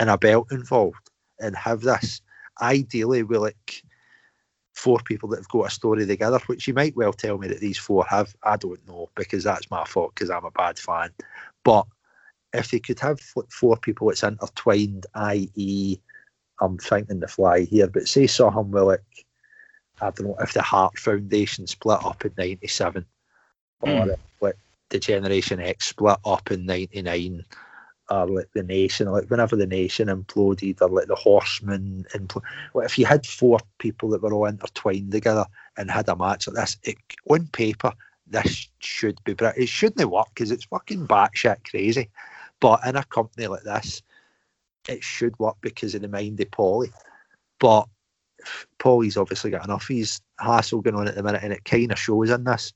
[0.00, 2.22] and a belt involved and have this
[2.62, 3.82] ideally with like
[4.78, 7.58] four people that have got a story together, which you might well tell me that
[7.60, 8.34] these four have.
[8.44, 11.10] I don't know because that's my fault because I'm a bad fan.
[11.64, 11.84] But
[12.52, 15.98] if they could have four people that's intertwined, i.e.,
[16.60, 19.26] I'm thinking the fly here, but say with like,
[20.00, 23.04] I don't know if the Hart Foundation split up in '97
[23.80, 24.12] or Mm.
[24.12, 24.58] if, like
[24.90, 27.44] the Generation X split up in '99
[28.10, 32.86] or like the nation, like whenever the nation imploded, or like the horsemen impl- well,
[32.86, 35.44] if you had four people that were all intertwined together
[35.76, 36.96] and had a match like this, it,
[37.28, 37.92] on paper,
[38.26, 42.08] this should be, br- it shouldn't work because it's fucking batshit crazy.
[42.60, 44.02] But in a company like this,
[44.88, 46.92] it should work because of the mind of Paulie.
[47.60, 47.86] But
[48.78, 49.86] Paulie's obviously got enough.
[49.86, 52.72] He's hassle going on at the minute, and it kind of shows in this.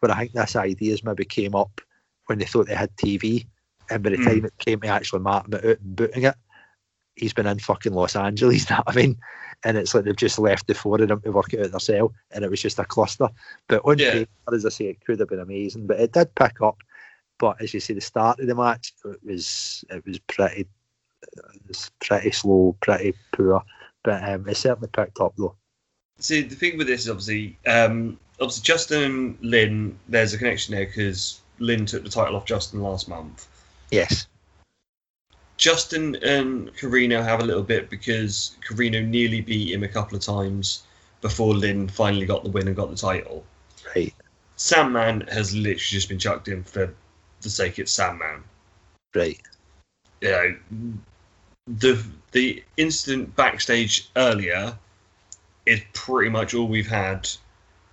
[0.00, 1.80] But I think this ideas maybe came up
[2.26, 3.46] when they thought they had TV,
[3.90, 4.24] and by the Mm.
[4.24, 6.34] time it came to actually mapping it out and booting it,
[7.16, 8.64] he's been in fucking Los Angeles.
[8.70, 9.16] You know what I mean?
[9.64, 12.14] And it's like they've just left the four of them to work it out themselves,
[12.32, 13.28] and it was just a cluster.
[13.68, 14.12] But on Yeah.
[14.12, 15.86] paper, as I say, it could have been amazing.
[15.86, 16.78] But it did pick up.
[17.38, 20.66] But as you see, the start of the match, it was it was pretty,
[21.22, 23.62] it was pretty slow, pretty poor.
[24.02, 25.56] But um, it certainly picked up though.
[26.18, 29.98] See, the thing with this is obviously, um, obviously Justin and Lynn.
[30.08, 33.48] There's a connection there because Lynn took the title off Justin last month.
[33.90, 34.26] Yes.
[35.56, 40.22] Justin and Corino have a little bit because Corino nearly beat him a couple of
[40.22, 40.82] times
[41.20, 43.44] before Lynn finally got the win and got the title.
[43.94, 44.12] Right.
[44.56, 46.92] Sandman has literally just been chucked in for
[47.40, 48.42] the sake it's Sandman.
[49.14, 49.40] Right.
[50.20, 50.56] You know,
[51.66, 54.76] the the incident backstage earlier
[55.66, 57.28] is pretty much all we've had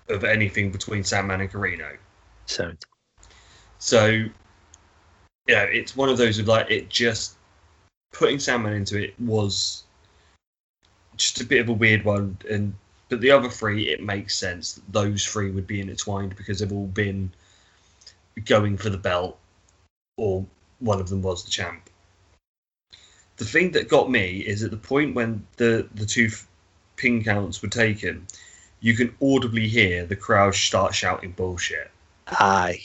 [0.09, 1.95] of anything between Sandman and Corino.
[2.47, 2.77] Sound.
[3.79, 4.25] So,
[5.47, 7.35] yeah, it's one of those of like it just
[8.13, 9.83] putting Sandman into it was
[11.17, 12.73] just a bit of a weird one, and
[13.09, 16.71] but the other three it makes sense that those three would be intertwined because they've
[16.71, 17.31] all been
[18.45, 19.37] going for the belt,
[20.17, 20.45] or
[20.79, 21.89] one of them was the champ.
[23.37, 26.29] The thing that got me is at the point when the the two
[26.95, 28.27] pin counts were taken,
[28.79, 31.91] you can audibly hear the crowd start shouting bullshit
[32.27, 32.81] Aye.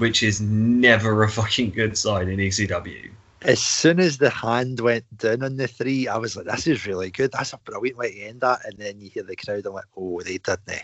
[0.00, 3.10] Which is never a fucking good sign in ECW.
[3.42, 6.86] As soon as the hand went down on the three, I was like, "This is
[6.86, 7.32] really good.
[7.32, 9.84] That's a brilliant way to end that." And then you hear the crowd, I'm like,
[9.96, 10.82] "Oh, they didn't they?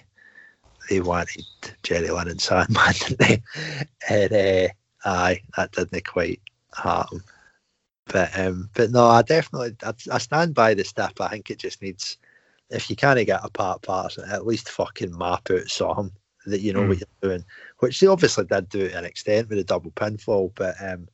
[0.88, 1.44] They wanted
[1.82, 3.42] Jerry Lynn and Sandman, didn't they?"
[4.08, 4.68] And uh,
[5.04, 6.40] aye, that didn't quite
[6.74, 7.22] happen.
[8.06, 11.20] But um, but no, I definitely I, I stand by the step.
[11.20, 12.16] I think it just needs
[12.70, 16.12] if you can't get a part pass, at least fucking map out something
[16.46, 16.88] that you know Mm.
[16.88, 17.44] what you're doing.
[17.80, 21.08] Which they obviously did do to an extent with a double pinfall, but um,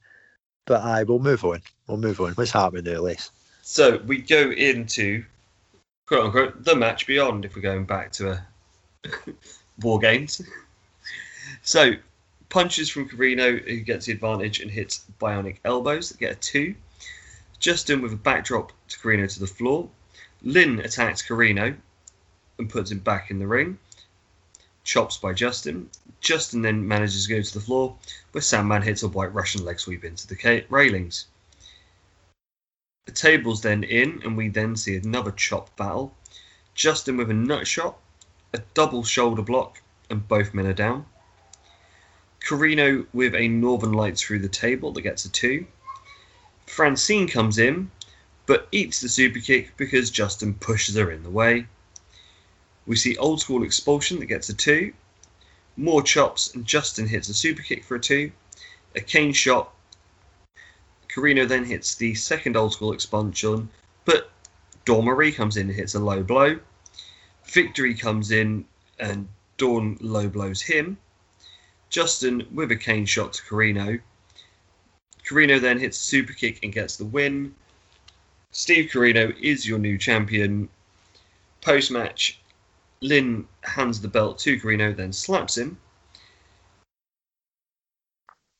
[0.67, 1.61] but aye, we'll move on.
[1.87, 2.33] We'll move on.
[2.33, 3.31] What's happening there, Les?
[3.63, 5.25] So we go into
[6.07, 8.47] quote unquote the match beyond if we're going back to a
[9.83, 10.41] war games.
[11.63, 11.93] So
[12.49, 16.75] Punches from Corino, who gets the advantage and hits bionic elbows that get a two.
[17.61, 19.89] Justin with a backdrop to Corino to the floor.
[20.43, 21.75] Lynn attacks Corino
[22.59, 23.79] and puts him back in the ring.
[24.85, 25.91] Chops by Justin.
[26.21, 27.97] Justin then manages to go to the floor,
[28.33, 31.27] where Sandman hits a white Russian leg sweep into the railings.
[33.07, 36.17] The table's then in, and we then see another chop battle.
[36.75, 37.99] Justin with a nut shot,
[38.53, 41.07] a double shoulder block, and both men are down.
[42.41, 45.67] Corino with a Northern Lights through the table that gets a two.
[46.67, 47.91] Francine comes in,
[48.47, 51.67] but eats the super kick because Justin pushes her in the way.
[52.87, 54.93] We see old school expulsion that gets a two.
[55.77, 58.33] More chops, and Justin hits a super kick for a two.
[58.95, 59.73] A cane shot.
[61.09, 63.69] Corino then hits the second old school expulsion,
[64.05, 64.31] but
[64.89, 66.59] Marie comes in and hits a low blow.
[67.45, 68.65] Victory comes in
[68.99, 70.99] and Dawn low blows him.
[71.91, 74.01] Justin with a cane shot to Corino.
[75.25, 77.55] Corino then hits a super kick and gets the win.
[78.51, 80.69] Steve Corino is your new champion.
[81.61, 82.41] Post match,
[83.03, 85.77] Lynn hands the belt to Corino, then slaps him.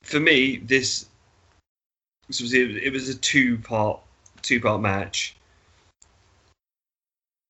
[0.03, 1.07] For me, this,
[2.27, 4.01] was it was a two part
[4.41, 5.35] two part match.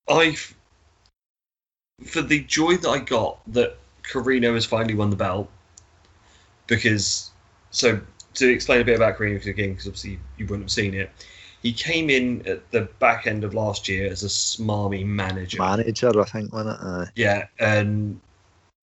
[0.07, 0.37] I,
[2.05, 5.49] for the joy that I got that Corino has finally won the belt,
[6.67, 7.31] because
[7.71, 7.99] so
[8.35, 11.09] to explain a bit about Corino again, because obviously you wouldn't have seen it.
[11.63, 15.59] He came in at the back end of last year as a smarmy manager.
[15.59, 17.09] Manager, I think, wasn't it?
[17.15, 18.19] Yeah, and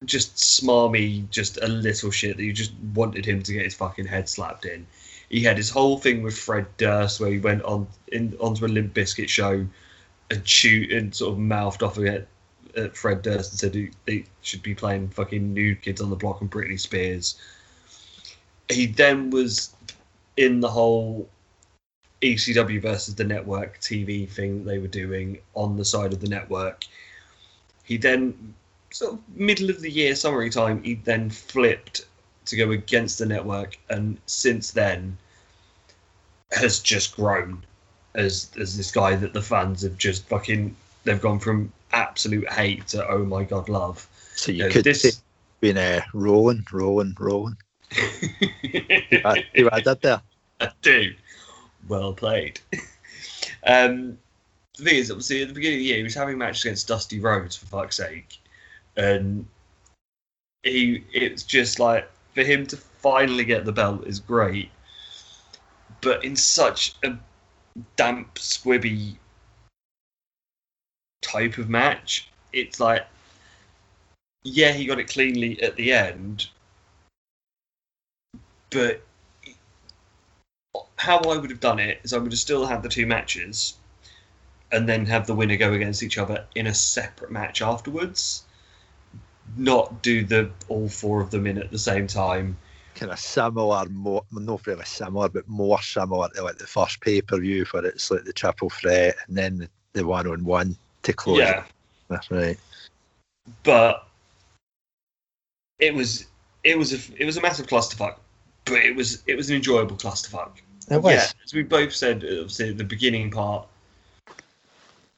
[0.07, 4.07] just smarmy, just a little shit that you just wanted him to get his fucking
[4.07, 4.87] head slapped in.
[5.29, 8.69] He had his whole thing with Fred Durst where he went on in onto a
[8.69, 9.67] Limp Bizkit show
[10.31, 12.27] and shoot and sort of mouthed off at,
[12.77, 16.17] at Fred Durst and said he, they should be playing fucking New Kids on the
[16.17, 17.39] Block and Britney Spears.
[18.71, 19.75] He then was
[20.39, 21.29] in the whole
[22.23, 26.29] ECW versus the network TV thing that they were doing on the side of the
[26.29, 26.85] network.
[27.85, 28.55] He then,
[28.91, 32.03] sort of middle of the year, summary time, he then flipped
[32.47, 35.17] to go against the network, and since then
[36.53, 37.63] has just grown
[38.15, 40.75] as as this guy that the fans have just fucking
[41.05, 44.09] they've gone from absolute hate to oh my god love.
[44.35, 45.23] So you know, could this-
[45.61, 47.57] been uh, rolling, rolling, rolling.
[47.93, 50.23] See what I did there?
[50.61, 51.13] I do.
[51.89, 52.61] Well played.
[53.67, 54.19] um,
[54.77, 56.89] the thing is, obviously, at the beginning of the year, he was having matches against
[56.89, 58.39] Dusty Rhodes, for fuck's sake.
[58.97, 59.47] And
[60.63, 64.71] he, it's just like, for him to finally get the belt is great.
[66.01, 67.17] But in such a
[67.97, 69.17] damp, squibby
[71.23, 73.07] type of match, it's like,
[74.43, 76.49] yeah, he got it cleanly at the end,
[78.71, 79.03] but
[81.01, 83.79] how I would have done it is I would have still had the two matches
[84.71, 88.45] and then have the winner go against each other in a separate match afterwards.
[89.57, 92.59] Not do the all four of them in at the same time.
[92.95, 97.23] Kind of similar, more not really similar, but more similar to like the first pay
[97.23, 100.77] per view where it's like the triple threat and then the, the one on one
[101.05, 101.39] to close.
[101.39, 101.45] it.
[101.45, 101.65] Yeah.
[102.09, 102.59] That's right.
[103.63, 104.07] But
[105.79, 106.27] it was
[106.63, 108.17] it was a it was a massive clusterfuck.
[108.67, 110.59] But it was it was an enjoyable clusterfuck.
[110.91, 111.13] It was.
[111.13, 113.67] Yeah, as we both said, obviously, at the beginning part,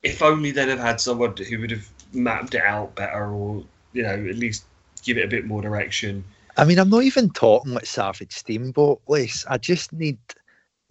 [0.03, 4.03] if only they'd have had someone who would have mapped it out better or, you
[4.03, 4.65] know, at least
[5.03, 6.23] give it a bit more direction.
[6.57, 9.47] I mean, I'm not even talking like Savage Steamboat Lace.
[9.49, 10.19] I just need,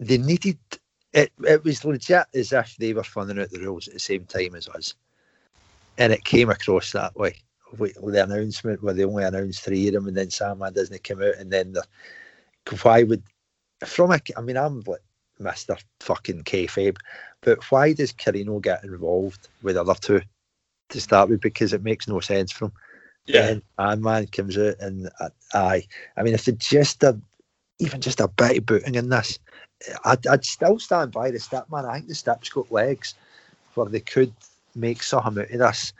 [0.00, 0.58] they needed,
[1.12, 4.24] it, it was legit as if they were funding out the rules at the same
[4.24, 4.94] time as us.
[5.98, 7.36] And it came across that way.
[7.78, 11.04] With with the announcement where they only announced three of them and then Sandman doesn't
[11.04, 11.84] come out and then the,
[12.82, 13.22] why would,
[13.84, 15.02] from a, I mean, I'm like
[15.40, 15.80] Mr.
[16.00, 16.96] fucking kayfabe,
[17.40, 20.22] but why does Corino get involved with the other two
[20.90, 21.40] to start with?
[21.40, 22.72] Because it makes no sense for him.
[23.82, 25.84] Then Man comes out and uh, aye,
[26.16, 27.18] I mean, if they just a,
[27.78, 29.38] even just a bit of booting in this,
[30.04, 31.84] I'd, I'd still stand by the step man.
[31.84, 33.14] I think the step's got legs
[33.74, 34.32] where they could
[34.74, 35.92] make something out of this.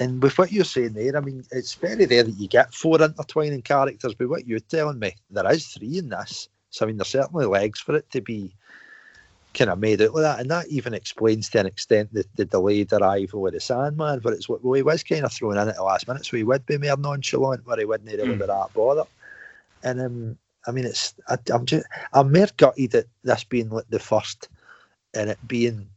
[0.00, 3.02] And with what you're saying there, I mean, it's very rare that you get four
[3.02, 6.48] intertwining characters, but what you're telling me, there is three in this.
[6.70, 8.54] So, I mean, there's certainly legs for it to be
[9.54, 10.40] kind of made out like that.
[10.40, 14.34] And that even explains to an extent the, the delayed arrival of the Sandman, But
[14.34, 16.44] it's what well, he was kind of thrown in at the last minute, so he
[16.44, 18.38] would be more nonchalant, where he wouldn't really Mm.
[18.38, 19.06] be that bothered.
[19.82, 23.88] And um, I mean, it's I, I'm just I'm more gutted at this being like
[23.88, 24.48] the first,
[25.14, 25.88] and it being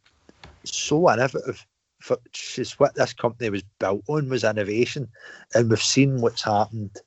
[0.66, 1.66] so innovative.
[2.00, 5.08] For just what this company was built on was innovation,
[5.54, 6.98] and we've seen what's happened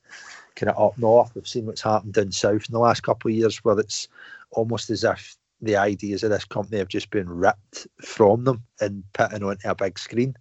[0.55, 1.31] kind of up north.
[1.35, 4.07] We've seen what's happened down south in the last couple of years, where it's
[4.51, 9.03] almost as if the ideas of this company have just been ripped from them and
[9.13, 10.35] put in onto a big screen.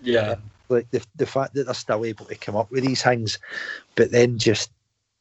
[0.00, 0.36] Yeah.
[0.68, 3.38] Like the the fact that they're still able to come up with these things,
[3.94, 4.70] but then just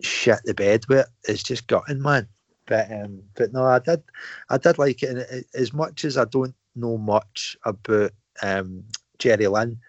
[0.01, 2.27] shit the bed with it is just gutting, man.
[2.65, 4.03] But um, but no, I did
[4.49, 8.11] I did like it, and it, as much as I don't know much about
[8.43, 8.83] um
[9.19, 9.79] Jerry Lynn,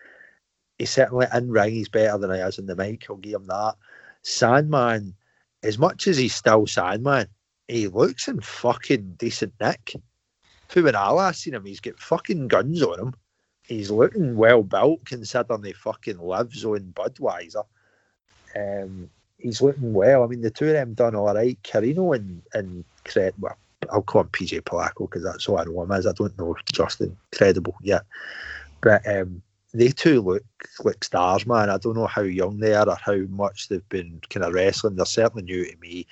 [0.79, 3.07] he certainly in ring he's better than he is in the mic.
[3.11, 3.75] I'll give him that.
[4.29, 5.15] Sandman,
[5.63, 7.29] as much as he's still Sandman,
[7.67, 9.95] he looks in fucking decent nick.
[10.73, 13.15] Who when I last seen him, he's got fucking guns on him.
[13.63, 17.65] He's looking well built considering he fucking lives on Budweiser.
[18.55, 20.23] Um, he's looking well.
[20.23, 21.59] I mean, the two of them done all right.
[21.63, 23.57] Corino and and Cred, well,
[23.91, 26.07] I'll call him PJ Polaco because that's all I know him as.
[26.07, 28.03] I don't know Justin Credible yet,
[28.83, 29.43] but um,
[29.79, 30.45] they two look
[30.85, 31.71] like stars, man.
[31.71, 34.97] I don't know how young they are or how much they've been kind of wrestling.
[34.97, 36.07] They're certainly new to me,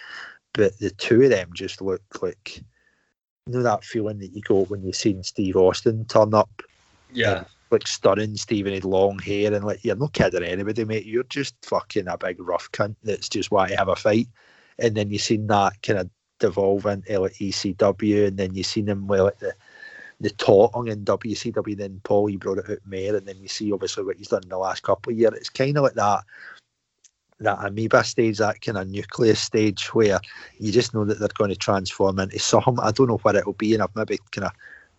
[0.54, 2.62] but the two of them just look like
[3.46, 6.62] you know that feeling that you got when you've seen Steve Austin turn up
[7.12, 7.44] Yeah.
[7.70, 11.06] like stunning Stephen had long hair and like you're not kidding anybody, mate.
[11.06, 14.28] You're just fucking a big rough cunt that's just want to have a fight.
[14.78, 18.88] And then you seen that kind of devolve into like ECW and then you seen
[18.88, 19.54] him with like the
[20.20, 23.72] the talking in WCW, then Paul he brought it out more, and then you see
[23.72, 25.34] obviously what he's done in the last couple of years.
[25.34, 26.24] It's kind of like that
[27.40, 30.18] that amoeba stage, that kind of nucleus stage where
[30.58, 32.78] you just know that they're going to transform into something.
[32.80, 34.52] I don't know what it'll be, and I've maybe kind of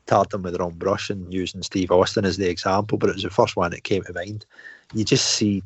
[0.06, 3.16] tarred them with the wrong brush and using Steve Austin as the example, but it
[3.16, 4.46] was the first one that came to mind.
[4.94, 5.64] You just see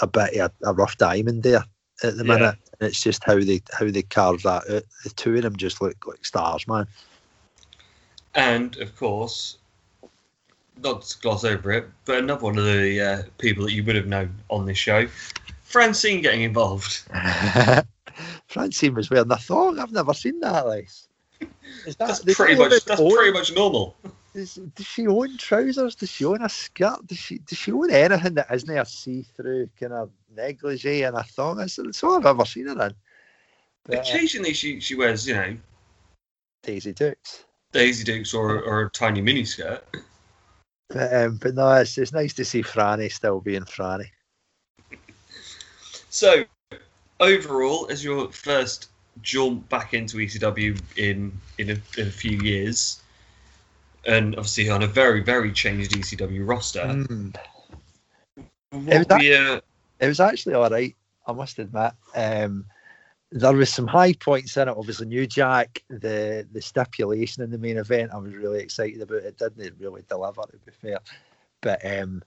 [0.00, 1.64] a bit of a, a rough diamond there
[2.02, 2.36] at the Yeah.
[2.36, 4.82] minute, and it's just how they how they carve that out.
[5.04, 6.86] The two of them just look like stars, man.
[8.38, 9.58] And of course,
[10.80, 13.96] not to gloss over it, but another one of the uh, people that you would
[13.96, 15.08] have known on this show,
[15.64, 17.02] Francine getting involved.
[18.46, 19.80] Francine was wearing a thong.
[19.80, 20.66] I've never seen that.
[20.68, 20.88] Like,
[21.84, 23.96] is that That's pretty much that's own- pretty much normal.
[24.34, 25.96] Does, does she own trousers?
[25.96, 27.04] Does she own a skirt?
[27.08, 31.24] Does she does she own anything that isn't a see-through kind of negligee and a
[31.24, 31.56] thong?
[31.56, 32.94] That's, that's all I've ever seen her in.
[33.84, 35.56] But, Occasionally, she she wears you know
[36.62, 37.46] Daisy Dukes.
[37.72, 39.84] Daisy Dukes or or a tiny mini skirt.
[40.90, 44.06] But, um, but no, it's, it's nice to see Franny still being Franny.
[46.08, 46.44] So
[47.20, 48.88] overall, as your first
[49.20, 53.02] jaunt back into ECW in in a, in a few years,
[54.06, 57.36] and obviously on a very very changed ECW roster, Mm.
[58.70, 59.62] what was a
[60.00, 60.96] It was actually all right,
[61.26, 61.92] I must admit.
[62.14, 62.64] Um,
[63.30, 64.76] there was some high points in it.
[64.76, 69.22] Obviously, New Jack, the the stipulation in the main event, I was really excited about.
[69.22, 70.98] It didn't really deliver, to be fair.
[71.60, 72.22] But um,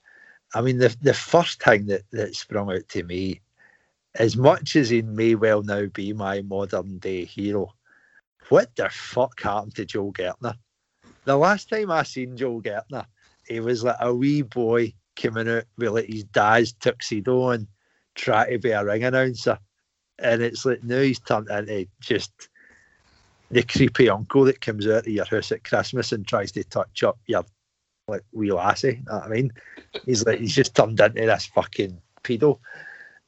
[0.53, 3.41] I mean, the the first thing that that sprung out to me,
[4.15, 7.73] as much as he may well now be my modern day hero,
[8.49, 10.55] what the fuck happened to Joel Gertner?
[11.25, 13.05] The last time I seen Joel Gertner,
[13.47, 17.67] he was like a wee boy coming out with like his dad's tuxedo and
[18.15, 19.57] trying to be a ring announcer.
[20.21, 22.49] And it's like now he's turned into just
[23.49, 27.03] the creepy uncle that comes out of your house at Christmas and tries to touch
[27.03, 27.43] up your
[28.07, 28.87] like wee lassie.
[28.99, 29.51] You know what I mean?
[30.05, 32.59] He's like he's just turned into this fucking pedo.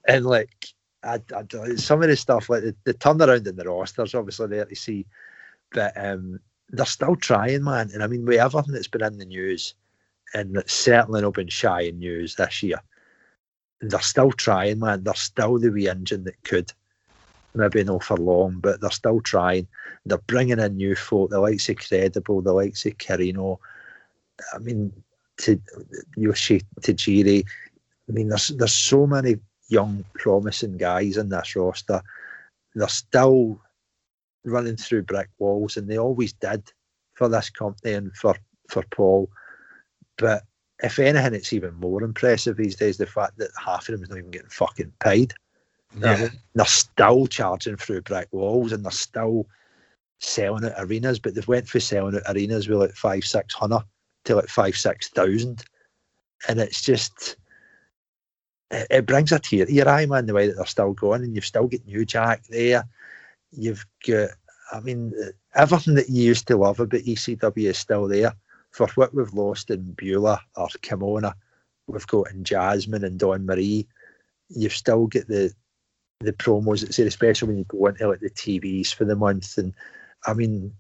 [0.07, 0.67] And like
[1.03, 4.65] I, I, some of the stuff like the, the turnaround in the rosters obviously there
[4.65, 5.05] to see,
[5.71, 6.39] but um
[6.69, 7.91] they're still trying, man.
[7.93, 9.75] And I mean, with everything that's been in the news,
[10.33, 12.81] and it's certainly not been shy in news this year,
[13.81, 15.03] they're still trying, man.
[15.03, 16.71] They're still the wee engine that could.
[17.55, 19.67] Maybe not for long, but they're still trying.
[20.05, 23.59] They're bringing in new folk, the likes of Credible, the likes of Corino.
[24.53, 24.91] I mean,
[25.37, 25.59] to
[26.15, 27.45] Yoshi Tajiri.
[28.09, 29.37] I mean, there's there's so many
[29.69, 32.01] young, promising guys in this roster.
[32.75, 33.61] They're still
[34.45, 36.63] running through brick walls, and they always did
[37.13, 38.35] for this company and for
[38.69, 39.29] for Paul.
[40.17, 40.43] But
[40.79, 44.09] if anything, it's even more impressive these days the fact that half of them is
[44.09, 45.33] not even getting fucking paid.
[45.97, 46.29] Yeah.
[46.55, 49.47] They're still charging through brick walls and they're still
[50.19, 53.83] selling at arenas, but they've went for selling at arenas with like five, six hundred
[54.25, 55.63] to like five, six thousand.
[56.47, 57.37] And it's just
[58.71, 61.23] it, it brings a tear to your eye, man, the way that they're still going,
[61.23, 62.83] and you've still got New Jack there.
[63.51, 64.31] You've got
[64.71, 65.13] I mean,
[65.53, 68.33] everything that you used to love about ECW is still there.
[68.71, 71.33] For what we've lost in Beulah or Kimona,
[71.85, 73.87] we've got in Jasmine and Dawn Marie.
[74.49, 75.53] You've still got the
[76.25, 79.57] the promos say, especially when you go into like the TVs for the month.
[79.57, 79.73] And
[80.25, 80.73] I mean,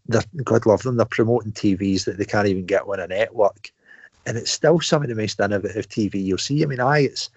[0.43, 3.71] God love them, they're promoting TVs that they can't even get on a network.
[4.25, 6.63] And it's still some of the most innovative TV you'll see.
[6.63, 7.29] I mean, I it's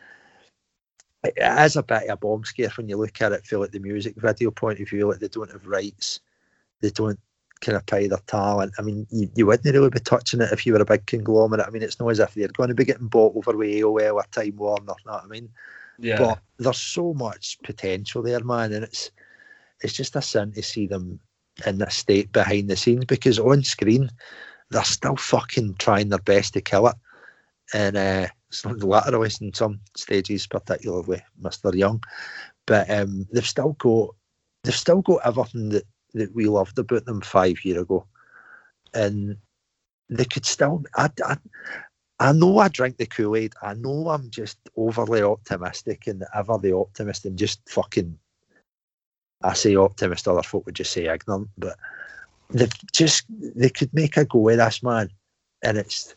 [1.24, 3.70] it is a bit of a bomb scare when you look at it feel like
[3.70, 6.20] the music video point of view like they don't have rights
[6.80, 7.18] they don't
[7.60, 10.66] kind of pay their talent i mean you, you wouldn't really be touching it if
[10.66, 12.84] you were a big conglomerate i mean it's not as if they're going to be
[12.84, 15.48] getting bought over with aol or time warner you know what i mean
[15.98, 16.18] Yeah.
[16.18, 19.10] but there's so much potential there man and it's
[19.82, 21.20] it's just a sin to see them
[21.66, 24.10] in this state behind the scenes because on screen
[24.70, 26.96] they're still fucking trying their best to kill it
[27.74, 31.74] and uh, it's not literally in some stages, particularly Mr.
[31.74, 32.02] Young.
[32.66, 34.10] But um, they've still got
[34.62, 38.06] they've still got everything that, that we loved about them five year ago,
[38.94, 39.36] and
[40.08, 40.82] they could still.
[40.94, 41.36] I, I,
[42.18, 43.54] I know I drink the Kool Aid.
[43.62, 48.18] I know I'm just overly optimistic and ever the optimist and just fucking.
[49.42, 51.76] I say optimist, other folk would just say ignorant, but
[52.50, 55.10] they've just they could make a go of this man,
[55.62, 56.14] and it's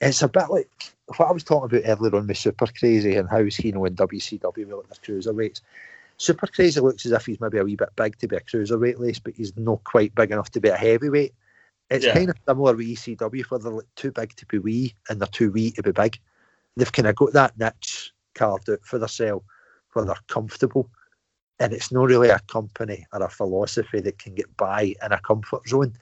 [0.00, 3.28] it's a bit like what I was talking about earlier on with Super Crazy and
[3.28, 5.60] how Hino and WCW were like their cruiserweights.
[6.16, 8.98] Super Crazy looks as if he's maybe a wee bit big to be a cruiserweight
[8.98, 11.34] lace, but he's not quite big enough to be a heavyweight.
[11.92, 12.14] It's Yeah.
[12.14, 15.28] kind of similar with ECW where they're like too big to be wee and they're
[15.28, 16.18] too wee to be big.
[16.74, 19.44] They've kind of got that niche carved out for themselves
[19.92, 20.88] where they're comfortable.
[21.60, 25.20] And it's not really a company or a philosophy that can get by in a
[25.20, 25.92] comfort zone.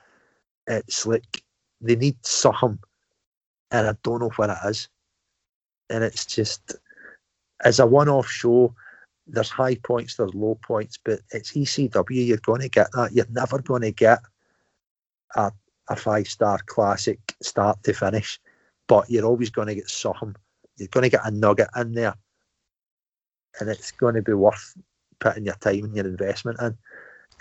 [0.69, 1.43] It's like
[1.81, 2.79] they need something
[3.73, 4.89] and I don't know what it is.
[5.91, 6.77] And it's just
[7.65, 8.73] as a one-off show.
[9.27, 12.27] There's high points, there's low points, but it's ECW.
[12.27, 13.13] You're going to get that.
[13.13, 14.21] You're never going to get
[15.35, 15.53] a,
[15.91, 18.41] a five-star classic start to finish,
[18.87, 20.35] but you're always going to get something.
[20.77, 22.15] You're going to get a nugget in there,
[23.61, 24.77] and it's going to be worth
[25.19, 26.79] putting your time and your investment in.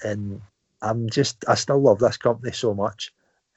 [0.03, 0.41] And
[0.81, 3.13] I'm just, I still love this company so much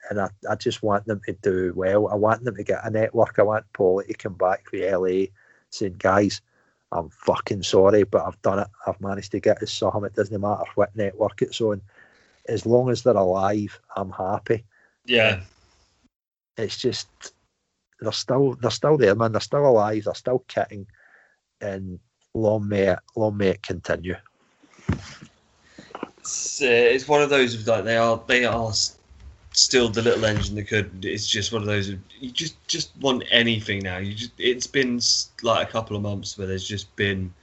[0.09, 2.07] and I, I just want them to do well.
[2.07, 3.39] I want them to get a network.
[3.39, 5.25] I want Paulie to come back for LA
[5.69, 6.41] saying, guys,
[6.91, 8.67] I'm fucking sorry, but I've done it.
[8.85, 10.03] I've managed to get us something.
[10.05, 11.81] It doesn't matter what network it's on.
[12.47, 14.65] As long as they're alive, I'm happy.
[15.05, 15.41] Yeah.
[16.57, 17.07] It's just
[17.99, 19.31] they're still they're still there, man.
[19.31, 20.03] They're still alive.
[20.05, 20.85] They're still kicking,
[21.61, 21.99] and
[22.33, 24.15] long may it, long may it continue.
[26.19, 28.71] It's, uh, it's one of those like they are they are
[29.53, 31.05] still the little engine that could.
[31.05, 31.89] It's just one of those.
[32.19, 33.97] You just just want anything now.
[33.97, 34.99] You just it's been
[35.41, 37.33] like a couple of months where there's just been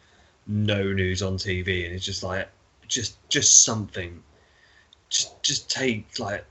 [0.46, 2.48] no news on TV, and it's just like
[2.88, 4.22] just just something.
[5.08, 6.44] Just just take like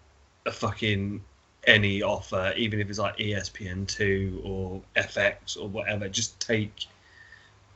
[0.49, 1.23] a fucking
[1.65, 6.09] any offer, even if it's like ESPN two or FX or whatever.
[6.09, 6.88] Just take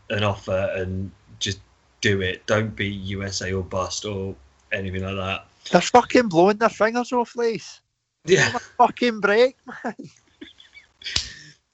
[0.09, 1.59] an offer and just
[2.01, 2.45] do it.
[2.47, 4.35] Don't be USA or bust or
[4.71, 5.47] anything like that.
[5.71, 7.79] They're fucking blowing their fingers off, Lace.
[8.25, 8.45] Yeah.
[8.45, 9.95] Give 'em a fucking break, man.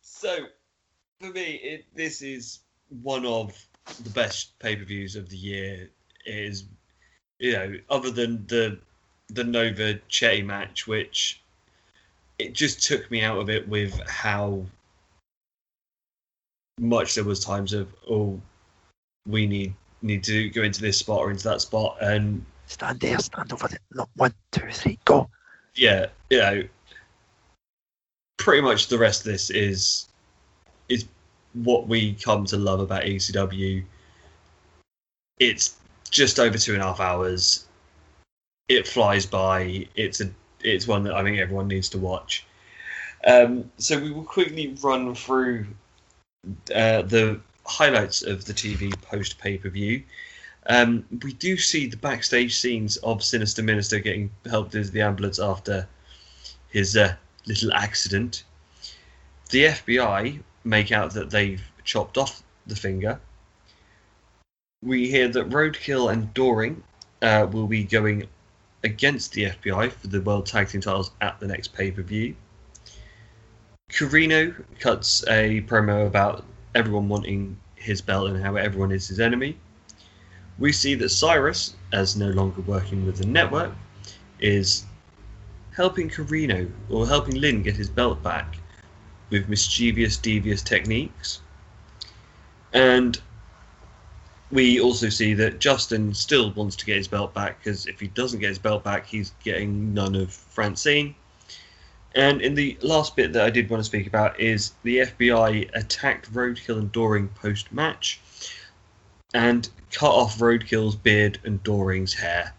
[0.02, 0.46] So
[1.22, 2.60] for me, it this is
[3.02, 3.56] one of
[4.04, 5.90] the best pay per views of the year.
[6.26, 6.66] It is
[7.40, 8.80] you know other than the
[9.30, 11.42] the Nova Chetti match, which
[12.38, 14.66] it just took me out of it with how
[16.80, 18.40] much there was times of oh
[19.28, 23.18] we need need to go into this spot or into that spot and Stand there,
[23.18, 23.80] stand over there.
[23.96, 25.28] No, one, two, three, go.
[25.74, 26.64] yeah, you know,
[28.38, 30.08] pretty much the rest of this is
[30.88, 31.06] is
[31.54, 33.84] what we come to love about ECW.
[35.40, 35.78] It's
[36.12, 37.66] just over two and a half hours.
[38.70, 39.88] It flies by.
[39.96, 40.30] It's a
[40.62, 42.46] it's one that I think everyone needs to watch.
[43.26, 45.66] Um, so we will quickly run through
[46.74, 50.04] uh, the highlights of the TV post pay per view.
[50.68, 55.40] Um, we do see the backstage scenes of Sinister Minister getting helped into the ambulance
[55.40, 55.88] after
[56.70, 57.16] his uh,
[57.48, 58.44] little accident.
[59.50, 63.20] The FBI make out that they've chopped off the finger.
[64.84, 66.84] We hear that Roadkill and Doring
[67.22, 68.28] uh, will be going
[68.84, 72.36] against the FBI for the World Tag Team titles at the next pay per view.
[73.90, 76.46] Corino cuts a promo about
[76.76, 79.58] everyone wanting his belt and how everyone is his enemy.
[80.60, 83.72] We see that Cyrus, as no longer working with the network,
[84.40, 84.86] is
[85.76, 88.58] helping Corino or helping Lynn get his belt back
[89.30, 91.42] with mischievous, devious techniques.
[92.74, 93.20] And
[94.52, 98.08] we also see that Justin still wants to get his belt back because if he
[98.08, 101.14] doesn't get his belt back, he's getting none of Francine.
[102.16, 105.70] And in the last bit that I did want to speak about is the FBI
[105.76, 108.20] attacked Roadkill and Doring post match
[109.36, 112.54] and cut off Roadkill's beard and Doring's hair.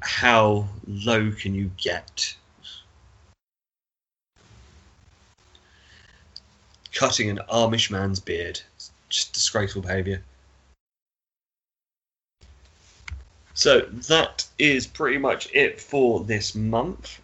[0.00, 2.36] How low can you get?
[6.92, 8.60] Cutting an Amish man's beard.
[8.76, 10.22] It's just disgraceful behaviour.
[13.58, 17.20] So that is pretty much it for this month.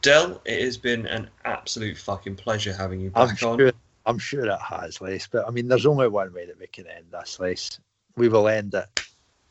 [0.00, 3.58] Dell, it has been an absolute fucking pleasure having you back I'm back on.
[3.58, 3.72] sure,
[4.06, 5.26] I'm sure it has, Les.
[5.26, 7.80] But I mean, there's only one way that we can end this, Les.
[8.16, 8.88] We will end it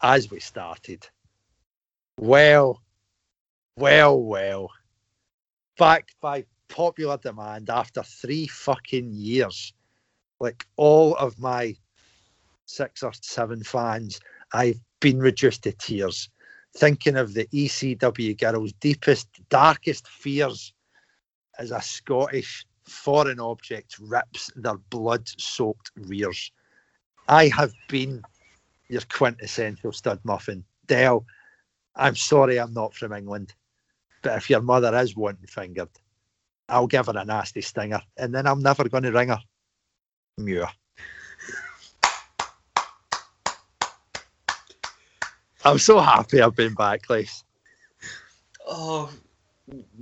[0.02, 1.08] as we started.
[2.20, 2.82] Well,
[3.78, 4.72] well, well.
[5.78, 9.72] Back by popular demand after three fucking years.
[10.40, 11.76] Like all of my
[12.66, 14.20] six or seven fans,
[14.52, 16.30] I've been reduced to tears
[16.78, 20.74] thinking of the ECW girls' deepest, darkest fears
[21.58, 26.52] as a Scottish foreign object rips their blood soaked rears.
[27.28, 28.22] I have been
[28.90, 30.64] your quintessential stud muffin.
[30.86, 31.26] Dell,
[31.96, 33.54] I'm sorry I'm not from England,
[34.22, 35.90] but if your mother is wanting fingered,
[36.70, 39.40] I'll give her a nasty stinger and then I'm never going to ring her.
[40.38, 40.70] Muir.
[45.66, 47.44] I'm so happy I've been back, Les.
[48.68, 49.10] Oh,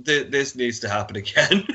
[0.04, 1.66] th- this needs to happen again.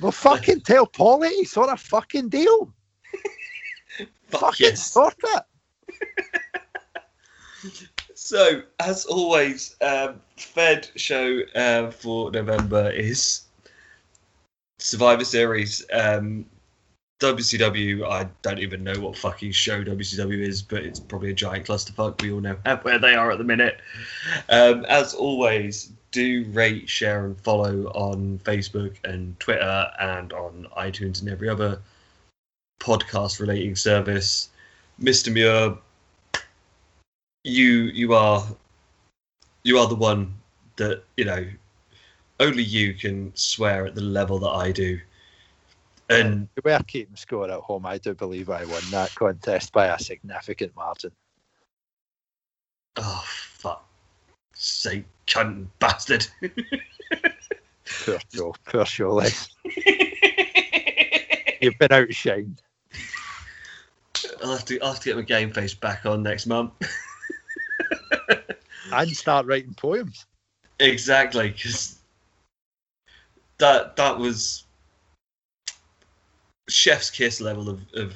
[0.00, 2.72] Well, fucking tell Paulie, he sort of fucking deal.
[4.28, 4.90] Fuck fucking yes.
[4.92, 5.42] sort it.
[8.14, 13.44] So, as always, um, Fed show uh, for November is
[14.78, 15.84] Survivor Series.
[15.90, 16.44] Um,
[17.20, 21.66] WCW, I don't even know what fucking show WCW is, but it's probably a giant
[21.66, 22.20] clusterfuck.
[22.22, 23.80] We all know where they are at the minute.
[24.48, 31.20] Um, as always, do rate, share, and follow on Facebook and Twitter and on iTunes
[31.20, 31.80] and every other
[32.80, 34.48] podcast relating service.
[35.00, 35.32] Mr.
[35.32, 35.76] Muir,
[37.44, 38.44] you you are
[39.62, 40.34] you are the one
[40.76, 41.46] that you know
[42.40, 44.98] only you can swear at the level that I do.
[46.10, 47.86] And We were keeping score at home.
[47.86, 51.12] I do believe I won that contest by a significant margin.
[52.96, 53.86] oh fuck
[54.54, 56.26] Say cunt bastard.
[58.04, 58.54] Poor Joe.
[58.66, 59.20] Poor Joe.
[61.62, 62.58] You've been outshined.
[64.42, 66.72] I'll have to I'll have to get my game face back on next month.
[68.92, 70.26] And start writing poems.
[70.80, 72.00] exactly, because
[73.58, 74.64] that that was
[76.70, 78.14] chef's kiss level of, of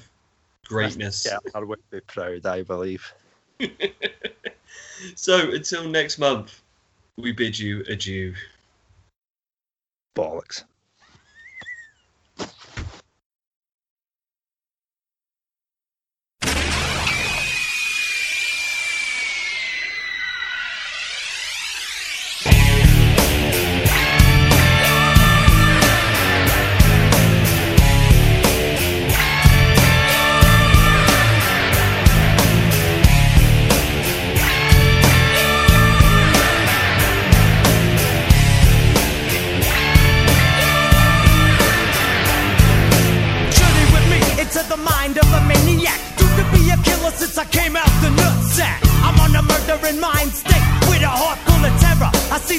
[0.66, 1.26] greatness.
[1.26, 3.12] Yeah, I would be proud, I believe.
[5.14, 6.62] So until next month,
[7.16, 8.34] we bid you adieu.
[10.16, 10.64] Bollocks.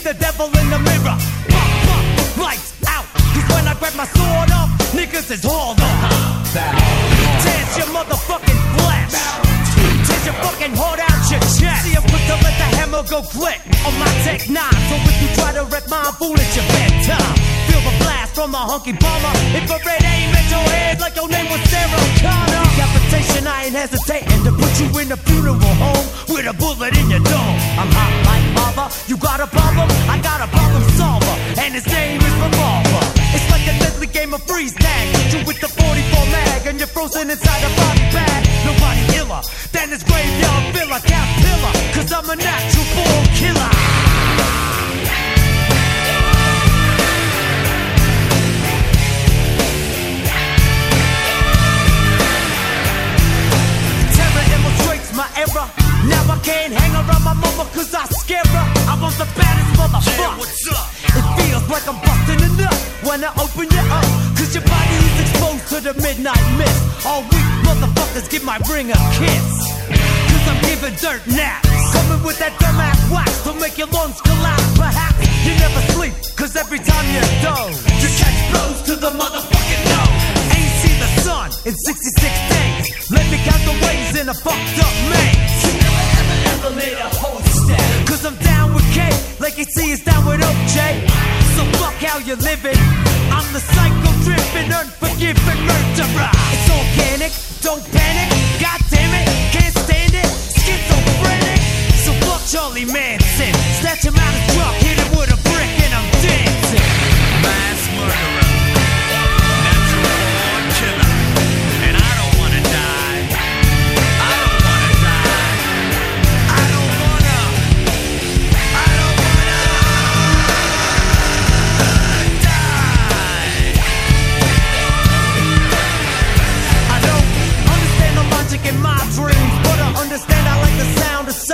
[0.05, 1.17] The devil in the mirror.
[1.49, 2.05] Pop, pop,
[2.37, 3.09] lights out.
[3.33, 6.45] Cause when I grab my sword off, niggas is hauled off.
[6.53, 9.17] Tears your motherfucking flesh.
[10.05, 11.89] Tears your fucking heart out your chest.
[11.89, 14.77] See, I'm quick to let the hammer go click on my tech nine.
[14.93, 17.33] So if you try to wreck my fool, it's your bedtime.
[17.65, 19.33] Feel the blast from the hunky bomber.
[19.57, 22.61] Infrared aim at your head like your name was Sarah Connor.
[22.77, 27.09] Decapitation, I ain't hesitating to put you in a funeral home with a bullet in
[27.09, 27.57] your dome.
[27.81, 28.14] I'm hot
[28.85, 29.09] like.
[29.09, 29.87] You got a problem?
[30.09, 33.05] I got a problem solver, and his name is Revolver.
[33.33, 35.15] It's like a deadly game of freeze tag.
[35.15, 38.41] Hit you with the 44 mag, and you're frozen inside a body bag.
[38.65, 39.41] Nobody iller
[39.71, 41.73] than this graveyard filler, cat pillar.
[41.93, 43.71] Cause I'm a natural born killer.
[55.15, 55.67] My error.
[56.11, 58.03] Now I can't hang around my mama cause I
[59.15, 59.23] scare her.
[59.23, 60.39] I want the baddest motherfucker.
[60.39, 60.87] what's up?
[61.15, 64.07] It feels like I'm busting a nut when I open you up.
[64.35, 67.05] Cause your body is exposed to the midnight mist.
[67.05, 69.47] All week, motherfuckers give my ring a kiss.
[69.87, 71.69] Cause I'm giving dirt naps.
[71.95, 74.67] Coming with that dumbass wax to make your lungs collapse.
[74.75, 79.83] Perhaps you never sleep, cause every time you doze, you catch blows to the motherfucking
[79.95, 80.23] nose.
[80.51, 82.19] Ain't seen the sun in 66
[82.51, 83.11] days.
[83.11, 85.44] Let me count the ways in a fucked up maze.
[89.45, 91.05] Like it see us down with OJ.
[91.53, 92.79] So fuck how you're living.
[93.29, 96.31] I'm the psycho dripping, unforgiving murderer.
[96.49, 97.31] It's organic,
[97.61, 98.33] don't panic.
[98.59, 100.25] God damn it, can't stand it.
[100.65, 101.61] Schizophrenic.
[101.93, 103.53] So fuck Charlie Manson.
[103.81, 104.34] Snatch him out.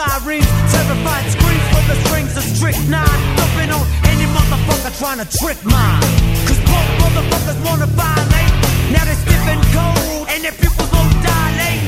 [0.01, 0.49] Sirens.
[0.73, 3.21] Terrified screams from the strings of strychnine.
[3.37, 6.01] Dumping on any motherfucker trying to trick mine.
[6.47, 8.53] Cause both motherfuckers wanna violate.
[8.93, 11.83] Now they're stiff and cold, and their pupils won't dilate.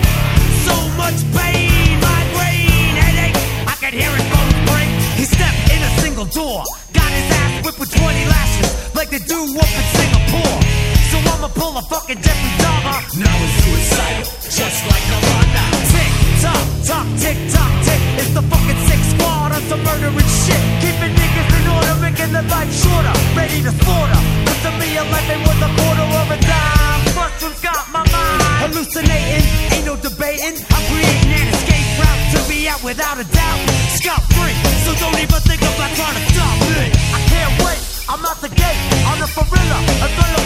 [0.68, 3.38] So much pain, migraine, headache.
[3.74, 4.90] I can hear his bones break.
[5.20, 6.64] He stepped in a single door,
[6.94, 10.58] got his ass whipped with 20 lashes, like they do up in Singapore.
[11.12, 13.00] So I'ma pull a fucking Jeffrey Dahmer.
[13.26, 14.26] Now it's suicidal,
[14.60, 15.73] just like a runner.
[16.54, 18.02] Tock, tock, tick tock, tick.
[18.22, 20.62] It's the fucking six squad on some murdering shit.
[20.86, 23.16] Keeping niggas in order, making their life shorter.
[23.34, 24.22] Ready to slaughter.
[24.46, 27.02] But to me, a life ain't worth a quarter of a dime.
[27.18, 29.46] Mushrooms got my mind hallucinating.
[29.74, 30.62] Ain't no debating.
[30.70, 33.60] I'm creating an escape route to be out without a doubt.
[33.98, 34.56] Scot free,
[34.86, 36.86] so don't even think about trying to stop me.
[37.18, 37.82] I can't wait.
[38.10, 40.43] I'm out the gate on the gorilla.